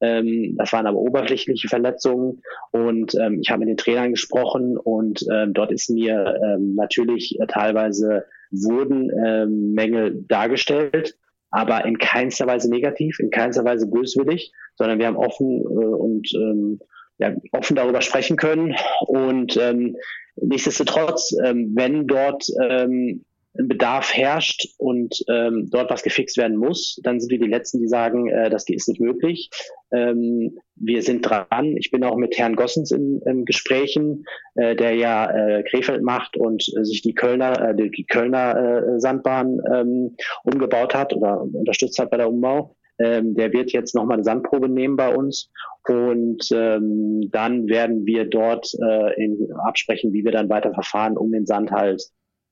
Ähm, 0.00 0.54
das 0.56 0.72
waren 0.72 0.86
aber 0.86 0.98
oberflächliche 0.98 1.68
Verletzungen 1.68 2.42
und 2.70 3.14
ähm, 3.16 3.40
ich 3.40 3.50
habe 3.50 3.60
mit 3.60 3.68
den 3.68 3.76
Trainern 3.76 4.12
gesprochen 4.12 4.76
und 4.76 5.26
ähm, 5.32 5.54
dort 5.54 5.72
ist 5.72 5.90
mir 5.90 6.38
ähm, 6.44 6.76
natürlich 6.76 7.38
äh, 7.40 7.46
teilweise 7.46 8.24
wurden 8.50 9.10
ähm, 9.26 9.72
Mängel 9.72 10.24
dargestellt, 10.28 11.16
aber 11.50 11.84
in 11.84 11.98
keinster 11.98 12.46
Weise 12.46 12.70
negativ, 12.70 13.18
in 13.18 13.30
keinster 13.30 13.64
Weise 13.64 13.88
böswillig, 13.88 14.52
sondern 14.76 15.00
wir 15.00 15.06
haben 15.06 15.16
offen 15.16 15.62
äh, 15.62 15.64
und 15.64 16.32
ähm, 16.34 16.80
ja, 17.18 17.34
offen 17.50 17.74
darüber 17.74 18.00
sprechen 18.00 18.36
können 18.36 18.76
und 19.00 19.56
ähm, 19.56 19.96
nichtsdestotrotz, 20.36 21.34
ähm, 21.44 21.72
wenn 21.74 22.06
dort 22.06 22.46
ähm, 22.68 23.24
Bedarf 23.60 24.14
herrscht 24.14 24.68
und 24.78 25.24
ähm, 25.28 25.68
dort 25.70 25.90
was 25.90 26.02
gefixt 26.02 26.36
werden 26.36 26.56
muss, 26.56 27.00
dann 27.02 27.18
sind 27.18 27.30
wir 27.30 27.40
die 27.40 27.48
Letzten, 27.48 27.80
die 27.80 27.88
sagen, 27.88 28.28
äh, 28.28 28.50
das 28.50 28.68
ist 28.68 28.88
nicht 28.88 29.00
möglich. 29.00 29.50
Ähm, 29.92 30.58
wir 30.76 31.02
sind 31.02 31.22
dran. 31.22 31.76
Ich 31.76 31.90
bin 31.90 32.04
auch 32.04 32.16
mit 32.16 32.38
Herrn 32.38 32.54
Gossens 32.54 32.92
in, 32.92 33.20
in 33.26 33.44
Gesprächen, 33.44 34.24
äh, 34.54 34.76
der 34.76 34.94
ja 34.94 35.30
äh, 35.30 35.64
Krefeld 35.64 36.02
macht 36.02 36.36
und 36.36 36.68
äh, 36.76 36.84
sich 36.84 37.02
die 37.02 37.14
Kölner, 37.14 37.70
äh, 37.70 37.74
die 37.74 38.06
Kölner 38.06 38.84
äh, 38.94 39.00
Sandbahn 39.00 39.60
ähm, 39.72 40.16
umgebaut 40.44 40.94
hat 40.94 41.12
oder 41.12 41.42
unterstützt 41.42 41.98
hat 41.98 42.10
bei 42.10 42.16
der 42.16 42.28
Umbau. 42.28 42.76
Ähm, 43.00 43.34
der 43.34 43.52
wird 43.52 43.72
jetzt 43.72 43.94
nochmal 43.94 44.16
eine 44.16 44.24
Sandprobe 44.24 44.68
nehmen 44.68 44.96
bei 44.96 45.14
uns 45.14 45.50
und 45.88 46.48
ähm, 46.52 47.28
dann 47.30 47.68
werden 47.68 48.06
wir 48.06 48.24
dort 48.24 48.72
äh, 48.80 49.24
in, 49.24 49.52
absprechen, 49.52 50.12
wie 50.12 50.24
wir 50.24 50.32
dann 50.32 50.48
weiter 50.48 50.74
verfahren, 50.74 51.16
um 51.16 51.32
den 51.32 51.46
Sand 51.46 51.70
halt 51.70 52.02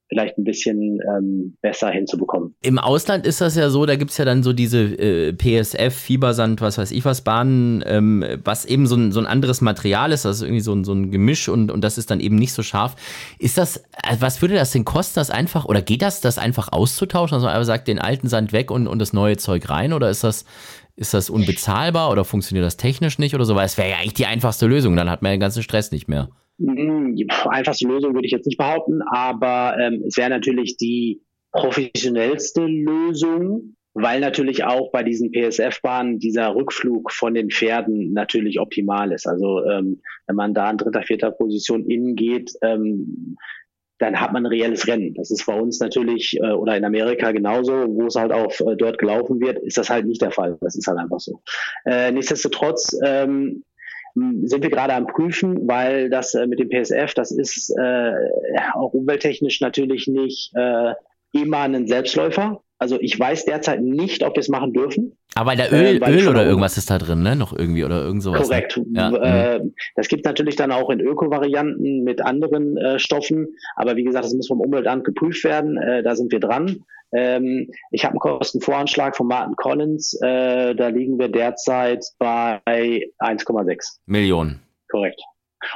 vielleicht 0.09 0.39
ein 0.39 0.45
bisschen 0.45 1.01
ähm, 1.09 1.57
besser 1.63 1.91
hinzubekommen. 1.91 2.55
Im 2.63 2.79
Ausland 2.79 3.27
ist 3.27 3.41
das 3.41 3.57
ja 3.57 3.71
so, 3.71 3.87
da 3.87 3.97
gibt's 3.97 4.19
ja 4.19 4.25
dann 4.25 4.43
so 4.43 4.53
diese 4.53 4.81
äh, 4.81 5.33
PSF, 5.33 5.95
Fiebersand, 5.95 6.61
was 6.61 6.79
weiß 6.79 6.93
ich 6.93 7.05
was, 7.05 7.23
Bahnen, 7.23 7.83
ähm, 7.87 8.25
was 8.45 8.65
eben 8.65 8.87
so 8.87 8.97
ein, 8.97 9.13
so 9.13 9.21
ein 9.21 9.27
anderes 9.27 9.61
Material 9.61 10.13
ist, 10.13 10.25
also 10.25 10.45
irgendwie 10.45 10.61
so 10.61 10.73
ein, 10.73 10.85
so 10.85 10.93
ein 10.93 11.11
Gemisch 11.11 11.49
und, 11.49 11.71
und 11.71 11.83
das 11.83 11.99
ist 11.99 12.11
dann 12.11 12.21
eben 12.21 12.37
nicht 12.37 12.53
so 12.53 12.63
scharf. 12.63 12.95
Ist 13.39 13.59
das, 13.59 13.79
äh, 13.79 14.17
was 14.21 14.43
würde 14.43 14.55
das 14.55 14.71
denn 14.71 14.85
kosten, 14.85 15.15
das 15.17 15.31
einfach, 15.31 15.65
oder 15.65 15.83
geht 15.83 16.03
das, 16.03 16.21
das 16.21 16.39
einfach 16.39 16.71
auszutauschen? 16.71 17.35
Also 17.35 17.47
man 17.47 17.55
einfach 17.55 17.67
sagt, 17.67 17.89
den 17.89 17.99
alten 17.99 18.29
Sand 18.29 18.53
weg 18.53 18.71
und, 18.71 18.87
und 18.87 19.01
das 19.01 19.13
neue 19.13 19.37
Zeug 19.37 19.69
rein, 19.69 19.93
oder 19.93 20.09
ist 20.09 20.23
das, 20.23 20.45
ist 20.95 21.15
das 21.15 21.31
unbezahlbar 21.31 22.11
oder 22.11 22.25
funktioniert 22.25 22.65
das 22.65 22.77
technisch 22.77 23.19
nicht 23.19 23.35
oder 23.35 23.45
so? 23.45 23.55
Weil 23.55 23.67
es 23.67 23.77
wäre 23.77 23.91
ja 23.91 23.97
eigentlich 23.97 24.15
die 24.15 24.27
einfachste 24.27 24.67
Lösung, 24.67 24.97
dann 24.97 25.11
hat 25.11 25.23
man 25.23 25.33
den 25.33 25.41
ganzen 25.41 25.63
Stress 25.63 25.91
nicht 25.91 26.09
mehr. 26.09 26.31
Hm, 26.59 27.17
einfachste 27.49 27.87
Lösung 27.87 28.15
würde 28.15 28.27
ich 28.27 28.33
jetzt 28.33 28.47
nicht 28.47 28.59
behaupten, 28.59 29.03
aber 29.03 29.77
ähm, 29.79 30.03
es 30.07 30.17
wäre 30.17 30.31
natürlich 30.31 30.77
die 30.77 31.21
professionellste 31.53 32.65
Lösung, 32.67 33.77
weil 33.95 34.21
natürlich 34.21 34.65
auch 34.65 34.91
bei 34.91 35.03
diesen 35.03 35.33
PSF-Bahnen 35.33 36.19
dieser 36.19 36.55
Rückflug 36.55 37.11
von 37.13 37.35
den 37.35 37.51
Pferden 37.51 38.13
natürlich 38.13 38.61
optimal 38.61 39.13
ist. 39.13 39.27
Also 39.27 39.65
ähm, 39.65 40.03
wenn 40.27 40.37
man 40.37 40.55
da 40.55 40.71
in 40.71 40.77
dritter, 40.77 41.03
vierter 41.03 41.31
Position 41.31 41.89
innen 41.89 42.15
geht, 42.15 42.53
ähm, 42.63 43.37
dann 43.99 44.21
hat 44.21 44.33
man 44.33 44.45
ein 44.45 44.53
reelles 44.53 44.87
Rennen. 44.87 45.15
Das 45.15 45.31
ist 45.31 45.47
bei 45.47 45.59
uns 45.59 45.81
natürlich 45.81 46.37
äh, 46.39 46.51
oder 46.53 46.77
in 46.77 46.85
Amerika 46.85 47.33
genauso, 47.33 47.73
wo 47.73 48.07
es 48.07 48.17
halt 48.17 48.33
auch 48.33 48.53
äh, 48.61 48.77
dort 48.77 48.99
gelaufen 48.99 49.41
wird, 49.41 49.59
ist 49.61 49.79
das 49.79 49.89
halt 49.89 50.07
nicht 50.07 50.21
der 50.21 50.31
Fall. 50.31 50.59
Das 50.61 50.77
ist 50.77 50.87
halt 50.87 50.99
einfach 50.99 51.21
so. 51.21 51.41
Äh, 51.87 52.13
nichtsdestotrotz 52.13 52.95
ähm, 53.03 53.65
sind 54.17 54.63
wir 54.63 54.71
gerade 54.71 54.95
am 54.95 55.07
Prüfen, 55.07 55.69
weil 55.69 56.09
das 56.09 56.35
äh, 56.35 56.47
mit 56.47 56.59
dem 56.59 56.71
PSF, 56.71 57.13
das 57.15 57.31
ist 57.31 57.71
äh, 57.79 58.13
auch 58.73 58.95
umwelttechnisch 58.95 59.61
natürlich 59.61 60.09
nicht 60.09 60.53
äh, 60.55 60.95
immer 61.33 61.61
ein 61.61 61.87
Selbstläufer. 61.87 62.63
Also 62.79 62.99
ich 63.01 63.19
weiß 63.19 63.47
derzeit 63.47 63.81
nicht, 63.81 64.23
ob 64.23 64.37
wir 64.37 64.41
es 64.41 64.49
machen 64.49 64.73
dürfen. 64.73 65.17
Aber 65.35 65.57
der 65.57 65.73
Öl, 65.73 66.03
äh, 66.03 66.11
Öl 66.11 66.29
oder 66.29 66.47
irgendwas 66.47 66.77
ist 66.77 66.91
da 66.91 66.99
drin, 66.99 67.23
ne? 67.23 67.37
Noch 67.37 67.57
irgendwie 67.57 67.85
oder 67.85 68.03
irgend 68.03 68.23
sowas. 68.23 68.41
Ne? 68.41 68.47
Korrekt. 68.47 68.77
Ne? 68.77 69.01
Ja. 69.01 69.55
Äh, 69.55 69.61
das 69.95 70.09
gibt 70.09 70.25
natürlich 70.25 70.57
dann 70.57 70.73
auch 70.73 70.91
in 70.91 71.01
Öko-Varianten 71.01 72.05
mit 72.05 72.21
anderen 72.23 72.77
äh, 72.77 72.99
Stoffen. 72.99 73.49
Aber 73.77 73.97
wie 73.97 74.05
gesagt, 74.05 74.25
das 74.25 74.35
muss 74.35 74.49
vom 74.49 74.61
Umweltamt 74.61 75.05
geprüft 75.05 75.45
werden. 75.45 75.77
Äh, 75.79 76.03
da 76.03 76.17
sind 76.17 76.33
wir 76.33 76.41
dran. 76.41 76.85
Ähm, 77.13 77.71
ich 77.91 78.05
habe 78.05 78.13
einen 78.13 78.21
Kostenvoranschlag 78.21 79.17
von 79.17 79.27
Martin 79.27 79.57
Collins. 79.57 80.19
Äh, 80.23 80.75
da 80.75 80.89
liegen 80.89 81.19
wir 81.19 81.29
derzeit 81.29 82.05
bei 82.19 82.61
1,6 83.21 83.99
Millionen. 84.07 84.61
Korrekt. 84.91 85.21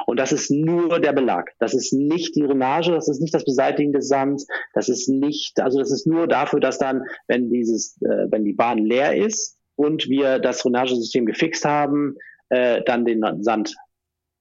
Und 0.05 0.19
das 0.19 0.31
ist 0.31 0.51
nur 0.51 0.99
der 0.99 1.13
Belag. 1.13 1.51
Das 1.59 1.73
ist 1.73 1.93
nicht 1.93 2.35
die 2.35 2.43
Renage, 2.43 2.91
das 2.91 3.07
ist 3.07 3.21
nicht 3.21 3.33
das 3.33 3.45
Beseitigen 3.45 3.93
des 3.93 4.07
Sands, 4.07 4.47
das 4.73 4.89
ist 4.89 5.09
nicht, 5.09 5.59
also 5.59 5.79
das 5.79 5.91
ist 5.91 6.07
nur 6.07 6.27
dafür, 6.27 6.59
dass 6.59 6.77
dann, 6.77 7.03
wenn 7.27 7.49
dieses, 7.49 7.97
äh, 8.01 8.27
wenn 8.29 8.45
die 8.45 8.53
Bahn 8.53 8.77
leer 8.77 9.15
ist 9.15 9.57
und 9.75 10.07
wir 10.07 10.39
das 10.39 10.65
Renagesystem 10.65 11.25
gefixt 11.25 11.65
haben, 11.65 12.15
äh, 12.49 12.81
dann 12.85 13.05
den 13.05 13.23
Sand 13.41 13.75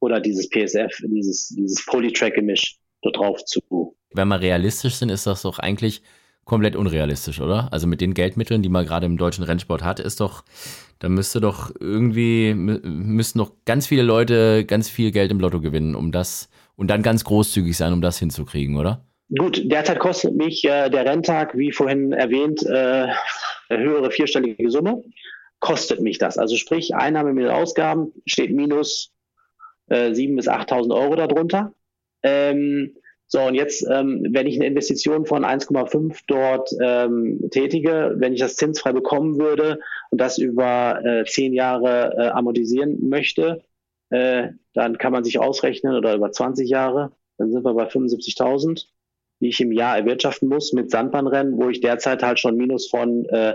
oder 0.01 0.21
dieses 0.21 0.49
PSF, 0.49 0.93
dieses, 1.03 1.49
dieses 1.49 1.85
Polytrack-Gemisch 1.87 2.79
dort 3.03 3.17
drauf 3.17 3.45
zu. 3.45 3.97
Wenn 4.13 4.29
wir 4.29 4.41
realistisch 4.41 4.97
sind, 4.97 5.11
ist 5.11 5.27
das 5.27 5.43
doch 5.43 5.59
eigentlich 5.59 6.03
komplett 6.45 6.75
unrealistisch, 6.75 7.41
oder? 7.41 7.73
Also 7.73 7.87
mit 7.87 8.01
den 8.01 8.15
Geldmitteln, 8.15 8.63
die 8.63 8.69
man 8.69 8.85
gerade 8.85 9.07
im 9.07 9.17
deutschen 9.17 9.45
Rennsport 9.45 9.85
hat, 9.85 10.01
ist 10.01 10.21
doch, 10.21 10.45
da 11.01 11.09
müsste 11.09 11.41
doch 11.41 11.73
irgendwie, 11.81 12.55
müssten 12.55 13.39
doch 13.39 13.53
ganz 13.65 13.87
viele 13.87 14.03
Leute 14.03 14.65
ganz 14.67 14.89
viel 14.89 15.11
Geld 15.11 15.31
im 15.33 15.41
Lotto 15.41 15.61
gewinnen, 15.61 15.95
um 15.95 16.13
das 16.13 16.49
und 16.77 16.89
dann 16.89 17.03
ganz 17.03 17.25
großzügig 17.25 17.77
sein, 17.77 17.93
um 17.93 18.03
das 18.03 18.19
hinzukriegen, 18.19 18.77
oder? 18.77 19.05
Gut, 19.37 19.63
derzeit 19.65 19.99
kostet 19.99 20.35
mich 20.35 20.65
äh, 20.65 20.91
der 20.91 21.07
Renntag, 21.07 21.57
wie 21.57 21.73
vorhin 21.73 22.13
erwähnt, 22.13 22.63
äh, 22.65 23.07
eine 23.69 23.83
höhere 23.83 24.11
vierstellige 24.11 24.71
Summe. 24.71 25.03
Kostet 25.59 26.01
mich 26.01 26.19
das. 26.19 26.37
Also 26.37 26.57
sprich, 26.57 26.95
Einnahme 26.95 27.33
mit 27.33 27.49
Ausgaben 27.49 28.13
steht 28.27 28.51
minus 28.51 29.13
äh, 29.89 30.11
7.000 30.11 30.37
bis 30.37 30.49
8.000 30.49 30.95
Euro 30.95 31.17
darunter. 31.17 31.73
Ähm, 32.23 32.97
so, 33.33 33.43
und 33.43 33.55
jetzt, 33.55 33.87
ähm, 33.89 34.27
wenn 34.31 34.49
ich 34.49 34.57
eine 34.57 34.67
Investition 34.67 35.25
von 35.25 35.45
1,5 35.45 36.19
dort 36.27 36.69
ähm, 36.83 37.49
tätige, 37.53 38.15
wenn 38.17 38.33
ich 38.33 38.41
das 38.41 38.57
zinsfrei 38.57 38.93
bekommen 38.93 39.39
würde 39.39 39.79
und 40.11 40.21
das 40.21 40.39
über 40.39 41.01
äh, 41.05 41.25
zehn 41.25 41.55
Jahre 41.55 42.13
äh, 42.19 42.27
amortisieren 42.31 43.09
möchte, 43.09 43.63
äh, 44.09 44.49
dann 44.75 44.99
kann 44.99 45.13
man 45.13 45.23
sich 45.23 45.39
ausrechnen 45.39 45.95
oder 45.95 46.17
über 46.17 46.33
20 46.33 46.69
Jahre, 46.69 47.13
dann 47.39 47.53
sind 47.53 47.65
wir 47.65 47.73
bei 47.73 47.87
75.000, 47.87 48.87
die 49.39 49.49
ich 49.49 49.61
im 49.61 49.71
Jahr 49.71 49.97
erwirtschaften 49.97 50.49
muss 50.49 50.73
mit 50.73 50.91
Sandbahnrennen, 50.91 51.57
wo 51.57 51.69
ich 51.69 51.81
derzeit 51.81 52.25
halt 52.25 52.41
schon 52.41 52.57
Minus 52.57 52.89
von 52.91 53.27
äh, 53.27 53.55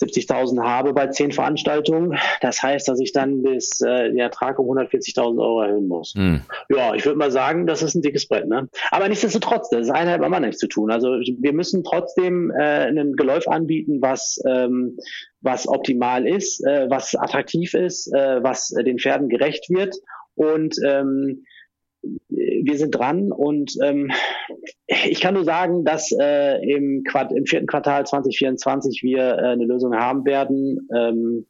70.000 0.00 0.62
habe 0.62 0.92
bei 0.92 1.08
zehn 1.08 1.32
Veranstaltungen. 1.32 2.18
Das 2.40 2.62
heißt, 2.62 2.88
dass 2.88 3.00
ich 3.00 3.12
dann 3.12 3.42
bis 3.42 3.80
äh, 3.80 4.08
den 4.08 4.18
Ertrag 4.18 4.58
um 4.58 4.66
140.000 4.76 5.40
Euro 5.40 5.62
erhöhen 5.62 5.88
muss. 5.88 6.14
Mhm. 6.14 6.42
Ja, 6.68 6.94
ich 6.94 7.04
würde 7.04 7.18
mal 7.18 7.32
sagen, 7.32 7.66
das 7.66 7.82
ist 7.82 7.94
ein 7.94 8.02
dickes 8.02 8.28
Brett. 8.28 8.46
Ne? 8.46 8.68
Aber 8.90 9.08
nichtsdestotrotz, 9.08 9.70
das 9.70 9.82
ist 9.82 9.90
eine 9.90 10.12
hat 10.12 10.20
man 10.20 10.42
nichts 10.42 10.58
zu 10.58 10.68
tun. 10.68 10.90
Also 10.90 11.08
wir 11.08 11.52
müssen 11.52 11.82
trotzdem 11.82 12.50
äh, 12.50 12.62
einen 12.62 13.16
Geläuf 13.16 13.48
anbieten, 13.48 14.00
was 14.00 14.40
ähm, 14.46 14.98
was 15.40 15.68
optimal 15.68 16.26
ist, 16.26 16.64
äh, 16.64 16.90
was 16.90 17.14
attraktiv 17.14 17.74
ist, 17.74 18.12
äh, 18.12 18.42
was 18.42 18.68
den 18.68 18.98
Pferden 18.98 19.28
gerecht 19.28 19.70
wird 19.70 19.96
und 20.34 20.76
ähm, 20.84 21.44
wir 22.28 22.78
sind 22.78 22.92
dran 22.92 23.32
und 23.32 23.72
ähm, 23.82 24.10
ich 24.86 25.20
kann 25.20 25.34
nur 25.34 25.44
sagen, 25.44 25.84
dass 25.84 26.10
äh, 26.12 26.58
im, 26.70 27.04
Quart 27.04 27.32
im 27.32 27.46
vierten 27.46 27.66
Quartal 27.66 28.06
2024 28.06 29.02
wir 29.02 29.20
äh, 29.20 29.52
eine 29.52 29.64
Lösung 29.64 29.94
haben 29.94 30.24
werden. 30.24 30.88
Ähm, 30.94 31.46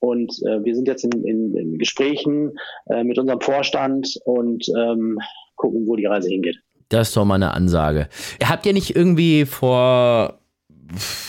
und 0.00 0.32
äh, 0.46 0.62
wir 0.64 0.74
sind 0.74 0.86
jetzt 0.86 1.04
in, 1.04 1.24
in, 1.24 1.56
in 1.56 1.78
Gesprächen 1.78 2.52
äh, 2.88 3.02
mit 3.02 3.18
unserem 3.18 3.40
Vorstand 3.40 4.16
und 4.24 4.64
ähm, 4.76 5.18
gucken, 5.56 5.86
wo 5.86 5.96
die 5.96 6.06
Reise 6.06 6.28
hingeht. 6.28 6.56
Das 6.88 7.08
ist 7.08 7.16
doch 7.16 7.24
mal 7.24 7.34
eine 7.34 7.52
Ansage. 7.52 8.08
Habt 8.42 8.64
ihr 8.64 8.72
nicht 8.72 8.94
irgendwie 8.96 9.44
vor 9.44 10.37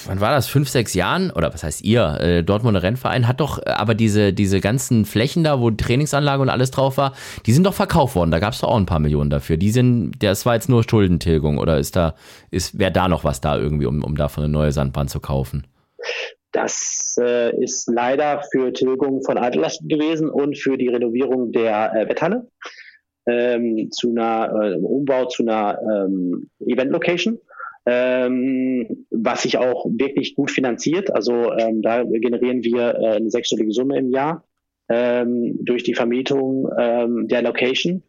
wann 0.05 0.21
war 0.21 0.31
das, 0.31 0.47
fünf, 0.47 0.69
sechs 0.69 0.93
Jahren, 0.93 1.31
oder 1.31 1.53
was 1.53 1.63
heißt 1.63 1.83
ihr, 1.83 2.17
äh, 2.19 2.43
Dortmunder 2.43 2.83
Rennverein 2.83 3.27
hat 3.27 3.39
doch 3.39 3.59
äh, 3.59 3.69
aber 3.69 3.93
diese, 3.93 4.33
diese 4.33 4.59
ganzen 4.59 5.05
Flächen 5.05 5.43
da, 5.43 5.59
wo 5.59 5.71
Trainingsanlage 5.71 6.41
und 6.41 6.49
alles 6.49 6.71
drauf 6.71 6.97
war, 6.97 7.13
die 7.45 7.51
sind 7.51 7.65
doch 7.65 7.73
verkauft 7.73 8.15
worden. 8.15 8.31
Da 8.31 8.39
gab 8.39 8.53
es 8.53 8.61
doch 8.61 8.69
auch 8.69 8.77
ein 8.77 8.85
paar 8.85 8.99
Millionen 8.99 9.29
dafür. 9.29 9.57
Die 9.57 9.71
sind, 9.71 10.13
das 10.19 10.45
war 10.45 10.55
jetzt 10.55 10.69
nur 10.69 10.83
Schuldentilgung 10.83 11.57
oder 11.57 11.77
ist 11.77 11.95
da, 11.95 12.15
ist, 12.51 12.79
wäre 12.79 12.91
da 12.91 13.07
noch 13.07 13.23
was 13.23 13.41
da 13.41 13.57
irgendwie, 13.57 13.85
um, 13.85 14.03
um 14.03 14.15
davon 14.15 14.43
eine 14.43 14.53
neue 14.53 14.71
Sandbahn 14.71 15.07
zu 15.07 15.19
kaufen? 15.19 15.67
Das 16.51 17.17
äh, 17.21 17.55
ist 17.61 17.87
leider 17.93 18.41
für 18.51 18.73
Tilgung 18.73 19.21
von 19.23 19.37
Altellasten 19.37 19.87
gewesen 19.87 20.29
und 20.29 20.57
für 20.57 20.77
die 20.77 20.87
Renovierung 20.87 21.51
der 21.51 21.93
äh, 21.93 22.09
Wetthalle 22.09 22.47
ähm, 23.27 23.89
zu 23.91 24.09
einer 24.09 24.51
äh, 24.51 24.75
Umbau 24.77 25.25
zu 25.25 25.43
einer 25.43 25.77
ähm, 25.81 26.49
Event 26.65 26.91
Location 26.91 27.39
ähm, 27.85 29.05
was 29.09 29.43
sich 29.43 29.57
auch 29.57 29.85
wirklich 29.85 30.35
gut 30.35 30.51
finanziert. 30.51 31.13
Also 31.13 31.53
ähm, 31.53 31.81
da 31.81 32.03
generieren 32.03 32.63
wir 32.63 32.95
äh, 32.95 33.15
eine 33.15 33.29
sechsstellige 33.29 33.71
Summe 33.71 33.97
im 33.97 34.11
Jahr 34.11 34.43
ähm, 34.89 35.57
durch 35.63 35.83
die 35.83 35.93
Vermietung 35.93 36.69
ähm, 36.77 37.27
der 37.27 37.41
Location. 37.41 38.03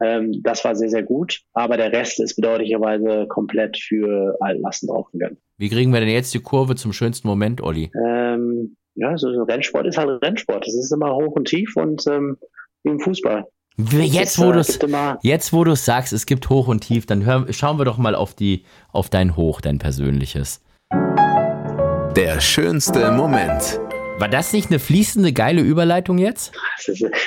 Ähm, 0.00 0.42
das 0.42 0.64
war 0.64 0.74
sehr, 0.74 0.88
sehr 0.88 1.04
gut, 1.04 1.42
aber 1.52 1.76
der 1.76 1.92
Rest 1.92 2.20
ist 2.20 2.34
bedauerlicherweise 2.36 3.26
komplett 3.28 3.76
für 3.78 4.36
Altlasten 4.40 4.88
draufgegangen. 4.88 5.38
Wie 5.56 5.68
kriegen 5.68 5.92
wir 5.92 6.00
denn 6.00 6.08
jetzt 6.08 6.34
die 6.34 6.40
Kurve 6.40 6.74
zum 6.74 6.92
schönsten 6.92 7.28
Moment, 7.28 7.62
Olli? 7.62 7.90
Ähm, 8.04 8.76
ja, 8.96 9.16
so 9.16 9.28
ein 9.28 9.40
Rennsport 9.40 9.86
ist 9.86 9.98
halt 9.98 10.22
Rennsport. 10.22 10.66
Das 10.66 10.74
ist 10.74 10.92
immer 10.92 11.14
hoch 11.14 11.34
und 11.36 11.46
tief 11.46 11.76
und 11.76 12.04
ähm, 12.08 12.36
wie 12.82 12.90
im 12.90 13.00
Fußball. 13.00 13.46
Jetzt 13.76 14.38
wo, 14.38 14.52
du's, 14.52 14.78
jetzt, 15.22 15.52
wo 15.52 15.64
du 15.64 15.72
es 15.72 15.84
sagst, 15.84 16.12
es 16.12 16.26
gibt 16.26 16.48
Hoch 16.48 16.68
und 16.68 16.80
Tief, 16.80 17.06
dann 17.06 17.24
hör, 17.24 17.52
schauen 17.52 17.76
wir 17.78 17.84
doch 17.84 17.98
mal 17.98 18.14
auf, 18.14 18.32
die, 18.34 18.64
auf 18.92 19.08
dein 19.10 19.36
Hoch, 19.36 19.60
dein 19.60 19.78
persönliches. 19.78 20.60
Der 22.14 22.40
schönste 22.40 23.10
Moment. 23.10 23.80
War 24.16 24.28
das 24.28 24.52
nicht 24.52 24.70
eine 24.70 24.78
fließende, 24.78 25.32
geile 25.32 25.60
Überleitung 25.60 26.18
jetzt? 26.18 26.52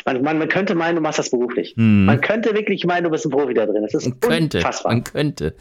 Man, 0.05 0.21
man, 0.21 0.37
man 0.39 0.47
könnte 0.47 0.73
meinen, 0.73 0.95
du 0.95 1.01
machst 1.01 1.19
das 1.19 1.29
beruflich. 1.29 1.73
Hm. 1.75 2.05
Man 2.05 2.21
könnte 2.21 2.53
wirklich 2.55 2.85
meinen, 2.85 3.03
du 3.03 3.09
bist 3.09 3.25
ein 3.25 3.29
Profi 3.29 3.53
da 3.53 3.65
drin. 3.65 3.81
Das 3.81 3.93
ist 3.93 4.07
man 4.07 4.19
könnte, 4.21 4.59
unfassbar. 4.59 4.93
Man 4.93 5.03
könnte. 5.03 5.53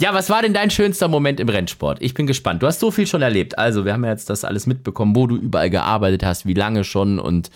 Ja, 0.00 0.12
was 0.14 0.30
war 0.30 0.42
denn 0.42 0.52
dein 0.52 0.70
schönster 0.70 1.06
Moment 1.06 1.38
im 1.38 1.48
Rennsport? 1.48 2.02
Ich 2.02 2.14
bin 2.14 2.26
gespannt. 2.26 2.62
Du 2.62 2.66
hast 2.66 2.80
so 2.80 2.90
viel 2.90 3.06
schon 3.06 3.22
erlebt. 3.22 3.56
Also, 3.56 3.84
wir 3.84 3.92
haben 3.92 4.04
ja 4.04 4.10
jetzt 4.10 4.28
das 4.30 4.44
alles 4.44 4.66
mitbekommen, 4.66 5.14
wo 5.14 5.28
du 5.28 5.36
überall 5.36 5.70
gearbeitet 5.70 6.24
hast, 6.24 6.44
wie 6.44 6.54
lange 6.54 6.82
schon 6.82 7.20
und 7.20 7.50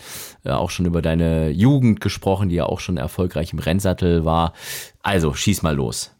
äh, 0.45 0.51
auch 0.51 0.69
schon 0.69 0.85
über 0.85 1.01
deine 1.01 1.49
Jugend 1.49 1.99
gesprochen, 1.99 2.47
die 2.47 2.55
ja 2.55 2.67
auch 2.67 2.79
schon 2.79 2.95
erfolgreich 2.95 3.51
im 3.51 3.59
Rennsattel 3.59 4.23
war. 4.23 4.53
Also, 5.03 5.33
schieß 5.33 5.61
mal 5.61 5.75
los. 5.75 6.15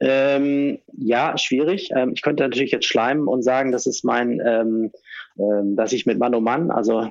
Ähm, 0.00 0.80
ja, 0.92 1.38
schwierig. 1.38 1.90
Ähm, 1.96 2.12
ich 2.14 2.22
könnte 2.22 2.42
natürlich 2.42 2.72
jetzt 2.72 2.86
schleimen 2.86 3.28
und 3.28 3.42
sagen, 3.42 3.70
das 3.70 3.86
ist 3.86 4.04
mein 4.04 4.40
ähm, 4.44 4.74
ähm, 4.74 4.90
dass 5.36 5.92
ich 5.92 6.06
mit 6.06 6.18
Mann 6.18 6.34
um 6.34 6.44
Mann, 6.44 6.70
also 6.70 7.08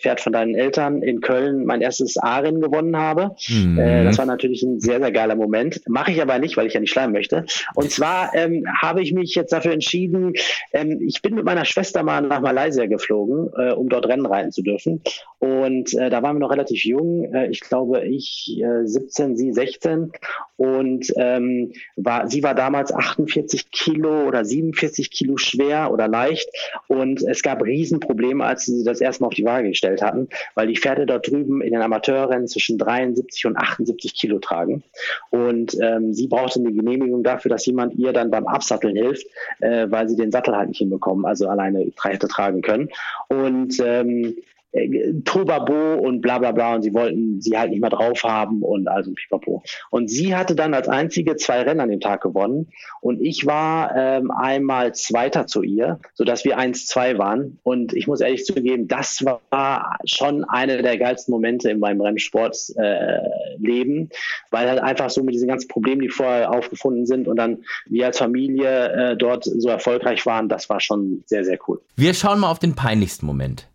Pferd 0.00 0.20
von 0.20 0.32
deinen 0.32 0.54
Eltern 0.54 1.02
in 1.02 1.20
Köln, 1.20 1.66
mein 1.66 1.82
erstes 1.82 2.16
A-Rennen 2.16 2.60
gewonnen 2.60 2.96
habe. 2.96 3.36
Mhm. 3.48 3.78
Äh, 3.78 4.04
das 4.04 4.18
war 4.18 4.26
natürlich 4.26 4.62
ein 4.62 4.80
sehr, 4.80 5.00
sehr 5.00 5.12
geiler 5.12 5.36
Moment. 5.36 5.82
Mache 5.88 6.12
ich 6.12 6.22
aber 6.22 6.38
nicht, 6.38 6.56
weil 6.56 6.66
ich 6.66 6.74
ja 6.74 6.80
nicht 6.80 6.90
schleimen 6.90 7.12
möchte. 7.12 7.44
Und 7.74 7.90
zwar 7.90 8.34
ähm, 8.34 8.66
habe 8.80 9.02
ich 9.02 9.12
mich 9.12 9.34
jetzt 9.34 9.52
dafür 9.52 9.72
entschieden, 9.72 10.32
ähm, 10.72 11.00
ich 11.06 11.20
bin 11.20 11.34
mit 11.34 11.44
meiner 11.44 11.64
Schwester 11.64 12.02
mal 12.02 12.22
nach 12.22 12.40
Malaysia 12.40 12.86
geflogen, 12.86 13.50
äh, 13.56 13.72
um 13.72 13.88
dort 13.88 14.06
Rennen 14.06 14.26
reiten 14.26 14.52
zu 14.52 14.62
dürfen. 14.62 15.02
Und 15.38 15.94
äh, 15.94 16.10
da 16.10 16.22
waren 16.22 16.36
wir 16.36 16.40
noch 16.40 16.50
relativ 16.50 16.84
jung. 16.84 17.24
Äh, 17.34 17.48
ich 17.48 17.60
glaube, 17.60 18.04
ich 18.06 18.60
äh, 18.62 18.86
17, 18.86 19.36
sie 19.36 19.52
16. 19.52 20.12
Und 20.56 21.12
ähm, 21.16 21.72
war, 21.96 22.28
sie 22.28 22.42
war 22.42 22.54
damals 22.54 22.92
48 22.92 23.70
Kilo 23.70 24.26
oder 24.26 24.44
47 24.44 25.10
Kilo 25.10 25.36
schwer 25.38 25.90
oder 25.92 26.08
leicht. 26.08 26.50
Und 26.88 27.09
und 27.10 27.22
es 27.22 27.42
gab 27.42 27.62
Riesenprobleme, 27.62 28.44
als 28.44 28.66
sie 28.66 28.84
das 28.84 29.00
erstmal 29.00 29.28
auf 29.28 29.34
die 29.34 29.44
Waage 29.44 29.70
gestellt 29.70 30.02
hatten, 30.02 30.28
weil 30.54 30.68
die 30.68 30.76
Pferde 30.76 31.06
dort 31.06 31.28
drüben 31.28 31.60
in 31.60 31.72
den 31.72 31.82
Amateurrennen 31.82 32.46
zwischen 32.46 32.78
73 32.78 33.46
und 33.46 33.56
78 33.56 34.14
Kilo 34.14 34.38
tragen. 34.38 34.82
Und 35.30 35.76
ähm, 35.80 36.12
sie 36.12 36.28
brauchte 36.28 36.60
eine 36.60 36.72
Genehmigung 36.72 37.22
dafür, 37.22 37.50
dass 37.50 37.66
jemand 37.66 37.94
ihr 37.94 38.12
dann 38.12 38.30
beim 38.30 38.46
Absatteln 38.46 38.96
hilft, 38.96 39.26
äh, 39.60 39.86
weil 39.90 40.08
sie 40.08 40.16
den 40.16 40.30
Sattel 40.30 40.56
halt 40.56 40.68
nicht 40.68 40.78
hinbekommen, 40.78 41.24
also 41.24 41.48
alleine 41.48 41.90
hätte 42.02 42.28
tragen 42.28 42.62
können. 42.62 42.90
Und 43.28 43.80
ähm, 43.84 44.36
äh, 44.72 45.14
Tobabo 45.24 45.94
und 45.94 46.20
bla 46.20 46.38
bla 46.38 46.52
bla 46.52 46.74
und 46.74 46.82
sie 46.82 46.94
wollten 46.94 47.40
sie 47.40 47.58
halt 47.58 47.70
nicht 47.70 47.80
mehr 47.80 47.90
drauf 47.90 48.22
haben 48.22 48.62
und 48.62 48.88
also 48.88 49.12
pipapo. 49.12 49.62
Und 49.90 50.08
sie 50.08 50.36
hatte 50.36 50.54
dann 50.54 50.74
als 50.74 50.88
einzige 50.88 51.36
zwei 51.36 51.62
Rennen 51.62 51.80
an 51.80 51.90
dem 51.90 52.00
Tag 52.00 52.22
gewonnen 52.22 52.68
und 53.00 53.20
ich 53.20 53.46
war 53.46 53.94
ähm, 53.96 54.30
einmal 54.30 54.94
Zweiter 54.94 55.46
zu 55.46 55.62
ihr, 55.62 55.98
sodass 56.14 56.44
wir 56.44 56.58
1-2 56.58 57.18
waren 57.18 57.58
und 57.62 57.94
ich 57.94 58.06
muss 58.06 58.20
ehrlich 58.20 58.44
zugeben, 58.44 58.88
das 58.88 59.24
war 59.24 59.98
schon 60.04 60.44
einer 60.44 60.82
der 60.82 60.98
geilsten 60.98 61.32
Momente 61.32 61.70
in 61.70 61.80
meinem 61.80 62.00
Rennsportleben, 62.00 64.02
äh, 64.02 64.08
weil 64.50 64.68
halt 64.68 64.80
einfach 64.80 65.10
so 65.10 65.22
mit 65.22 65.34
diesen 65.34 65.48
ganzen 65.48 65.68
Problemen, 65.68 66.02
die 66.02 66.08
vorher 66.08 66.52
aufgefunden 66.52 67.06
sind 67.06 67.28
und 67.28 67.36
dann 67.36 67.64
wir 67.86 68.06
als 68.06 68.18
Familie 68.18 68.92
äh, 68.92 69.16
dort 69.16 69.44
so 69.44 69.68
erfolgreich 69.68 70.24
waren, 70.26 70.48
das 70.48 70.68
war 70.68 70.80
schon 70.80 71.22
sehr, 71.26 71.44
sehr 71.44 71.58
cool. 71.66 71.80
Wir 71.96 72.14
schauen 72.14 72.40
mal 72.40 72.50
auf 72.50 72.58
den 72.58 72.74
peinlichsten 72.74 73.26
Moment. 73.26 73.69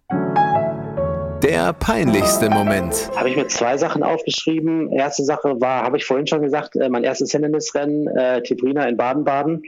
Der 1.45 1.73
peinlichste 1.73 2.49
Moment. 2.49 3.11
Habe 3.15 3.29
ich 3.29 3.35
mir 3.35 3.45
zwei 3.45 3.77
Sachen 3.77 4.01
aufgeschrieben. 4.01 4.91
Erste 4.91 5.23
Sache 5.23 5.61
war, 5.61 5.83
habe 5.83 5.97
ich 5.97 6.03
vorhin 6.03 6.25
schon 6.25 6.41
gesagt, 6.41 6.75
äh, 6.75 6.89
mein 6.89 7.03
erstes 7.03 7.31
Hindernisrennen, 7.31 8.07
äh, 8.07 8.41
Tibrina 8.41 8.85
in 8.85 8.97
Baden-Baden. 8.97 9.61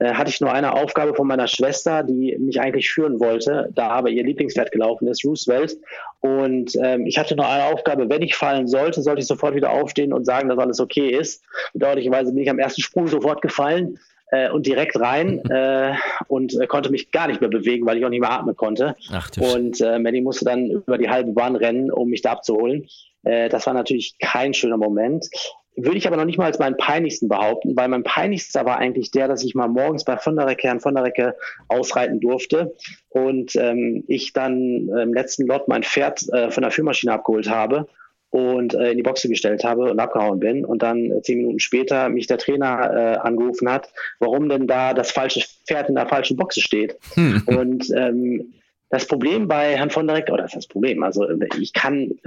Äh, 0.00 0.14
hatte 0.14 0.30
ich 0.30 0.40
nur 0.40 0.52
eine 0.52 0.72
Aufgabe 0.72 1.14
von 1.14 1.28
meiner 1.28 1.46
Schwester, 1.46 2.02
die 2.02 2.36
mich 2.40 2.60
eigentlich 2.60 2.90
führen 2.90 3.20
wollte, 3.20 3.70
da 3.76 3.90
aber 3.90 4.08
ihr 4.08 4.24
Lieblingspferd 4.24 4.72
gelaufen 4.72 5.06
ist, 5.06 5.24
Roosevelt. 5.24 5.78
Und 6.18 6.74
ähm, 6.82 7.06
ich 7.06 7.16
hatte 7.16 7.36
nur 7.36 7.46
eine 7.46 7.66
Aufgabe, 7.66 8.10
wenn 8.10 8.22
ich 8.22 8.34
fallen 8.34 8.66
sollte, 8.66 9.00
sollte 9.00 9.20
ich 9.20 9.28
sofort 9.28 9.54
wieder 9.54 9.70
aufstehen 9.70 10.12
und 10.12 10.24
sagen, 10.24 10.48
dass 10.48 10.58
alles 10.58 10.80
okay 10.80 11.10
ist. 11.10 11.44
Bedauerlicherweise 11.74 12.32
bin 12.32 12.42
ich 12.42 12.50
am 12.50 12.58
ersten 12.58 12.82
Sprung 12.82 13.06
sofort 13.06 13.40
gefallen 13.40 14.00
äh, 14.30 14.50
und 14.50 14.66
direkt 14.66 14.98
rein 14.98 15.38
äh, 15.50 15.94
und 16.28 16.58
äh, 16.60 16.66
konnte 16.66 16.90
mich 16.90 17.10
gar 17.10 17.28
nicht 17.28 17.40
mehr 17.40 17.50
bewegen, 17.50 17.86
weil 17.86 17.98
ich 17.98 18.04
auch 18.04 18.10
nicht 18.10 18.20
mehr 18.20 18.32
atmen 18.32 18.56
konnte. 18.56 18.96
Ach, 19.12 19.30
und 19.38 19.80
äh, 19.80 19.98
Manny 19.98 20.20
musste 20.20 20.44
dann 20.44 20.70
über 20.70 20.98
die 20.98 21.08
halbe 21.08 21.32
Bahn 21.32 21.56
rennen, 21.56 21.90
um 21.90 22.08
mich 22.08 22.22
da 22.22 22.32
abzuholen. 22.32 22.86
Äh, 23.24 23.48
das 23.48 23.66
war 23.66 23.74
natürlich 23.74 24.16
kein 24.18 24.54
schöner 24.54 24.76
Moment. 24.76 25.28
Würde 25.76 25.96
ich 25.96 26.06
aber 26.06 26.16
noch 26.16 26.24
nicht 26.24 26.36
mal 26.36 26.46
als 26.46 26.58
meinen 26.58 26.76
peinlichsten 26.76 27.28
behaupten, 27.28 27.76
weil 27.76 27.88
mein 27.88 28.02
peinlichster 28.02 28.66
war 28.66 28.78
eigentlich 28.78 29.12
der, 29.12 29.28
dass 29.28 29.44
ich 29.44 29.54
mal 29.54 29.68
morgens 29.68 30.04
bei 30.04 30.18
von 30.18 30.36
der 30.36 30.46
Recke, 30.46 30.66
Herrn 30.66 30.80
von 30.80 30.94
der 30.94 31.04
Recke 31.04 31.36
ausreiten 31.68 32.20
durfte 32.20 32.74
und 33.08 33.54
ähm, 33.54 34.04
ich 34.08 34.32
dann 34.32 34.88
im 34.88 35.14
letzten 35.14 35.46
Lot 35.46 35.68
mein 35.68 35.84
Pferd 35.84 36.28
äh, 36.32 36.50
von 36.50 36.64
der 36.64 36.72
Führmaschine 36.72 37.12
abgeholt 37.12 37.48
habe 37.48 37.86
und 38.30 38.74
äh, 38.74 38.92
in 38.92 38.96
die 38.96 39.02
Boxe 39.02 39.28
gestellt 39.28 39.64
habe 39.64 39.90
und 39.90 40.00
abgehauen 40.00 40.40
bin 40.40 40.64
und 40.64 40.82
dann 40.82 41.10
äh, 41.10 41.22
zehn 41.22 41.38
Minuten 41.38 41.58
später 41.58 42.08
mich 42.08 42.26
der 42.26 42.38
Trainer 42.38 42.90
äh, 42.92 43.16
angerufen 43.18 43.70
hat, 43.70 43.92
warum 44.18 44.48
denn 44.48 44.66
da 44.66 44.94
das 44.94 45.10
falsche 45.10 45.44
Pferd 45.66 45.88
in 45.88 45.96
der 45.96 46.06
falschen 46.06 46.36
Boxe 46.36 46.60
steht. 46.60 46.96
Hm. 47.14 47.42
Und 47.46 47.90
ähm, 47.94 48.54
das 48.88 49.06
Problem 49.06 49.46
bei 49.46 49.76
Herrn 49.76 49.90
von 49.90 50.06
der 50.06 50.16
Reck, 50.16 50.30
oder 50.30 50.42
das 50.42 50.52
ist 50.52 50.56
das 50.56 50.66
Problem, 50.66 51.02
also 51.04 51.24
ich 51.60 51.72
kann, 51.72 52.18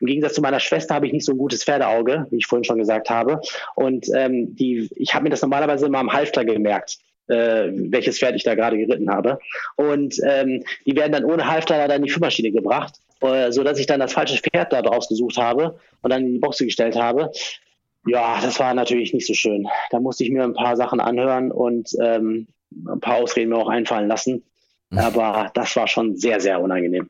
im 0.00 0.06
Gegensatz 0.06 0.34
zu 0.34 0.42
meiner 0.42 0.58
Schwester 0.58 0.94
habe 0.94 1.06
ich 1.06 1.12
nicht 1.12 1.24
so 1.24 1.32
ein 1.32 1.38
gutes 1.38 1.62
Pferdeauge, 1.62 2.26
wie 2.30 2.38
ich 2.38 2.46
vorhin 2.46 2.64
schon 2.64 2.78
gesagt 2.78 3.10
habe. 3.10 3.40
Und 3.76 4.08
ähm, 4.14 4.56
die, 4.56 4.90
ich 4.96 5.14
habe 5.14 5.24
mir 5.24 5.30
das 5.30 5.42
normalerweise 5.42 5.86
immer 5.86 6.00
am 6.00 6.12
Halfter 6.12 6.44
gemerkt 6.44 6.98
äh, 7.28 7.68
welches 7.72 8.18
Pferd 8.18 8.36
ich 8.36 8.44
da 8.44 8.54
gerade 8.54 8.78
geritten 8.78 9.10
habe. 9.10 9.38
Und 9.76 10.20
ähm, 10.24 10.64
die 10.86 10.96
werden 10.96 11.12
dann 11.12 11.24
ohne 11.24 11.46
Halfter 11.46 11.76
leider 11.76 11.96
in 11.96 12.02
die 12.02 12.10
Führmaschine 12.10 12.52
gebracht, 12.52 12.94
äh, 13.20 13.50
sodass 13.52 13.78
ich 13.78 13.86
dann 13.86 14.00
das 14.00 14.12
falsche 14.12 14.40
Pferd 14.42 14.72
da 14.72 14.82
draus 14.82 15.08
gesucht 15.08 15.36
habe 15.36 15.78
und 16.02 16.12
dann 16.12 16.24
in 16.24 16.32
die 16.34 16.38
Boxe 16.38 16.64
gestellt 16.64 16.96
habe. 16.96 17.30
Ja, 18.06 18.38
das 18.42 18.60
war 18.60 18.74
natürlich 18.74 19.14
nicht 19.14 19.26
so 19.26 19.34
schön. 19.34 19.66
Da 19.90 20.00
musste 20.00 20.24
ich 20.24 20.30
mir 20.30 20.44
ein 20.44 20.54
paar 20.54 20.76
Sachen 20.76 21.00
anhören 21.00 21.50
und 21.50 21.90
ähm, 22.00 22.48
ein 22.86 23.00
paar 23.00 23.16
Ausreden 23.16 23.50
mir 23.50 23.56
auch 23.56 23.68
einfallen 23.68 24.08
lassen. 24.08 24.42
Mhm. 24.90 24.98
Aber 24.98 25.50
das 25.54 25.74
war 25.76 25.88
schon 25.88 26.16
sehr, 26.16 26.40
sehr 26.40 26.60
unangenehm. 26.60 27.08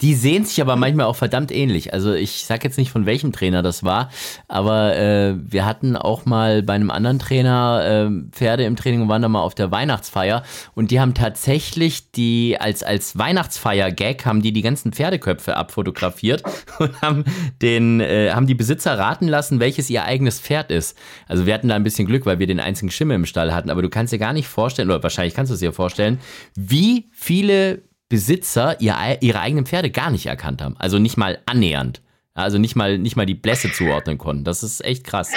Die 0.00 0.14
sehen 0.14 0.44
sich 0.44 0.60
aber 0.60 0.74
manchmal 0.76 1.06
auch 1.06 1.16
verdammt 1.16 1.52
ähnlich. 1.52 1.92
Also 1.92 2.12
ich 2.12 2.44
sag 2.44 2.64
jetzt 2.64 2.78
nicht 2.78 2.90
von 2.90 3.06
welchem 3.06 3.32
Trainer 3.32 3.62
das 3.62 3.84
war, 3.84 4.10
aber 4.48 4.96
äh, 4.96 5.34
wir 5.38 5.64
hatten 5.64 5.96
auch 5.96 6.26
mal 6.26 6.62
bei 6.62 6.74
einem 6.74 6.90
anderen 6.90 7.18
Trainer 7.18 8.08
äh, 8.10 8.30
Pferde 8.32 8.64
im 8.64 8.74
Training 8.74 9.02
und 9.02 9.08
waren 9.08 9.22
da 9.22 9.28
mal 9.28 9.42
auf 9.42 9.54
der 9.54 9.70
Weihnachtsfeier 9.70 10.42
und 10.74 10.90
die 10.90 11.00
haben 11.00 11.14
tatsächlich 11.14 12.10
die 12.10 12.56
als 12.58 12.82
als 12.82 13.16
Weihnachtsfeier-Gag 13.16 14.26
haben 14.26 14.42
die 14.42 14.52
die 14.52 14.62
ganzen 14.62 14.92
Pferdeköpfe 14.92 15.56
abfotografiert 15.56 16.42
und 16.78 17.00
haben 17.00 17.24
den 17.60 18.00
äh, 18.00 18.32
haben 18.32 18.48
die 18.48 18.54
Besitzer 18.54 18.98
raten 18.98 19.28
lassen, 19.28 19.60
welches 19.60 19.88
ihr 19.88 20.04
eigenes 20.04 20.40
Pferd 20.40 20.72
ist. 20.72 20.98
Also 21.28 21.46
wir 21.46 21.54
hatten 21.54 21.68
da 21.68 21.76
ein 21.76 21.84
bisschen 21.84 22.06
Glück, 22.06 22.26
weil 22.26 22.40
wir 22.40 22.48
den 22.48 22.60
einzigen 22.60 22.90
Schimmel 22.90 23.14
im 23.14 23.26
Stall 23.26 23.54
hatten, 23.54 23.70
aber 23.70 23.82
du 23.82 23.88
kannst 23.88 24.12
dir 24.12 24.18
gar 24.18 24.32
nicht 24.32 24.48
vorstellen 24.48 24.90
oder 24.90 25.02
wahrscheinlich 25.02 25.34
kannst 25.34 25.50
du 25.50 25.54
es 25.54 25.60
dir 25.60 25.72
vorstellen, 25.72 26.18
wie 26.56 27.08
viele 27.12 27.82
Besitzer 28.12 28.78
ihr, 28.78 28.94
ihre 29.22 29.40
eigenen 29.40 29.64
Pferde 29.64 29.88
gar 29.88 30.10
nicht 30.10 30.26
erkannt 30.26 30.60
haben. 30.60 30.76
Also 30.78 30.98
nicht 30.98 31.16
mal 31.16 31.38
annähernd. 31.46 32.02
Also 32.34 32.58
nicht 32.58 32.76
mal, 32.76 32.98
nicht 32.98 33.16
mal 33.16 33.24
die 33.24 33.34
Blässe 33.34 33.72
zuordnen 33.72 34.18
konnten. 34.18 34.44
Das 34.44 34.62
ist 34.62 34.84
echt 34.84 35.04
krass. 35.06 35.32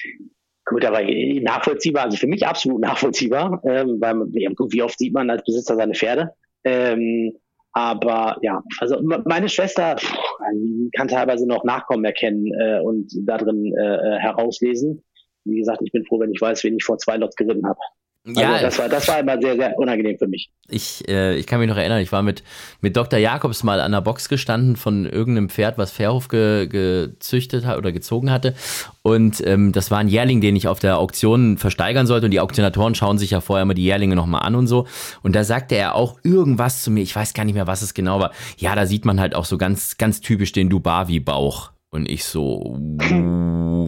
Gut, 0.64 0.84
aber 0.84 1.00
nachvollziehbar, 1.02 2.06
also 2.06 2.16
für 2.16 2.26
mich 2.26 2.44
absolut 2.44 2.80
nachvollziehbar, 2.80 3.62
ähm, 3.64 3.98
weil 4.00 4.16
wie 4.32 4.82
oft 4.82 4.98
sieht 4.98 5.14
man 5.14 5.30
als 5.30 5.44
Besitzer 5.44 5.76
seine 5.76 5.94
Pferde? 5.94 6.30
Ähm, 6.64 7.34
aber 7.70 8.36
ja, 8.42 8.64
also 8.80 9.00
meine 9.00 9.48
Schwester 9.48 9.94
kann 10.96 11.06
teilweise 11.06 11.46
noch 11.46 11.62
Nachkommen 11.62 12.04
erkennen 12.04 12.52
äh, 12.60 12.80
und 12.80 13.12
da 13.28 13.38
drin 13.38 13.72
äh, 13.78 13.94
äh, 13.94 14.18
herauslesen. 14.18 15.04
Wie 15.44 15.58
gesagt, 15.58 15.82
ich 15.84 15.92
bin 15.92 16.04
froh, 16.04 16.18
wenn 16.18 16.32
ich 16.32 16.40
weiß, 16.40 16.64
wen 16.64 16.74
ich 16.74 16.84
vor 16.84 16.98
zwei 16.98 17.16
Lots 17.16 17.36
geritten 17.36 17.64
habe. 17.64 17.78
Ja, 18.36 18.52
also 18.52 18.66
das 18.66 18.78
war, 18.78 18.88
das 18.88 19.08
war 19.08 19.20
immer 19.20 19.40
sehr, 19.40 19.56
sehr 19.56 19.78
unangenehm 19.78 20.18
für 20.18 20.26
mich. 20.26 20.50
Ich, 20.68 21.08
äh, 21.08 21.36
ich 21.36 21.46
kann 21.46 21.60
mich 21.60 21.68
noch 21.68 21.76
erinnern, 21.76 22.00
ich 22.00 22.12
war 22.12 22.22
mit, 22.22 22.42
mit 22.80 22.96
Dr. 22.96 23.18
Jakobs 23.18 23.62
mal 23.62 23.80
an 23.80 23.92
der 23.92 24.00
Box 24.00 24.28
gestanden 24.28 24.76
von 24.76 25.06
irgendeinem 25.06 25.48
Pferd, 25.48 25.78
was 25.78 25.90
Fairhof 25.92 26.28
ge, 26.28 26.66
gezüchtet 26.66 27.64
hat 27.64 27.78
oder 27.78 27.92
gezogen 27.92 28.30
hatte. 28.30 28.54
Und 29.02 29.44
ähm, 29.46 29.72
das 29.72 29.90
war 29.90 29.98
ein 29.98 30.08
Jährling, 30.08 30.40
den 30.40 30.56
ich 30.56 30.68
auf 30.68 30.78
der 30.78 30.98
Auktion 30.98 31.56
versteigern 31.56 32.06
sollte. 32.06 32.26
Und 32.26 32.32
die 32.32 32.40
Auktionatoren 32.40 32.94
schauen 32.94 33.18
sich 33.18 33.30
ja 33.30 33.40
vorher 33.40 33.62
immer 33.62 33.74
die 33.74 33.84
Jährlinge 33.84 34.16
nochmal 34.16 34.42
an 34.42 34.54
und 34.54 34.66
so. 34.66 34.86
Und 35.22 35.34
da 35.34 35.44
sagte 35.44 35.76
er 35.76 35.94
auch 35.94 36.18
irgendwas 36.22 36.82
zu 36.82 36.90
mir, 36.90 37.02
ich 37.02 37.16
weiß 37.16 37.32
gar 37.32 37.44
nicht 37.44 37.54
mehr, 37.54 37.66
was 37.66 37.82
es 37.82 37.94
genau 37.94 38.20
war. 38.20 38.32
Ja, 38.58 38.74
da 38.74 38.84
sieht 38.86 39.04
man 39.04 39.20
halt 39.20 39.34
auch 39.34 39.46
so 39.46 39.56
ganz, 39.56 39.96
ganz 39.96 40.20
typisch 40.20 40.52
den 40.52 40.68
Dubavi-Bauch. 40.68 41.70
Und 41.90 42.06
ich 42.06 42.24
so, 42.24 42.78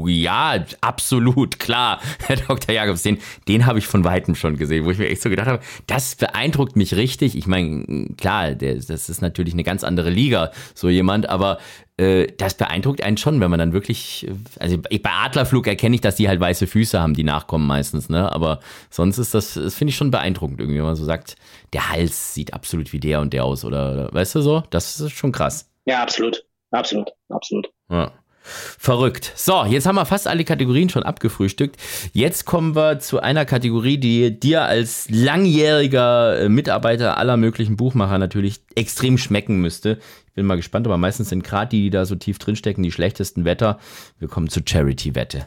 ja, 0.06 0.64
absolut, 0.80 1.58
klar, 1.58 2.00
Herr 2.26 2.36
Dr. 2.36 2.74
Jakobs, 2.74 3.02
den, 3.02 3.18
den 3.46 3.66
habe 3.66 3.78
ich 3.78 3.86
von 3.86 4.04
Weitem 4.04 4.34
schon 4.34 4.56
gesehen, 4.56 4.86
wo 4.86 4.90
ich 4.90 4.96
mir 4.96 5.08
echt 5.10 5.20
so 5.20 5.28
gedacht 5.28 5.48
habe, 5.48 5.62
das 5.86 6.16
beeindruckt 6.16 6.76
mich 6.76 6.96
richtig. 6.96 7.36
Ich 7.36 7.46
meine, 7.46 8.08
klar, 8.16 8.54
der, 8.54 8.76
das 8.76 9.10
ist 9.10 9.20
natürlich 9.20 9.52
eine 9.52 9.64
ganz 9.64 9.84
andere 9.84 10.08
Liga, 10.08 10.50
so 10.74 10.88
jemand, 10.88 11.28
aber 11.28 11.58
äh, 11.98 12.28
das 12.38 12.54
beeindruckt 12.54 13.02
einen 13.02 13.18
schon, 13.18 13.38
wenn 13.38 13.50
man 13.50 13.58
dann 13.58 13.74
wirklich, 13.74 14.26
also 14.58 14.78
bei 14.78 15.10
Adlerflug 15.10 15.66
erkenne 15.66 15.94
ich, 15.94 16.00
dass 16.00 16.16
die 16.16 16.26
halt 16.26 16.40
weiße 16.40 16.66
Füße 16.66 16.98
haben, 16.98 17.12
die 17.12 17.24
nachkommen 17.24 17.66
meistens, 17.66 18.08
ne? 18.08 18.32
Aber 18.32 18.60
sonst 18.88 19.18
ist 19.18 19.34
das, 19.34 19.52
das 19.52 19.74
finde 19.74 19.90
ich 19.90 19.96
schon 19.96 20.10
beeindruckend 20.10 20.58
irgendwie, 20.58 20.78
wenn 20.78 20.86
man 20.86 20.96
so 20.96 21.04
sagt, 21.04 21.36
der 21.74 21.90
Hals 21.90 22.32
sieht 22.32 22.54
absolut 22.54 22.94
wie 22.94 23.00
der 23.00 23.20
und 23.20 23.34
der 23.34 23.44
aus 23.44 23.62
oder, 23.62 24.08
weißt 24.10 24.36
du 24.36 24.40
so? 24.40 24.62
Das 24.70 25.00
ist 25.00 25.12
schon 25.12 25.32
krass. 25.32 25.70
Ja, 25.84 26.02
absolut. 26.02 26.46
Absolut, 26.70 27.10
absolut. 27.28 27.68
Ja. 27.90 28.12
Verrückt. 28.42 29.32
So, 29.36 29.64
jetzt 29.64 29.86
haben 29.86 29.96
wir 29.96 30.06
fast 30.06 30.26
alle 30.26 30.44
Kategorien 30.44 30.88
schon 30.88 31.02
abgefrühstückt. 31.02 31.76
Jetzt 32.12 32.46
kommen 32.46 32.74
wir 32.74 32.98
zu 32.98 33.20
einer 33.20 33.44
Kategorie, 33.44 33.98
die 33.98 34.38
dir 34.38 34.62
als 34.62 35.06
langjähriger 35.10 36.40
äh, 36.40 36.48
Mitarbeiter 36.48 37.16
aller 37.16 37.36
möglichen 37.36 37.76
Buchmacher 37.76 38.18
natürlich 38.18 38.60
extrem 38.74 39.18
schmecken 39.18 39.60
müsste. 39.60 39.98
Ich 40.26 40.34
bin 40.34 40.46
mal 40.46 40.56
gespannt, 40.56 40.86
aber 40.86 40.96
meistens 40.96 41.28
sind 41.28 41.44
gerade 41.44 41.70
die, 41.70 41.82
die 41.82 41.90
da 41.90 42.04
so 42.04 42.16
tief 42.16 42.38
drinstecken, 42.38 42.82
die 42.82 42.92
schlechtesten 42.92 43.44
Wetter. 43.44 43.78
Wir 44.18 44.28
kommen 44.28 44.48
zur 44.48 44.62
Charity-Wette. 44.66 45.46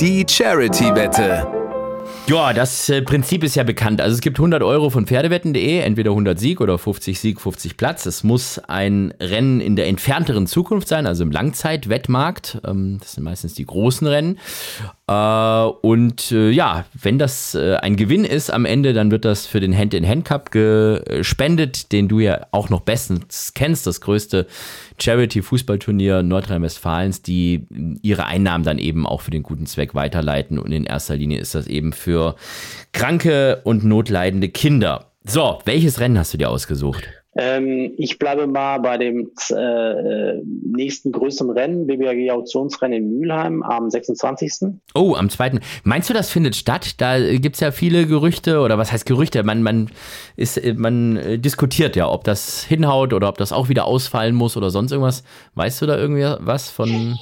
Die 0.00 0.24
Charity-Wette. 0.28 1.63
Ja, 2.26 2.54
das 2.54 2.88
äh, 2.88 3.02
Prinzip 3.02 3.44
ist 3.44 3.54
ja 3.54 3.64
bekannt. 3.64 4.00
Also 4.00 4.14
es 4.14 4.22
gibt 4.22 4.38
100 4.38 4.62
Euro 4.62 4.88
von 4.88 5.06
Pferdewetten.de, 5.06 5.80
entweder 5.80 6.12
100 6.12 6.38
Sieg 6.38 6.62
oder 6.62 6.78
50 6.78 7.20
Sieg, 7.20 7.40
50 7.40 7.76
Platz. 7.76 8.06
Es 8.06 8.24
muss 8.24 8.58
ein 8.58 9.12
Rennen 9.20 9.60
in 9.60 9.76
der 9.76 9.88
entfernteren 9.88 10.46
Zukunft 10.46 10.88
sein, 10.88 11.06
also 11.06 11.22
im 11.22 11.30
Langzeitwettmarkt. 11.30 12.60
Ähm, 12.66 12.96
das 12.98 13.12
sind 13.12 13.24
meistens 13.24 13.52
die 13.54 13.66
großen 13.66 14.06
Rennen. 14.06 14.38
Äh, 15.06 15.12
und 15.12 16.32
äh, 16.32 16.50
ja, 16.50 16.86
wenn 17.00 17.18
das 17.18 17.54
äh, 17.54 17.76
ein 17.76 17.96
Gewinn 17.96 18.24
ist 18.24 18.50
am 18.50 18.64
Ende, 18.64 18.94
dann 18.94 19.10
wird 19.10 19.24
das 19.24 19.46
für 19.46 19.60
den 19.60 19.76
Hand-in-Hand-Cup 19.76 20.50
gespendet, 20.50 21.92
den 21.92 22.08
du 22.08 22.20
ja 22.20 22.46
auch 22.52 22.70
noch 22.70 22.80
bestens 22.80 23.52
kennst, 23.54 23.86
das 23.86 24.00
größte 24.00 24.46
Charity-Fußballturnier 24.98 26.22
Nordrhein-Westfalens, 26.22 27.22
die 27.22 27.66
ihre 28.02 28.26
Einnahmen 28.26 28.64
dann 28.64 28.78
eben 28.78 29.06
auch 29.06 29.20
für 29.20 29.30
den 29.30 29.42
guten 29.42 29.66
Zweck 29.66 29.94
weiterleiten. 29.94 30.58
Und 30.58 30.72
in 30.72 30.84
erster 30.84 31.16
Linie 31.16 31.38
ist 31.38 31.54
das 31.54 31.66
eben 31.66 31.92
für 31.92 32.36
kranke 32.92 33.60
und 33.64 33.84
notleidende 33.84 34.48
Kinder. 34.48 35.10
So, 35.24 35.58
welches 35.64 36.00
Rennen 36.00 36.18
hast 36.18 36.32
du 36.32 36.38
dir 36.38 36.50
ausgesucht? 36.50 37.23
Ähm, 37.36 37.92
ich 37.96 38.18
bleibe 38.18 38.46
mal 38.46 38.78
bei 38.78 38.96
dem 38.96 39.30
äh, 39.50 40.34
nächsten 40.64 41.12
größeren 41.12 41.50
Rennen, 41.50 41.86
BBAG 41.86 42.30
Auktionsrennen 42.30 42.98
in 42.98 43.18
Mülheim 43.18 43.62
am 43.62 43.90
26. 43.90 44.70
Oh, 44.94 45.14
am 45.14 45.28
2. 45.28 45.58
Meinst 45.82 46.10
du, 46.10 46.14
das 46.14 46.30
findet 46.30 46.54
statt? 46.54 47.00
Da 47.00 47.18
gibt 47.18 47.56
es 47.56 47.60
ja 47.60 47.72
viele 47.72 48.06
Gerüchte, 48.06 48.60
oder 48.60 48.78
was 48.78 48.92
heißt 48.92 49.06
Gerüchte? 49.06 49.42
Man, 49.42 49.62
man, 49.62 49.90
ist, 50.36 50.60
man 50.76 51.16
äh, 51.16 51.38
diskutiert 51.38 51.96
ja, 51.96 52.08
ob 52.08 52.24
das 52.24 52.64
hinhaut 52.64 53.12
oder 53.12 53.28
ob 53.28 53.38
das 53.38 53.52
auch 53.52 53.68
wieder 53.68 53.86
ausfallen 53.86 54.34
muss 54.34 54.56
oder 54.56 54.70
sonst 54.70 54.92
irgendwas. 54.92 55.24
Weißt 55.54 55.82
du 55.82 55.86
da 55.86 55.96
irgendwie 55.96 56.24
was 56.40 56.70
von 56.70 57.16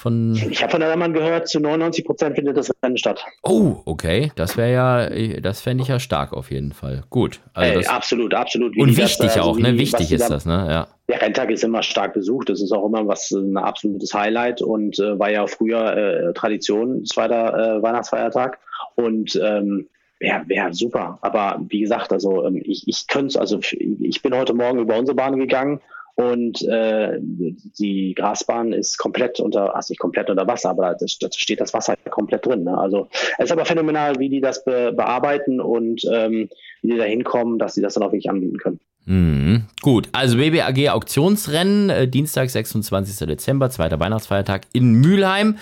von. 0.00 0.34
Ich 0.34 0.62
habe 0.62 0.70
von 0.70 0.80
der 0.80 0.96
Mann 0.96 1.12
gehört, 1.12 1.48
zu 1.48 1.60
99 1.60 2.04
Prozent 2.04 2.36
findet 2.36 2.56
das 2.56 2.72
Rennen 2.82 2.96
statt. 2.96 3.24
Oh, 3.42 3.76
okay. 3.84 4.32
Das 4.34 4.56
wäre 4.56 4.72
ja, 4.72 5.40
das 5.40 5.60
fände 5.60 5.82
ich 5.82 5.88
ja 5.88 6.00
stark 6.00 6.32
auf 6.32 6.50
jeden 6.50 6.72
Fall. 6.72 7.04
Gut. 7.10 7.40
Also 7.54 7.80
äh, 7.80 7.86
absolut, 7.86 8.34
absolut. 8.34 8.74
Wie 8.74 8.82
und 8.82 8.96
wichtig 8.96 9.26
das, 9.26 9.36
also 9.36 9.50
auch, 9.50 9.58
ne? 9.58 9.76
Wichtig 9.76 10.10
ist 10.10 10.28
das, 10.28 10.46
ne? 10.46 10.66
Ja. 10.68 10.88
Der 11.08 11.20
Renntag 11.20 11.50
ist 11.50 11.64
immer 11.64 11.82
stark 11.82 12.14
besucht. 12.14 12.48
Das 12.48 12.62
ist 12.62 12.72
auch 12.72 12.86
immer 12.86 13.06
was 13.06 13.30
ein 13.30 13.56
absolutes 13.56 14.14
Highlight 14.14 14.62
und 14.62 14.98
äh, 14.98 15.18
war 15.18 15.30
ja 15.30 15.46
früher 15.46 15.96
äh, 15.96 16.32
Tradition, 16.32 17.04
zweiter 17.04 17.78
äh, 17.78 17.82
Weihnachtsfeiertag. 17.82 18.58
Und 18.94 19.38
ähm, 19.42 19.88
ja, 20.20 20.42
wäre 20.46 20.72
super. 20.72 21.18
Aber 21.22 21.60
wie 21.68 21.80
gesagt, 21.80 22.12
also 22.12 22.46
ähm, 22.46 22.60
ich, 22.64 22.86
ich 22.86 23.06
könnte 23.06 23.28
es, 23.28 23.36
also 23.36 23.58
ich 23.60 24.22
bin 24.22 24.34
heute 24.34 24.54
Morgen 24.54 24.78
über 24.78 24.98
unsere 24.98 25.16
Bahn 25.16 25.38
gegangen 25.38 25.80
und 26.14 26.62
äh, 26.62 27.18
die 27.20 28.14
Grasbahn 28.14 28.72
ist 28.72 28.98
komplett 28.98 29.40
unter, 29.40 29.74
also 29.74 29.92
nicht 29.92 30.00
komplett 30.00 30.30
unter 30.30 30.46
Wasser, 30.46 30.70
aber 30.70 30.96
da, 30.98 31.06
steht 31.06 31.60
das 31.60 31.72
Wasser 31.74 31.96
komplett 32.10 32.46
drin. 32.46 32.64
Ne? 32.64 32.76
Also 32.76 33.08
es 33.38 33.46
ist 33.46 33.52
aber 33.52 33.64
phänomenal, 33.64 34.18
wie 34.18 34.28
die 34.28 34.40
das 34.40 34.64
be 34.64 34.92
bearbeiten 34.94 35.60
und 35.60 36.02
ähm, 36.12 36.48
wie 36.82 36.90
die 36.92 36.96
da 36.96 37.04
hinkommen, 37.04 37.58
dass 37.58 37.74
sie 37.74 37.82
das 37.82 37.94
dann 37.94 38.02
auch 38.02 38.12
wirklich 38.12 38.30
anbieten 38.30 38.58
können. 38.58 38.80
Mhm. 39.06 39.64
Gut, 39.80 40.08
also 40.12 40.36
BBAG 40.36 40.90
Auktionsrennen, 40.90 41.90
äh, 41.90 42.08
Dienstag, 42.08 42.50
26. 42.50 43.26
Dezember, 43.26 43.70
zweiter 43.70 43.98
Weihnachtsfeiertag 43.98 44.66
in 44.72 44.92
Mülheim. 45.00 45.56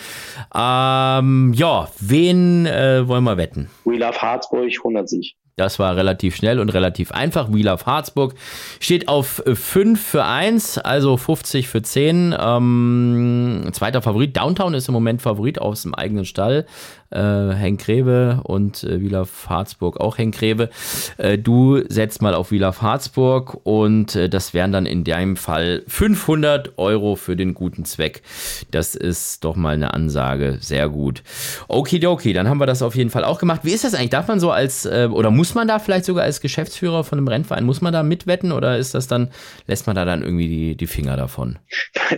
Ähm, 0.55 1.53
ja, 1.55 1.89
wen 2.01 2.67
äh, 2.67 3.07
wollen 3.07 3.25
wir 3.25 3.37
wetten? 3.37 3.71
We 3.85 3.97
Love 3.97 4.21
Harzburg, 4.21 4.71
100 4.77 5.09
Sieg. 5.09 5.37
Das 5.59 5.79
war 5.79 5.97
relativ 5.97 6.37
schnell 6.37 6.61
und 6.61 6.71
relativ 6.71 7.13
einfach. 7.13 7.53
Wheel 7.53 7.69
of 7.69 7.87
Harzburg 7.87 8.35
steht 8.81 9.09
auf 9.09 9.43
5 9.47 10.01
für 10.01 10.25
1, 10.25 10.79
also 10.79 11.17
50 11.17 11.69
für 11.69 11.83
10. 11.83 12.35
Ähm, 12.39 13.69
zweiter 13.73 14.01
Favorit. 14.01 14.37
Downtown 14.37 14.75
ist 14.75 14.89
im 14.89 14.95
Moment 14.95 15.21
Favorit 15.21 15.61
aus 15.61 15.83
dem 15.83 15.95
eigenen 15.95 16.25
Stall 16.25 16.67
äh, 17.11 17.55
Henk 17.55 17.85
Greve 17.85 18.41
und 18.45 18.85
äh, 18.85 19.01
Wieler 19.01 19.27
Harzburg 19.47 20.01
auch 20.01 20.19
Henk 20.19 20.37
Greve. 20.37 20.71
Äh, 21.17 21.39
du 21.39 21.83
setzt 21.89 22.23
mal 22.23 22.35
auf 22.35 22.51
Wieler 22.51 22.75
Harzburg 22.81 23.61
und 23.65 24.15
äh, 24.15 24.29
das 24.29 24.55
wären 24.55 24.73
dann 24.73 24.87
in 24.87 25.05
deinem 25.05 25.37
Fall 25.37 25.83
500 25.87 26.79
Euro 26.79 27.17
für 27.17 27.37
den 27.37 27.55
guten 27.55 27.85
Zweck. 27.85 28.23
Das 28.71 28.95
ist 28.95 29.45
doch 29.45 29.57
mal 29.57 29.75
eine 29.75 29.95
Ansage. 29.95 30.59
Sehr 30.61 30.89
gut. 30.89 31.23
Okidoki, 31.69 32.33
dann 32.33 32.49
haben 32.49 32.59
wir 32.59 32.67
das 32.67 32.83
auf 32.83 32.95
jeden 32.95 33.11
Fall 33.11 33.25
auch 33.25 33.39
gemacht. 33.39 33.61
Wie 33.65 33.73
ist 33.73 33.85
das 33.85 33.95
eigentlich? 33.95 34.11
Darf 34.11 34.29
man 34.29 34.41
so 34.41 34.51
als, 34.51 34.85
äh, 34.85 35.09
oder 35.11 35.31
muss 35.31 35.55
man 35.55 35.69
da 35.69 35.79
vielleicht 35.79 36.05
sogar 36.05 36.25
als 36.25 36.41
Geschäftsführer 36.41 37.05
von 37.05 37.19
einem 37.19 37.29
Rennverein, 37.29 37.65
muss 37.65 37.81
man 37.81 37.93
da 37.93 38.03
mitwetten 38.03 38.53
oder 38.53 38.79
ist 38.79 38.95
das 38.95 39.07
dann, 39.07 39.31
lässt 39.67 39.87
man 39.87 39.97
da 39.97 40.05
dann 40.05 40.23
irgendwie 40.23 40.49
die, 40.49 40.77
die 40.77 40.87
Finger 40.87 41.17
davon? 41.17 41.59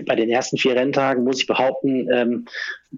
Bei 0.06 0.16
den 0.16 0.30
ersten 0.30 0.56
vier 0.56 0.76
Renntagen 0.76 1.24
muss 1.24 1.40
ich 1.40 1.46
behaupten, 1.46 2.08
ähm, 2.12 2.46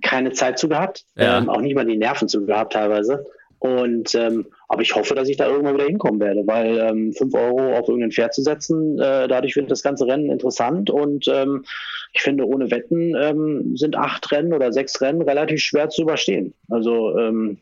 keine 0.00 0.32
Zeit 0.32 0.58
zu 0.58 0.68
gehabt, 0.68 1.04
ja. 1.16 1.38
ähm, 1.38 1.48
auch 1.48 1.60
nicht 1.60 1.74
mal 1.74 1.84
die 1.84 1.96
Nerven 1.96 2.28
zu 2.28 2.44
gehabt 2.46 2.72
teilweise. 2.72 3.26
Und 3.58 4.16
ähm, 4.16 4.46
aber 4.68 4.82
ich 4.82 4.94
hoffe, 4.96 5.14
dass 5.14 5.28
ich 5.28 5.36
da 5.36 5.46
irgendwann 5.46 5.74
wieder 5.74 5.86
hinkommen 5.86 6.20
werde, 6.20 6.42
weil 6.46 6.78
ähm, 6.78 7.12
5 7.12 7.32
Euro 7.34 7.76
auf 7.76 7.86
irgendein 7.86 8.10
Pferd 8.10 8.34
zu 8.34 8.42
setzen, 8.42 8.98
äh, 8.98 9.28
dadurch 9.28 9.54
wird 9.54 9.70
das 9.70 9.84
ganze 9.84 10.06
Rennen 10.06 10.30
interessant 10.30 10.90
und 10.90 11.28
ähm, 11.28 11.64
ich 12.14 12.20
finde, 12.20 12.46
ohne 12.46 12.70
Wetten 12.70 13.14
ähm, 13.16 13.76
sind 13.76 13.96
acht 13.96 14.30
Rennen 14.32 14.52
oder 14.52 14.70
sechs 14.72 15.00
Rennen 15.00 15.22
relativ 15.22 15.60
schwer 15.60 15.88
zu 15.88 16.02
überstehen. 16.02 16.52
Also 16.68 17.16
ähm, 17.18 17.58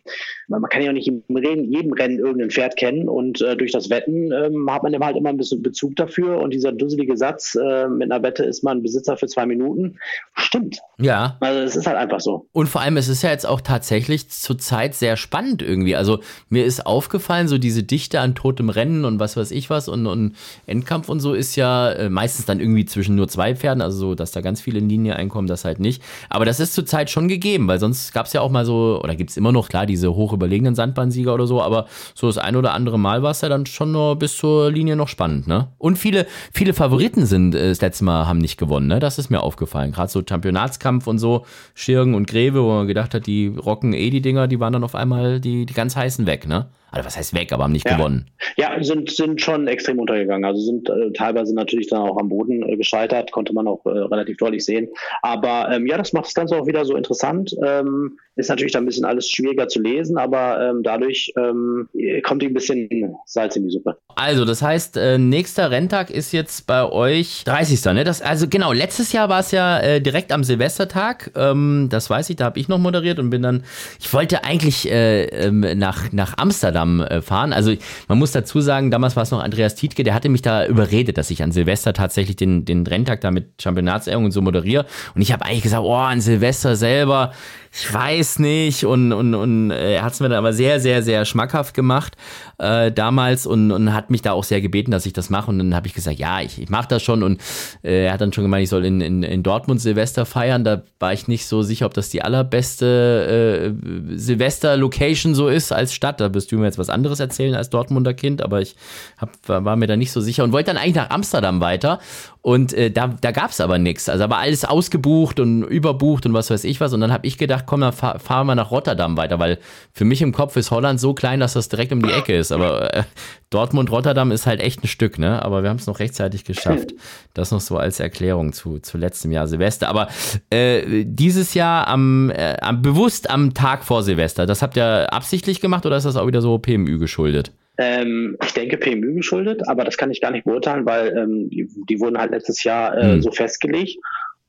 man 0.49 0.63
kann 0.65 0.83
ja 0.83 0.91
auch 0.91 0.95
nicht 0.95 1.07
jedem 1.07 1.37
Rennen, 1.37 1.73
jedem 1.73 1.93
Rennen 1.93 2.19
irgendein 2.19 2.51
Pferd 2.51 2.77
kennen 2.77 3.09
und 3.09 3.41
äh, 3.41 3.57
durch 3.57 3.71
das 3.71 3.91
Wetten 3.91 4.33
ähm, 4.33 4.69
hat 4.71 4.83
man 4.83 4.99
halt 4.99 5.17
immer 5.17 5.29
ein 5.29 5.37
bisschen 5.37 5.63
Bezug 5.63 5.95
dafür 5.97 6.39
und 6.39 6.53
dieser 6.53 6.73
dusselige 6.73 7.17
Satz, 7.17 7.55
äh, 7.55 7.87
mit 7.89 8.11
einer 8.11 8.23
Wette 8.25 8.45
ist 8.45 8.65
man 8.65 8.83
Besitzer 8.83 9.17
für 9.17 9.29
zwei 9.29 9.47
Minuten, 9.47 9.99
stimmt. 10.35 10.81
Ja. 10.99 11.37
Also 11.41 11.61
es 11.61 11.77
ist 11.77 11.87
halt 11.87 11.97
einfach 11.97 12.21
so. 12.21 12.47
Und 12.53 12.69
vor 12.69 12.81
allem, 12.81 12.97
es 12.97 13.09
ist 13.09 13.23
ja 13.23 13.31
jetzt 13.31 13.47
auch 13.47 13.61
tatsächlich 13.61 14.31
zurzeit 14.31 14.95
sehr 14.95 15.17
spannend 15.17 15.63
irgendwie. 15.63 15.95
Also 15.95 16.21
mir 16.49 16.65
ist 16.65 16.87
aufgefallen, 16.87 17.47
so 17.47 17.59
diese 17.59 17.85
Dichte 17.85 18.19
an 18.19 18.35
totem 18.35 18.69
Rennen 18.69 19.05
und 19.05 19.21
was 19.21 19.37
weiß 19.37 19.53
ich 19.53 19.71
was 19.71 19.89
und, 19.89 20.07
und 20.07 20.35
Endkampf 20.67 21.09
und 21.09 21.21
so 21.21 21.35
ist 21.35 21.55
ja 21.55 21.93
äh, 21.93 22.11
meistens 22.11 22.47
dann 22.47 22.59
irgendwie 22.59 22.85
zwischen 22.85 23.15
nur 23.15 23.29
zwei 23.29 23.55
Pferden, 23.55 23.81
also 23.81 23.99
so, 23.99 24.15
dass 24.17 24.33
da 24.33 24.40
ganz 24.43 24.61
viele 24.61 24.79
in 24.79 24.89
Linie 24.89 25.17
einkommen, 25.17 25.49
das 25.49 25.65
halt 25.65 25.81
nicht. 25.81 26.03
Aber 26.29 26.45
das 26.45 26.61
ist 26.61 26.75
zurzeit 26.75 27.11
schon 27.11 27.29
gegeben, 27.29 27.69
weil 27.69 27.79
sonst 27.79 28.13
gab 28.13 28.27
es 28.27 28.33
ja 28.33 28.41
auch 28.41 28.51
mal 28.51 28.65
so, 28.65 29.01
oder 29.03 29.17
gibt 29.17 29.31
es 29.31 29.37
immer 29.37 29.53
noch, 29.53 29.69
klar, 29.69 29.87
diese 29.87 30.15
hoch 30.15 30.33
überlegenen 30.33 30.75
Sandbahnsieger 30.75 31.35
oder 31.35 31.47
so, 31.47 31.63
aber 31.63 31.87
so 32.15 32.27
das 32.27 32.39
ein 32.39 32.57
oder 32.57 32.75
andere 32.75 32.99
Mal 32.99 33.23
war 33.23 33.31
es 33.31 33.41
ja 33.41 33.49
dann 33.49 33.67
schon 33.67 33.93
nur 33.93 34.17
bis 34.17 34.37
zur 34.37 34.71
Linie 34.71 34.97
noch 34.97 35.09
spannend, 35.09 35.47
ne? 35.47 35.69
Und 35.79 35.99
viele, 35.99 36.27
viele 36.53 36.75
Favoriten 36.75 37.27
sind 37.27 37.55
äh, 37.55 37.69
das 37.69 37.81
letzte 37.81 38.05
Mal 38.05 38.27
haben 38.27 38.39
nicht 38.39 38.59
gewonnen, 38.59 38.87
ne? 38.87 39.01
Das 39.01 39.19
ist 39.19 39.31
mir 39.31 39.43
aufgefallen. 39.43 39.93
Gerade 39.93 40.11
so 40.11 40.23
Championatskampf 40.27 41.07
und 41.07 41.19
so, 41.19 41.45
Schirgen 41.75 42.15
und 42.15 42.27
Greve, 42.27 42.63
wo 42.63 42.69
man 42.69 42.87
gedacht 42.87 43.15
hat, 43.15 43.27
die 43.27 43.49
rocken 43.49 43.93
eh 43.93 44.11
die 44.11 44.23
Dinger, 44.23 44.49
die 44.49 44.61
waren 44.61 44.73
dann 44.73 44.85
auf 44.85 44.95
einmal 44.95 45.41
die, 45.41 45.67
die 45.67 45.75
ganz 45.75 45.97
heißen 45.97 46.27
weg, 46.27 46.47
ne? 46.47 46.69
Also 46.91 47.07
was 47.07 47.17
heißt 47.17 47.35
weg, 47.35 47.53
aber 47.53 47.65
haben 47.65 47.73
nicht 47.73 47.89
ja. 47.89 47.97
gewonnen. 47.97 48.31
Ja, 48.57 48.83
sind, 48.83 49.11
sind 49.11 49.41
schon 49.41 49.69
extrem 49.69 49.99
untergegangen. 49.99 50.45
Also 50.45 50.61
sind 50.61 50.89
äh, 50.89 51.13
teilweise 51.13 51.55
natürlich 51.55 51.89
dann 51.89 52.01
auch 52.01 52.19
am 52.19 52.29
Boden 52.29 52.63
äh, 52.69 52.77
gescheitert, 52.77 53.33
konnte 53.33 53.53
man 53.53 53.69
auch 53.69 53.85
äh, 53.87 53.91
relativ 53.91 54.37
deutlich 54.39 54.65
sehen. 54.65 54.89
Aber 55.23 55.71
ähm, 55.71 55.87
ja, 55.87 55.97
das 55.97 56.13
macht 56.13 56.27
das 56.27 56.35
Ganze 56.35 56.57
auch 56.57 56.67
wieder 56.67 56.85
so 56.85 56.97
interessant. 56.97 57.55
Ähm, 57.65 58.19
ist 58.37 58.49
natürlich 58.49 58.73
dann 58.73 58.85
ein 58.85 58.87
bisschen 58.87 59.05
alles 59.05 59.29
schwieriger 59.29 59.69
zu 59.69 59.81
lesen, 59.81 60.17
aber 60.17 60.71
ähm, 60.71 60.83
dadurch 60.83 61.33
ähm, 61.37 61.89
kommt 62.23 62.43
ein 62.43 62.55
bisschen 62.55 62.89
Salz 63.27 63.57
in 63.57 63.65
die 63.65 63.71
Suppe. 63.71 63.99
Also, 64.17 64.45
das 64.45 64.63
heißt, 64.63 64.97
äh, 64.97 65.19
nächster 65.19 65.71
Renntag 65.71 66.11
ist 66.11 66.33
jetzt 66.33 66.67
bei 66.67 66.91
euch 66.91 67.45
30. 67.45 67.85
Ne? 67.95 68.05
Das, 68.05 68.23
also 68.23 68.49
genau, 68.49 68.73
letztes 68.73 69.13
Jahr 69.13 69.29
war 69.29 69.41
es 69.41 69.51
ja 69.51 69.79
äh, 69.79 70.01
direkt 70.01 70.33
am 70.33 70.43
Silvestertag. 70.43 71.33
Ähm, 71.37 71.89
das 71.91 72.09
weiß 72.11 72.31
ich, 72.31 72.37
da 72.37 72.47
habe 72.47 72.59
ich 72.59 72.69
noch 72.69 72.79
moderiert 72.79 73.19
und 73.19 73.31
bin 73.31 73.43
dann, 73.43 73.63
ich 74.01 74.13
wollte 74.13 74.45
eigentlich 74.45 74.91
äh, 74.91 75.25
ähm, 75.25 75.61
nach, 75.77 76.11
nach 76.13 76.35
Amsterdam 76.39 76.80
äh, 76.83 77.23
fahren. 77.23 77.53
Also 77.53 77.75
man 78.09 78.19
muss 78.19 78.33
dazu 78.33 78.61
sagen, 78.61 78.91
damals 78.91 79.17
war 79.17 79.23
es 79.23 79.31
noch 79.31 79.43
Andreas 79.43 79.75
Tietke, 79.75 80.05
der 80.05 80.15
hatte 80.15 80.29
mich 80.29 80.43
da 80.43 80.67
überredet, 80.67 81.19
dass 81.19 81.31
ich 81.31 81.43
an 81.43 81.53
Silvester 81.53 81.93
tatsächlich 81.93 82.37
den, 82.37 82.65
den 82.65 82.87
Renntag 82.87 83.21
da 83.21 83.31
mit 83.31 83.61
Championatsehrung 83.61 84.25
und 84.25 84.33
so 84.33 84.43
moderiere. 84.43 84.87
Und 85.15 85.23
ich 85.23 85.33
habe 85.33 85.45
eigentlich 85.45 85.63
gesagt, 85.63 85.83
oh, 85.85 85.95
an 85.95 86.21
Silvester 86.21 86.77
selber, 86.77 87.33
ich 87.73 87.93
weiß 87.93 88.41
nicht. 88.41 88.85
Und, 88.85 89.13
und, 89.13 89.35
und 89.35 89.71
äh, 89.71 89.95
er 89.95 90.03
hat 90.03 90.13
es 90.13 90.21
mir 90.21 90.29
dann 90.29 90.39
aber 90.39 90.53
sehr, 90.53 90.81
sehr, 90.81 91.03
sehr 91.03 91.25
schmackhaft 91.25 91.73
gemacht 91.75 92.17
äh, 92.59 92.91
damals 92.91 93.47
und, 93.47 93.71
und 93.71 93.95
hat 93.95 94.11
mich 94.11 94.23
da 94.23 94.33
auch 94.33 94.43
sehr 94.43 94.61
gebeten, 94.61 94.91
dass 94.91 95.07
ich 95.07 95.13
das 95.13 95.31
mache. 95.31 95.51
Und 95.51 95.59
dann 95.59 95.75
habe 95.75 95.87
ich 95.87 95.95
gesagt, 95.95 96.19
ja, 96.19 96.41
ich, 96.41 96.61
ich 96.61 96.69
mache 96.69 96.89
das 96.89 97.03
schon. 97.03 97.23
Und 97.23 97.41
äh, 97.85 98.07
er 98.07 98.13
hat 98.13 98.21
dann 98.21 98.33
schon 98.33 98.43
gemeint, 98.43 98.65
ich 98.65 98.71
soll 98.71 98.85
in, 98.85 99.01
in, 99.01 99.23
in 99.23 99.43
Dortmund 99.45 99.81
Silvester 99.81 100.27
feiern. 100.27 100.65
Da 100.65 100.83
war 100.99 101.13
ich 101.13 101.29
nicht 101.29 101.47
so 101.47 101.63
sicher, 101.63 101.87
ob 101.87 101.95
das 101.95 102.11
die 102.11 102.23
allerbeste 102.23 103.73
äh, 103.73 104.17
Silvester-Location 104.17 105.37
so 105.37 105.49
ist 105.49 105.71
als 105.73 105.95
Stadt. 105.95 106.21
Da 106.21 106.35
wirst 106.35 106.51
du 106.51 106.59
mir 106.59 106.65
jetzt 106.65 106.79
was 106.79 106.91
anderes 106.91 107.21
erzählen 107.21 107.55
als 107.55 107.71
Dortmunder 107.71 108.15
Kind, 108.15 108.43
aber 108.43 108.61
ich 108.61 108.75
hab, 109.17 109.31
war, 109.49 109.65
war 109.65 109.77
mir 109.77 109.87
da 109.87 109.97
nicht 109.97 110.11
so 110.11 110.21
sicher 110.21 110.43
und 110.43 110.53
wollte 110.53 110.73
dann 110.73 110.77
eigentlich 110.77 110.97
nach 110.97 111.11
Amsterdam 111.11 111.61
weiter. 111.61 112.01
Und 112.43 112.73
äh, 112.73 112.91
da, 112.91 113.09
da 113.09 113.33
gab 113.33 113.51
es 113.51 113.61
aber 113.61 113.79
nichts. 113.79 114.09
Also 114.09 114.25
da 114.25 114.31
war 114.31 114.39
alles 114.39 114.65
ausgebucht 114.65 115.41
und 115.41 115.63
überbucht 115.63 116.25
und 116.25 116.33
was 116.33 116.49
weiß 116.49 116.65
ich 116.65 116.81
was. 116.81 116.95
Und 116.95 117.03
dann 117.03 117.13
habe 117.13 117.27
ich 117.27 117.37
gedacht, 117.37 117.65
komm, 117.67 117.83
dann 117.83 117.93
fahr, 117.93 118.19
fahren 118.19 118.47
wir 118.47 118.55
nach 118.55 118.71
Rotterdam 118.71 119.19
weiter, 119.19 119.39
weil 119.39 119.59
für 119.93 120.07
mich 120.07 120.23
im 120.23 120.33
Kopf 120.33 120.57
ist 120.57 120.71
Holland 120.71 120.99
so 121.01 121.13
klein, 121.13 121.41
dass 121.41 121.53
das 121.53 121.69
direkt 121.69 121.93
um 121.93 122.03
die 122.03 122.11
Ecke 122.11 122.35
ist. 122.35 122.51
Aber 122.51 122.95
äh, 122.95 123.03
Dortmund, 123.51 123.91
Rotterdam 123.91 124.33
ist 124.33 124.47
halt 124.47 124.61
echt 124.61 124.83
ein 124.83 124.89
Stück, 124.89 125.19
ne? 125.19 125.43
Aber 125.43 125.63
wir 125.63 125.69
haben 125.69 125.77
es 125.77 125.87
noch 125.87 125.99
rechtzeitig 125.99 126.45
geschafft. 126.45 126.95
Das 127.35 127.51
noch 127.51 127.61
so 127.61 127.77
als 127.77 128.01
Erklärung 128.01 128.55
zu, 128.55 128.79
zu 128.79 128.97
letztem 128.97 129.33
Jahr 129.33 129.47
Silvester. 129.47 129.89
Aber 129.89 130.09
äh, 130.49 131.05
dieses 131.05 131.53
Jahr 131.53 131.89
am, 131.89 132.31
äh, 132.31 132.57
am 132.63 132.81
bewusst 132.81 133.29
am 133.29 133.53
Tag 133.53 133.85
vor 133.85 134.03
Silvester, 134.03 134.47
das 134.47 134.63
habt 134.63 134.77
ihr 134.79 135.13
absichtlich 135.13 135.61
gemacht 135.61 135.85
oder 135.85 135.97
ist 135.97 136.07
das 136.07 136.17
auch 136.17 136.27
wieder 136.27 136.41
so 136.41 136.59
PMÜ 136.59 136.99
geschuldet? 136.99 137.53
Ähm, 137.83 138.37
ich 138.45 138.53
denke 138.53 138.77
PMÜ 138.77 139.15
geschuldet, 139.15 139.67
aber 139.67 139.85
das 139.85 139.97
kann 139.97 140.11
ich 140.11 140.21
gar 140.21 140.31
nicht 140.31 140.45
beurteilen, 140.45 140.85
weil 140.85 141.17
ähm, 141.17 141.49
die, 141.49 141.67
die, 141.89 141.99
wurden 141.99 142.19
halt 142.19 142.31
letztes 142.31 142.63
Jahr 142.63 142.95
äh, 142.95 143.13
hm. 143.13 143.23
so 143.23 143.33
festgelegt. 143.33 143.97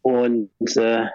Und 0.02 0.50
äh, 0.76 1.06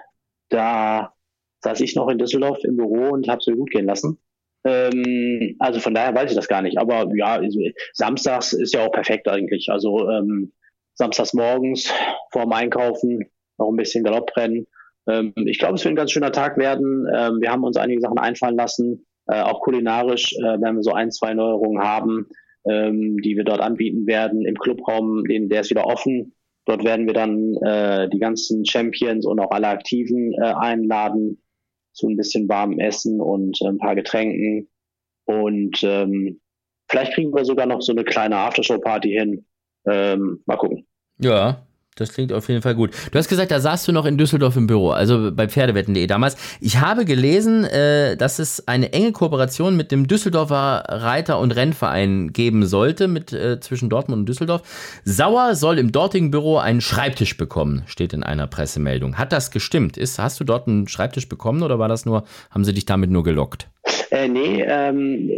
da 0.49 1.13
saß 1.61 1.79
ich 1.81 1.95
noch 1.95 2.09
in 2.09 2.17
Düsseldorf 2.17 2.63
im 2.63 2.75
Büro 2.75 3.09
und 3.11 3.27
habe 3.27 3.39
es 3.39 3.45
mir 3.45 3.55
gut 3.55 3.69
gehen 3.69 3.85
lassen. 3.85 4.17
Ähm, 4.63 5.55
also 5.59 5.79
von 5.79 5.93
daher 5.93 6.15
weiß 6.15 6.31
ich 6.31 6.35
das 6.35 6.47
gar 6.47 6.63
nicht. 6.63 6.79
Aber 6.79 7.07
ja, 7.15 7.35
also, 7.35 7.59
samstags 7.93 8.53
ist 8.53 8.73
ja 8.73 8.85
auch 8.85 8.91
perfekt 8.91 9.27
eigentlich. 9.27 9.69
Also 9.69 10.09
ähm, 10.09 10.53
samstags 10.95 11.33
morgens 11.33 11.93
vorm 12.31 12.51
Einkaufen 12.51 13.29
noch 13.59 13.69
ein 13.69 13.75
bisschen 13.75 14.03
Galopprennen. 14.03 14.65
Ähm, 15.07 15.33
ich 15.35 15.59
glaube, 15.59 15.75
es 15.75 15.83
wird 15.83 15.93
ein 15.93 15.97
ganz 15.97 16.11
schöner 16.11 16.31
Tag 16.31 16.57
werden. 16.57 17.07
Ähm, 17.13 17.41
wir 17.41 17.51
haben 17.51 17.63
uns 17.63 17.77
einige 17.77 18.01
Sachen 18.01 18.17
einfallen 18.17 18.57
lassen. 18.57 19.05
Äh, 19.27 19.41
auch 19.41 19.61
kulinarisch 19.61 20.33
äh, 20.33 20.61
werden 20.61 20.77
wir 20.77 20.83
so 20.83 20.93
ein, 20.93 21.11
zwei 21.11 21.33
Neuerungen 21.33 21.83
haben. 21.83 22.27
ähm, 22.67 23.17
die 23.21 23.35
wir 23.35 23.43
dort 23.43 23.61
anbieten 23.61 24.07
werden. 24.07 24.45
Im 24.45 24.55
Clubraum, 24.55 25.25
den, 25.25 25.49
der 25.49 25.61
ist 25.61 25.69
wieder 25.69 25.85
offen. 25.85 26.33
Dort 26.65 26.83
werden 26.83 27.07
wir 27.07 27.13
dann 27.13 27.55
äh, 27.63 28.09
die 28.09 28.19
ganzen 28.19 28.65
Champions 28.65 29.25
und 29.25 29.39
auch 29.39 29.51
alle 29.51 29.69
Aktiven 29.69 30.33
äh, 30.33 30.53
einladen 30.53 31.41
zu 31.93 32.07
ein 32.07 32.17
bisschen 32.17 32.49
warmem 32.49 32.79
Essen 32.79 33.21
und 33.21 33.59
äh, 33.61 33.67
ein 33.67 33.77
paar 33.77 33.95
Getränken. 33.95 34.69
Und 35.25 35.81
ähm, 35.83 36.41
vielleicht 36.89 37.13
kriegen 37.13 37.33
wir 37.33 37.45
sogar 37.45 37.65
noch 37.65 37.81
so 37.81 37.93
eine 37.93 38.03
kleine 38.03 38.37
Aftershow-Party 38.37 39.09
hin. 39.09 39.45
Ähm, 39.87 40.43
mal 40.45 40.57
gucken. 40.57 40.85
Ja, 41.19 41.65
das 41.99 42.13
klingt 42.13 42.31
auf 42.31 42.47
jeden 42.47 42.61
Fall 42.61 42.75
gut. 42.75 42.91
Du 43.11 43.17
hast 43.17 43.27
gesagt, 43.27 43.51
da 43.51 43.59
saßt 43.59 43.87
du 43.87 43.91
noch 43.91 44.05
in 44.05 44.17
Düsseldorf 44.17 44.55
im 44.55 44.67
Büro, 44.67 44.91
also 44.91 45.31
bei 45.31 45.47
Pferdewetten.de 45.47 46.07
damals. 46.07 46.37
Ich 46.61 46.79
habe 46.79 47.05
gelesen, 47.05 47.65
äh, 47.65 48.15
dass 48.15 48.39
es 48.39 48.67
eine 48.67 48.93
enge 48.93 49.11
Kooperation 49.11 49.75
mit 49.75 49.91
dem 49.91 50.07
Düsseldorfer 50.07 50.85
Reiter- 50.87 51.39
und 51.39 51.51
Rennverein 51.51 52.33
geben 52.33 52.65
sollte, 52.65 53.07
mit, 53.07 53.33
äh, 53.33 53.59
zwischen 53.59 53.89
Dortmund 53.89 54.21
und 54.21 54.29
Düsseldorf. 54.29 54.61
Sauer 55.03 55.55
soll 55.55 55.79
im 55.79 55.91
dortigen 55.91 56.31
Büro 56.31 56.57
einen 56.57 56.81
Schreibtisch 56.81 57.37
bekommen, 57.37 57.83
steht 57.85 58.13
in 58.13 58.23
einer 58.23 58.47
Pressemeldung. 58.47 59.17
Hat 59.17 59.31
das 59.31 59.51
gestimmt? 59.51 59.97
Ist, 59.97 60.19
hast 60.19 60.39
du 60.39 60.43
dort 60.43 60.67
einen 60.67 60.87
Schreibtisch 60.87 61.27
bekommen 61.27 61.63
oder 61.63 61.79
war 61.79 61.87
das 61.87 62.05
nur, 62.05 62.23
haben 62.51 62.63
sie 62.63 62.73
dich 62.73 62.85
damit 62.85 63.09
nur 63.09 63.23
gelockt? 63.23 63.67
Äh, 64.11 64.27
nee, 64.27 64.63
ähm, 64.65 65.29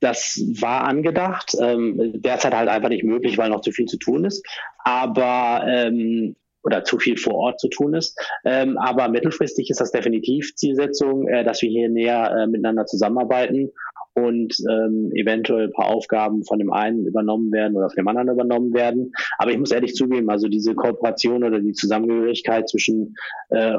das 0.00 0.42
war 0.60 0.84
angedacht, 0.84 1.54
ähm, 1.60 2.20
derzeit 2.22 2.54
halt 2.54 2.68
einfach 2.68 2.88
nicht 2.88 3.04
möglich, 3.04 3.38
weil 3.38 3.50
noch 3.50 3.60
zu 3.60 3.70
viel 3.70 3.86
zu 3.86 3.98
tun 3.98 4.24
ist. 4.24 4.44
Aber 4.78 5.64
ähm, 5.66 6.36
oder 6.62 6.84
zu 6.84 6.98
viel 6.98 7.16
vor 7.16 7.34
Ort 7.34 7.60
zu 7.60 7.68
tun 7.68 7.94
ist. 7.94 8.18
Ähm, 8.44 8.76
aber 8.78 9.08
mittelfristig 9.08 9.70
ist 9.70 9.80
das 9.80 9.92
definitiv 9.92 10.54
Zielsetzung, 10.56 11.26
äh, 11.28 11.44
dass 11.44 11.62
wir 11.62 11.70
hier 11.70 11.88
näher 11.88 12.34
äh, 12.36 12.46
miteinander 12.46 12.86
zusammenarbeiten 12.86 13.70
und 14.14 14.56
ähm, 14.68 15.10
eventuell 15.14 15.66
ein 15.66 15.72
paar 15.72 15.86
Aufgaben 15.86 16.44
von 16.44 16.58
dem 16.58 16.72
einen 16.72 17.06
übernommen 17.06 17.52
werden 17.52 17.76
oder 17.76 17.88
von 17.88 17.96
dem 17.96 18.08
anderen 18.08 18.28
übernommen 18.28 18.74
werden. 18.74 19.12
Aber 19.38 19.50
ich 19.50 19.58
muss 19.58 19.70
ehrlich 19.70 19.94
zugeben, 19.94 20.30
also 20.30 20.48
diese 20.48 20.74
Kooperation 20.74 21.44
oder 21.44 21.60
die 21.60 21.72
Zusammengehörigkeit 21.72 22.68
zwischen, 22.68 23.14
äh, 23.50 23.76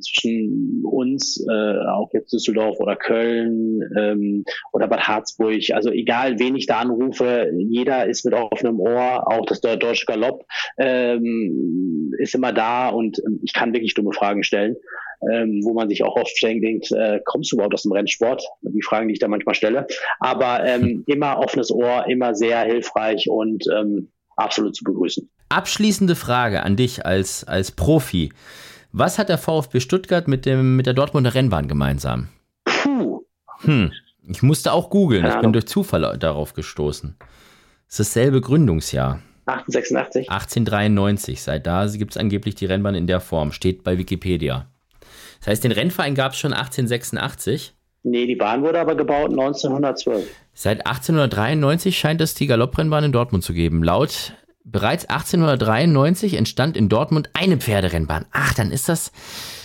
zwischen 0.00 0.82
uns, 0.84 1.44
äh, 1.48 1.78
auch 1.88 2.10
jetzt 2.12 2.32
Düsseldorf 2.32 2.80
oder 2.80 2.96
Köln 2.96 3.80
ähm, 3.96 4.44
oder 4.72 4.88
Bad 4.88 5.06
Harzburg, 5.06 5.62
also 5.72 5.90
egal 5.90 6.38
wen 6.38 6.56
ich 6.56 6.66
da 6.66 6.78
anrufe, 6.78 7.50
jeder 7.56 8.06
ist 8.06 8.24
mit 8.24 8.34
offenem 8.34 8.80
Ohr, 8.80 9.30
auch 9.30 9.46
das 9.46 9.60
Deutsche 9.60 10.06
Galopp 10.06 10.44
ähm, 10.78 12.12
ist 12.18 12.34
immer 12.34 12.52
da 12.52 12.88
und 12.88 13.20
ähm, 13.26 13.40
ich 13.42 13.52
kann 13.52 13.72
wirklich 13.72 13.94
dumme 13.94 14.12
Fragen 14.12 14.42
stellen 14.42 14.76
ähm, 15.30 15.60
wo 15.64 15.74
man 15.74 15.88
sich 15.88 16.02
auch 16.02 16.16
oft 16.16 16.36
denkt, 16.42 16.90
äh, 16.92 17.20
kommst 17.24 17.52
du 17.52 17.56
überhaupt 17.56 17.74
aus 17.74 17.82
dem 17.82 17.92
Rennsport? 17.92 18.42
Die 18.62 18.82
Fragen, 18.82 19.08
die 19.08 19.14
ich 19.14 19.18
da 19.18 19.28
manchmal 19.28 19.54
stelle. 19.54 19.86
Aber 20.18 20.64
ähm, 20.64 20.82
hm. 20.82 21.04
immer 21.06 21.38
offenes 21.38 21.70
Ohr, 21.70 22.06
immer 22.08 22.34
sehr 22.34 22.60
hilfreich 22.60 23.28
und 23.28 23.64
ähm, 23.74 24.08
absolut 24.36 24.74
zu 24.74 24.84
begrüßen. 24.84 25.28
Abschließende 25.50 26.16
Frage 26.16 26.62
an 26.62 26.76
dich 26.76 27.04
als, 27.04 27.44
als 27.44 27.72
Profi. 27.72 28.32
Was 28.92 29.18
hat 29.18 29.28
der 29.28 29.38
VfB 29.38 29.80
Stuttgart 29.80 30.26
mit, 30.26 30.46
dem, 30.46 30.76
mit 30.76 30.86
der 30.86 30.94
Dortmunder 30.94 31.34
Rennbahn 31.34 31.68
gemeinsam? 31.68 32.28
Puh. 32.64 33.24
Hm. 33.60 33.92
Ich 34.28 34.42
musste 34.42 34.72
auch 34.72 34.90
googeln. 34.90 35.26
Ich 35.26 35.36
bin 35.40 35.52
durch 35.52 35.66
Zufall 35.66 36.16
darauf 36.18 36.54
gestoßen. 36.54 37.16
Es 37.88 37.98
ist 37.98 38.16
dasselbe 38.16 38.40
Gründungsjahr. 38.40 39.20
1886? 39.46 40.30
1893. 40.30 41.42
Seit 41.42 41.66
da 41.66 41.86
gibt 41.86 42.12
es 42.12 42.16
angeblich 42.16 42.54
die 42.54 42.66
Rennbahn 42.66 42.94
in 42.94 43.06
der 43.06 43.20
Form. 43.20 43.50
Steht 43.50 43.82
bei 43.82 43.98
Wikipedia. 43.98 44.69
Das 45.40 45.48
heißt, 45.48 45.64
den 45.64 45.72
Rennverein 45.72 46.14
gab 46.14 46.32
es 46.32 46.38
schon 46.38 46.52
1886. 46.52 47.74
Nee, 48.02 48.26
die 48.26 48.36
Bahn 48.36 48.62
wurde 48.62 48.80
aber 48.80 48.94
gebaut 48.94 49.30
1912. 49.30 50.26
Seit 50.54 50.86
1893 50.86 51.98
scheint 51.98 52.20
es 52.20 52.34
die 52.34 52.46
Galopprennbahn 52.46 53.04
in 53.04 53.12
Dortmund 53.12 53.44
zu 53.44 53.52
geben. 53.52 53.82
Laut 53.82 54.34
bereits 54.64 55.06
1893 55.06 56.34
entstand 56.34 56.76
in 56.76 56.88
Dortmund 56.88 57.30
eine 57.34 57.58
Pferderennbahn. 57.58 58.26
Ach, 58.30 58.54
dann 58.54 58.70
ist 58.70 58.88
das 58.88 59.12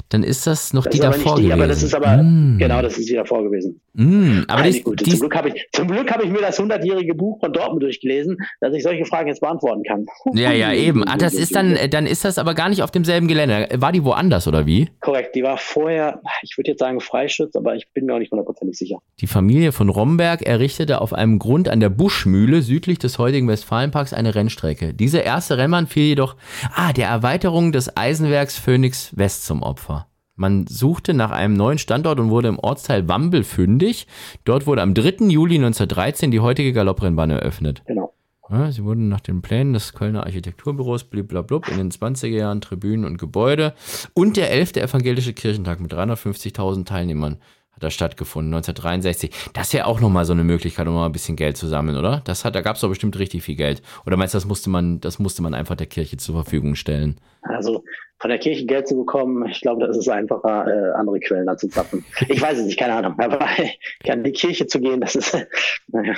dann 0.09 0.23
ist 0.23 0.45
das 0.47 0.73
noch 0.73 0.83
das 0.83 0.93
die 0.93 0.99
davor 0.99 1.35
die, 1.35 1.43
gewesen. 1.43 1.51
Aber 1.53 1.67
das 1.67 1.83
ist 1.83 1.93
aber, 1.93 2.17
mm. 2.17 2.57
genau, 2.59 2.81
das 2.81 2.97
ist 2.97 3.09
die 3.09 3.15
davor 3.15 3.43
gewesen. 3.43 3.81
Mm, 3.95 4.43
aber 4.47 4.61
Nein, 4.63 4.73
die, 4.73 4.83
die, 4.83 5.11
zum 5.11 5.19
Glück 5.21 5.35
habe 5.35 5.49
ich, 5.49 5.67
zum 5.71 5.87
Glück 5.87 6.11
habe 6.11 6.23
ich 6.23 6.29
mir 6.29 6.41
das 6.41 6.59
100-jährige 6.59 7.15
Buch 7.15 7.39
von 7.39 7.53
Dortmund 7.53 7.81
durchgelesen, 7.81 8.37
dass 8.59 8.73
ich 8.73 8.83
solche 8.83 9.05
Fragen 9.05 9.29
jetzt 9.29 9.39
beantworten 9.39 9.83
kann. 9.83 10.05
Ja, 10.33 10.51
ja, 10.51 10.73
eben. 10.73 11.07
Ah, 11.07 11.17
das 11.17 11.33
ist 11.33 11.55
dann, 11.55 11.77
dann 11.89 12.05
ist 12.05 12.25
das 12.25 12.37
aber 12.37 12.53
gar 12.53 12.69
nicht 12.69 12.83
auf 12.83 12.91
demselben 12.91 13.27
Gelände. 13.27 13.69
War 13.75 13.91
die 13.91 14.03
woanders 14.03 14.47
oder 14.47 14.65
wie? 14.65 14.89
Korrekt, 14.99 15.35
die 15.35 15.43
war 15.43 15.57
vorher, 15.57 16.21
ich 16.41 16.57
würde 16.57 16.71
jetzt 16.71 16.79
sagen 16.79 16.99
Freischütz, 16.99 17.55
aber 17.55 17.75
ich 17.75 17.87
bin 17.93 18.05
mir 18.05 18.15
auch 18.15 18.19
nicht 18.19 18.31
hundertprozentig 18.31 18.77
sicher. 18.77 18.99
Die 19.21 19.27
Familie 19.27 19.71
von 19.71 19.89
Romberg 19.89 20.41
errichtete 20.41 20.99
auf 20.99 21.13
einem 21.13 21.39
Grund 21.39 21.69
an 21.69 21.79
der 21.79 21.89
Buschmühle 21.89 22.61
südlich 22.61 22.99
des 22.99 23.17
heutigen 23.17 23.47
Westfalenparks 23.47 24.13
eine 24.13 24.35
Rennstrecke. 24.35 24.93
Diese 24.93 25.19
erste 25.19 25.57
Rennbahn 25.57 25.87
fiel 25.87 26.03
jedoch, 26.03 26.35
ah, 26.75 26.91
der 26.91 27.07
Erweiterung 27.07 27.71
des 27.71 27.95
Eisenwerks 27.95 28.57
Phoenix 28.57 29.15
West 29.15 29.45
zum 29.45 29.63
Opfer. 29.63 30.07
Man 30.35 30.67
suchte 30.67 31.13
nach 31.13 31.31
einem 31.31 31.53
neuen 31.53 31.77
Standort 31.77 32.19
und 32.19 32.29
wurde 32.29 32.49
im 32.49 32.59
Ortsteil 32.59 33.07
Wambel 33.07 33.43
fündig. 33.43 34.07
Dort 34.43 34.67
wurde 34.67 34.81
am 34.81 34.93
3. 34.93 35.27
Juli 35.29 35.55
1913 35.55 36.31
die 36.31 36.41
heutige 36.41 36.73
Galopprennbahn 36.73 37.29
eröffnet. 37.29 37.83
Genau. 37.85 38.13
Ja, 38.49 38.71
sie 38.71 38.83
wurden 38.83 39.09
nach 39.09 39.21
den 39.21 39.41
Plänen 39.41 39.73
des 39.73 39.93
Kölner 39.93 40.23
Architekturbüros 40.23 41.05
bliblablub 41.05 41.67
in 41.69 41.77
den 41.77 41.89
20er 41.89 42.27
Jahren 42.27 42.61
Tribünen 42.61 43.05
und 43.05 43.17
Gebäude 43.17 43.73
und 44.13 44.37
der 44.37 44.51
11. 44.51 44.75
Evangelische 44.75 45.33
Kirchentag 45.33 45.79
mit 45.79 45.93
350.000 45.93 46.85
Teilnehmern 46.85 47.37
hat 47.75 47.83
da 47.83 47.89
stattgefunden, 47.89 48.53
1963. 48.53 49.31
Das 49.53 49.67
ist 49.67 49.73
ja 49.73 49.85
auch 49.85 49.99
nochmal 49.99 50.25
so 50.25 50.33
eine 50.33 50.43
Möglichkeit, 50.43 50.87
um 50.87 50.93
mal 50.93 51.05
ein 51.05 51.11
bisschen 51.11 51.35
Geld 51.35 51.57
zu 51.57 51.67
sammeln, 51.67 51.97
oder? 51.97 52.21
Das 52.25 52.45
hat, 52.45 52.55
da 52.55 52.61
gab 52.61 52.75
es 52.75 52.81
doch 52.81 52.89
bestimmt 52.89 53.19
richtig 53.19 53.43
viel 53.43 53.55
Geld. 53.55 53.81
Oder 54.05 54.17
meinst 54.17 54.33
du, 54.33 54.37
das 54.37 54.45
musste 54.45 54.69
man, 54.69 55.01
das 55.01 55.19
musste 55.19 55.41
man 55.41 55.53
einfach 55.53 55.75
der 55.75 55.87
Kirche 55.87 56.17
zur 56.17 56.35
Verfügung 56.35 56.75
stellen? 56.75 57.19
Also 57.41 57.83
von 58.19 58.29
der 58.29 58.39
Kirche 58.39 58.65
Geld 58.65 58.87
zu 58.87 58.95
bekommen, 58.95 59.45
ich 59.47 59.61
glaube, 59.61 59.85
das 59.85 59.97
ist 59.97 60.07
einfacher, 60.07 60.65
äh, 60.67 60.97
andere 60.97 61.19
Quellen 61.19 61.49
anzuzapfen. 61.49 62.05
Ich 62.29 62.41
weiß 62.41 62.59
es 62.59 62.65
nicht, 62.65 62.79
keine 62.79 62.93
Ahnung. 62.93 63.19
Aber 63.19 63.45
an 64.09 64.23
die 64.23 64.31
Kirche 64.31 64.67
zu 64.67 64.79
gehen, 64.79 65.01
das 65.01 65.15
ist. 65.15 65.33
naja. 65.89 66.13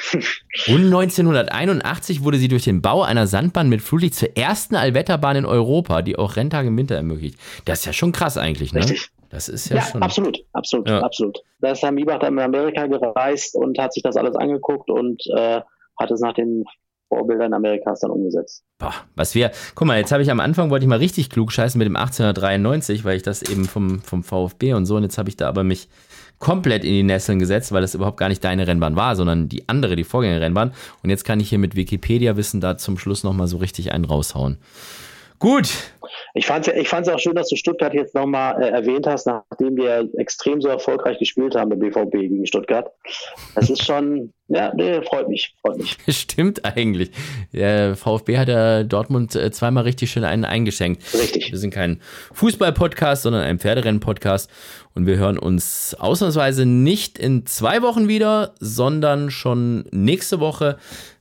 Und 0.67 0.85
1981 0.85 2.23
wurde 2.23 2.37
sie 2.37 2.47
durch 2.47 2.63
den 2.63 2.81
Bau 2.81 3.01
einer 3.01 3.25
Sandbahn 3.25 3.67
mit 3.67 3.81
Flutlicht 3.81 4.15
zur 4.15 4.37
ersten 4.37 4.75
Allwetterbahn 4.75 5.37
in 5.37 5.45
Europa, 5.45 6.03
die 6.03 6.17
auch 6.17 6.35
Renntage 6.35 6.67
im 6.67 6.77
Winter 6.77 6.95
ermöglicht. 6.95 7.39
Das 7.65 7.79
ist 7.79 7.85
ja 7.85 7.93
schon 7.93 8.11
krass 8.11 8.37
eigentlich, 8.37 8.73
ne? 8.73 8.81
Richtig. 8.81 9.09
Das 9.29 9.49
ist 9.49 9.69
ja, 9.69 9.77
ja 9.77 9.81
schon. 9.81 10.03
Absolut, 10.03 10.39
absolut, 10.53 10.89
ja. 10.89 11.01
absolut. 11.01 11.39
Da 11.59 11.71
ist 11.71 11.81
Herr 11.81 11.91
Miebach 11.91 12.19
dann 12.19 12.33
in 12.33 12.39
Amerika 12.39 12.87
gereist 12.87 13.55
und 13.55 13.77
hat 13.77 13.93
sich 13.93 14.03
das 14.03 14.15
alles 14.15 14.35
angeguckt 14.35 14.89
und 14.89 15.21
äh, 15.35 15.61
hat 15.99 16.11
es 16.11 16.21
nach 16.21 16.33
den 16.33 16.63
Vorbildern 17.09 17.53
Amerikas 17.53 18.01
dann 18.01 18.11
umgesetzt. 18.11 18.63
Boah, 18.79 18.93
was 19.15 19.33
wir, 19.33 19.51
guck 19.75 19.87
mal, 19.87 19.97
jetzt 19.97 20.11
habe 20.11 20.23
ich 20.23 20.31
am 20.31 20.39
Anfang, 20.39 20.69
wollte 20.69 20.83
ich 20.83 20.89
mal 20.89 20.99
richtig 20.99 21.29
klug 21.29 21.51
scheißen 21.51 21.79
mit 21.79 21.85
dem 21.85 21.95
1893, 21.95 23.05
weil 23.05 23.17
ich 23.17 23.23
das 23.23 23.41
eben 23.41 23.65
vom, 23.65 24.01
vom 24.01 24.23
VfB 24.23 24.73
und 24.73 24.85
so, 24.85 24.97
und 24.97 25.03
jetzt 25.03 25.17
habe 25.17 25.29
ich 25.29 25.37
da 25.37 25.47
aber 25.47 25.63
mich 25.63 25.87
komplett 26.39 26.83
in 26.83 26.91
die 26.91 27.03
Nesseln 27.03 27.39
gesetzt, 27.39 27.71
weil 27.71 27.81
das 27.81 27.95
überhaupt 27.95 28.17
gar 28.17 28.29
nicht 28.29 28.43
deine 28.43 28.67
Rennbahn 28.67 28.95
war, 28.95 29.15
sondern 29.15 29.49
die 29.49 29.67
andere, 29.67 29.95
die 29.95 30.03
Vorgängerrennbahn. 30.03 30.73
Und 31.01 31.09
jetzt 31.09 31.23
kann 31.23 31.39
ich 31.39 31.49
hier 31.49 31.57
mit 31.57 31.75
Wikipedia-Wissen 31.75 32.61
da 32.61 32.77
zum 32.77 32.97
Schluss 32.97 33.23
nochmal 33.23 33.47
so 33.47 33.57
richtig 33.57 33.91
einen 33.91 34.05
raushauen. 34.05 34.57
Gut. 35.39 35.69
Ich 36.33 36.47
fand 36.47 36.67
es 36.67 36.73
ich 36.73 36.89
fand's 36.89 37.09
auch 37.09 37.19
schön, 37.19 37.35
dass 37.35 37.49
du 37.49 37.55
Stuttgart 37.55 37.93
jetzt 37.93 38.15
nochmal 38.15 38.61
äh, 38.61 38.69
erwähnt 38.69 39.05
hast, 39.05 39.27
nachdem 39.27 39.75
wir 39.75 40.09
extrem 40.17 40.61
so 40.61 40.67
erfolgreich 40.67 41.19
gespielt 41.19 41.55
haben, 41.55 41.69
der 41.69 41.77
BVB 41.77 42.11
gegen 42.11 42.45
Stuttgart. 42.45 42.89
Das 43.53 43.69
ist 43.69 43.83
schon, 43.83 44.33
ja, 44.47 44.73
nee, 44.73 45.01
freut 45.03 45.29
mich, 45.29 45.53
freut 45.61 45.77
mich. 45.77 45.95
Stimmt 46.09 46.65
eigentlich. 46.65 47.11
Der 47.53 47.95
VfB 47.95 48.37
hat 48.37 48.47
ja 48.47 48.83
Dortmund 48.83 49.35
äh, 49.35 49.51
zweimal 49.51 49.83
richtig 49.83 50.09
schön 50.09 50.23
einen 50.23 50.45
eingeschenkt. 50.45 51.03
Richtig. 51.13 51.51
Wir 51.51 51.59
sind 51.59 51.71
kein 51.71 52.01
Fußball-Podcast, 52.33 53.23
sondern 53.23 53.43
ein 53.43 53.59
Pferderennen-Podcast. 53.59 54.49
Und 54.95 55.05
wir 55.05 55.17
hören 55.17 55.37
uns 55.37 55.95
ausnahmsweise 55.99 56.65
nicht 56.65 57.19
in 57.19 57.45
zwei 57.45 57.83
Wochen 57.83 58.07
wieder, 58.07 58.55
sondern 58.59 59.29
schon 59.29 59.85
nächste 59.91 60.39
Woche. 60.39 60.77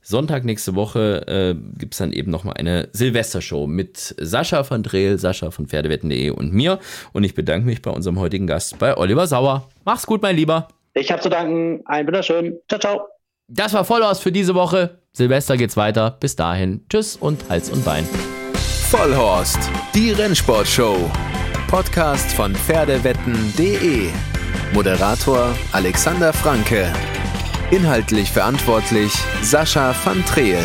Sonntag 0.09 0.44
nächste 0.44 0.76
Woche 0.76 1.26
äh, 1.26 1.54
gibt 1.76 1.94
es 1.94 1.98
dann 1.98 2.12
eben 2.12 2.30
nochmal 2.30 2.54
eine 2.57 2.88
Silvestershow 2.92 3.66
mit 3.66 4.14
Sascha 4.18 4.62
von 4.62 4.84
Drehl, 4.84 5.18
Sascha 5.18 5.50
von 5.50 5.66
Pferdewetten.de 5.66 6.30
und 6.30 6.52
mir. 6.52 6.78
Und 7.12 7.24
ich 7.24 7.34
bedanke 7.34 7.66
mich 7.66 7.82
bei 7.82 7.90
unserem 7.90 8.20
heutigen 8.20 8.46
Gast, 8.46 8.78
bei 8.78 8.96
Oliver 8.96 9.26
Sauer. 9.26 9.68
Mach's 9.84 10.07
gut, 10.07 10.22
mein 10.22 10.36
Lieber. 10.36 10.68
Ich 10.94 11.11
habe 11.11 11.20
zu 11.20 11.28
danken. 11.28 11.82
Ein 11.86 12.07
wunderschön. 12.07 12.57
Ciao, 12.68 12.78
ciao. 12.78 13.00
Das 13.48 13.72
war 13.72 13.84
Vollhaus 13.84 14.20
für 14.20 14.30
diese 14.30 14.54
Woche. 14.54 15.00
Silvester 15.12 15.57
geht's 15.57 15.76
weiter. 15.76 16.16
Bis 16.20 16.36
dahin. 16.36 16.84
Tschüss 16.88 17.16
und 17.16 17.48
Hals 17.48 17.70
und 17.70 17.84
Bein. 17.84 18.04
Vollhorst, 18.88 19.59
die 19.92 20.12
Rennsportshow. 20.12 21.11
Podcast 21.66 22.30
von 22.32 22.54
Pferdewetten.de. 22.54 24.11
Moderator 24.72 25.52
Alexander 25.72 26.32
Franke. 26.32 26.92
Inhaltlich 27.73 28.31
verantwortlich 28.31 29.12
Sascha 29.43 29.93
van 30.05 30.25
Treel. 30.25 30.61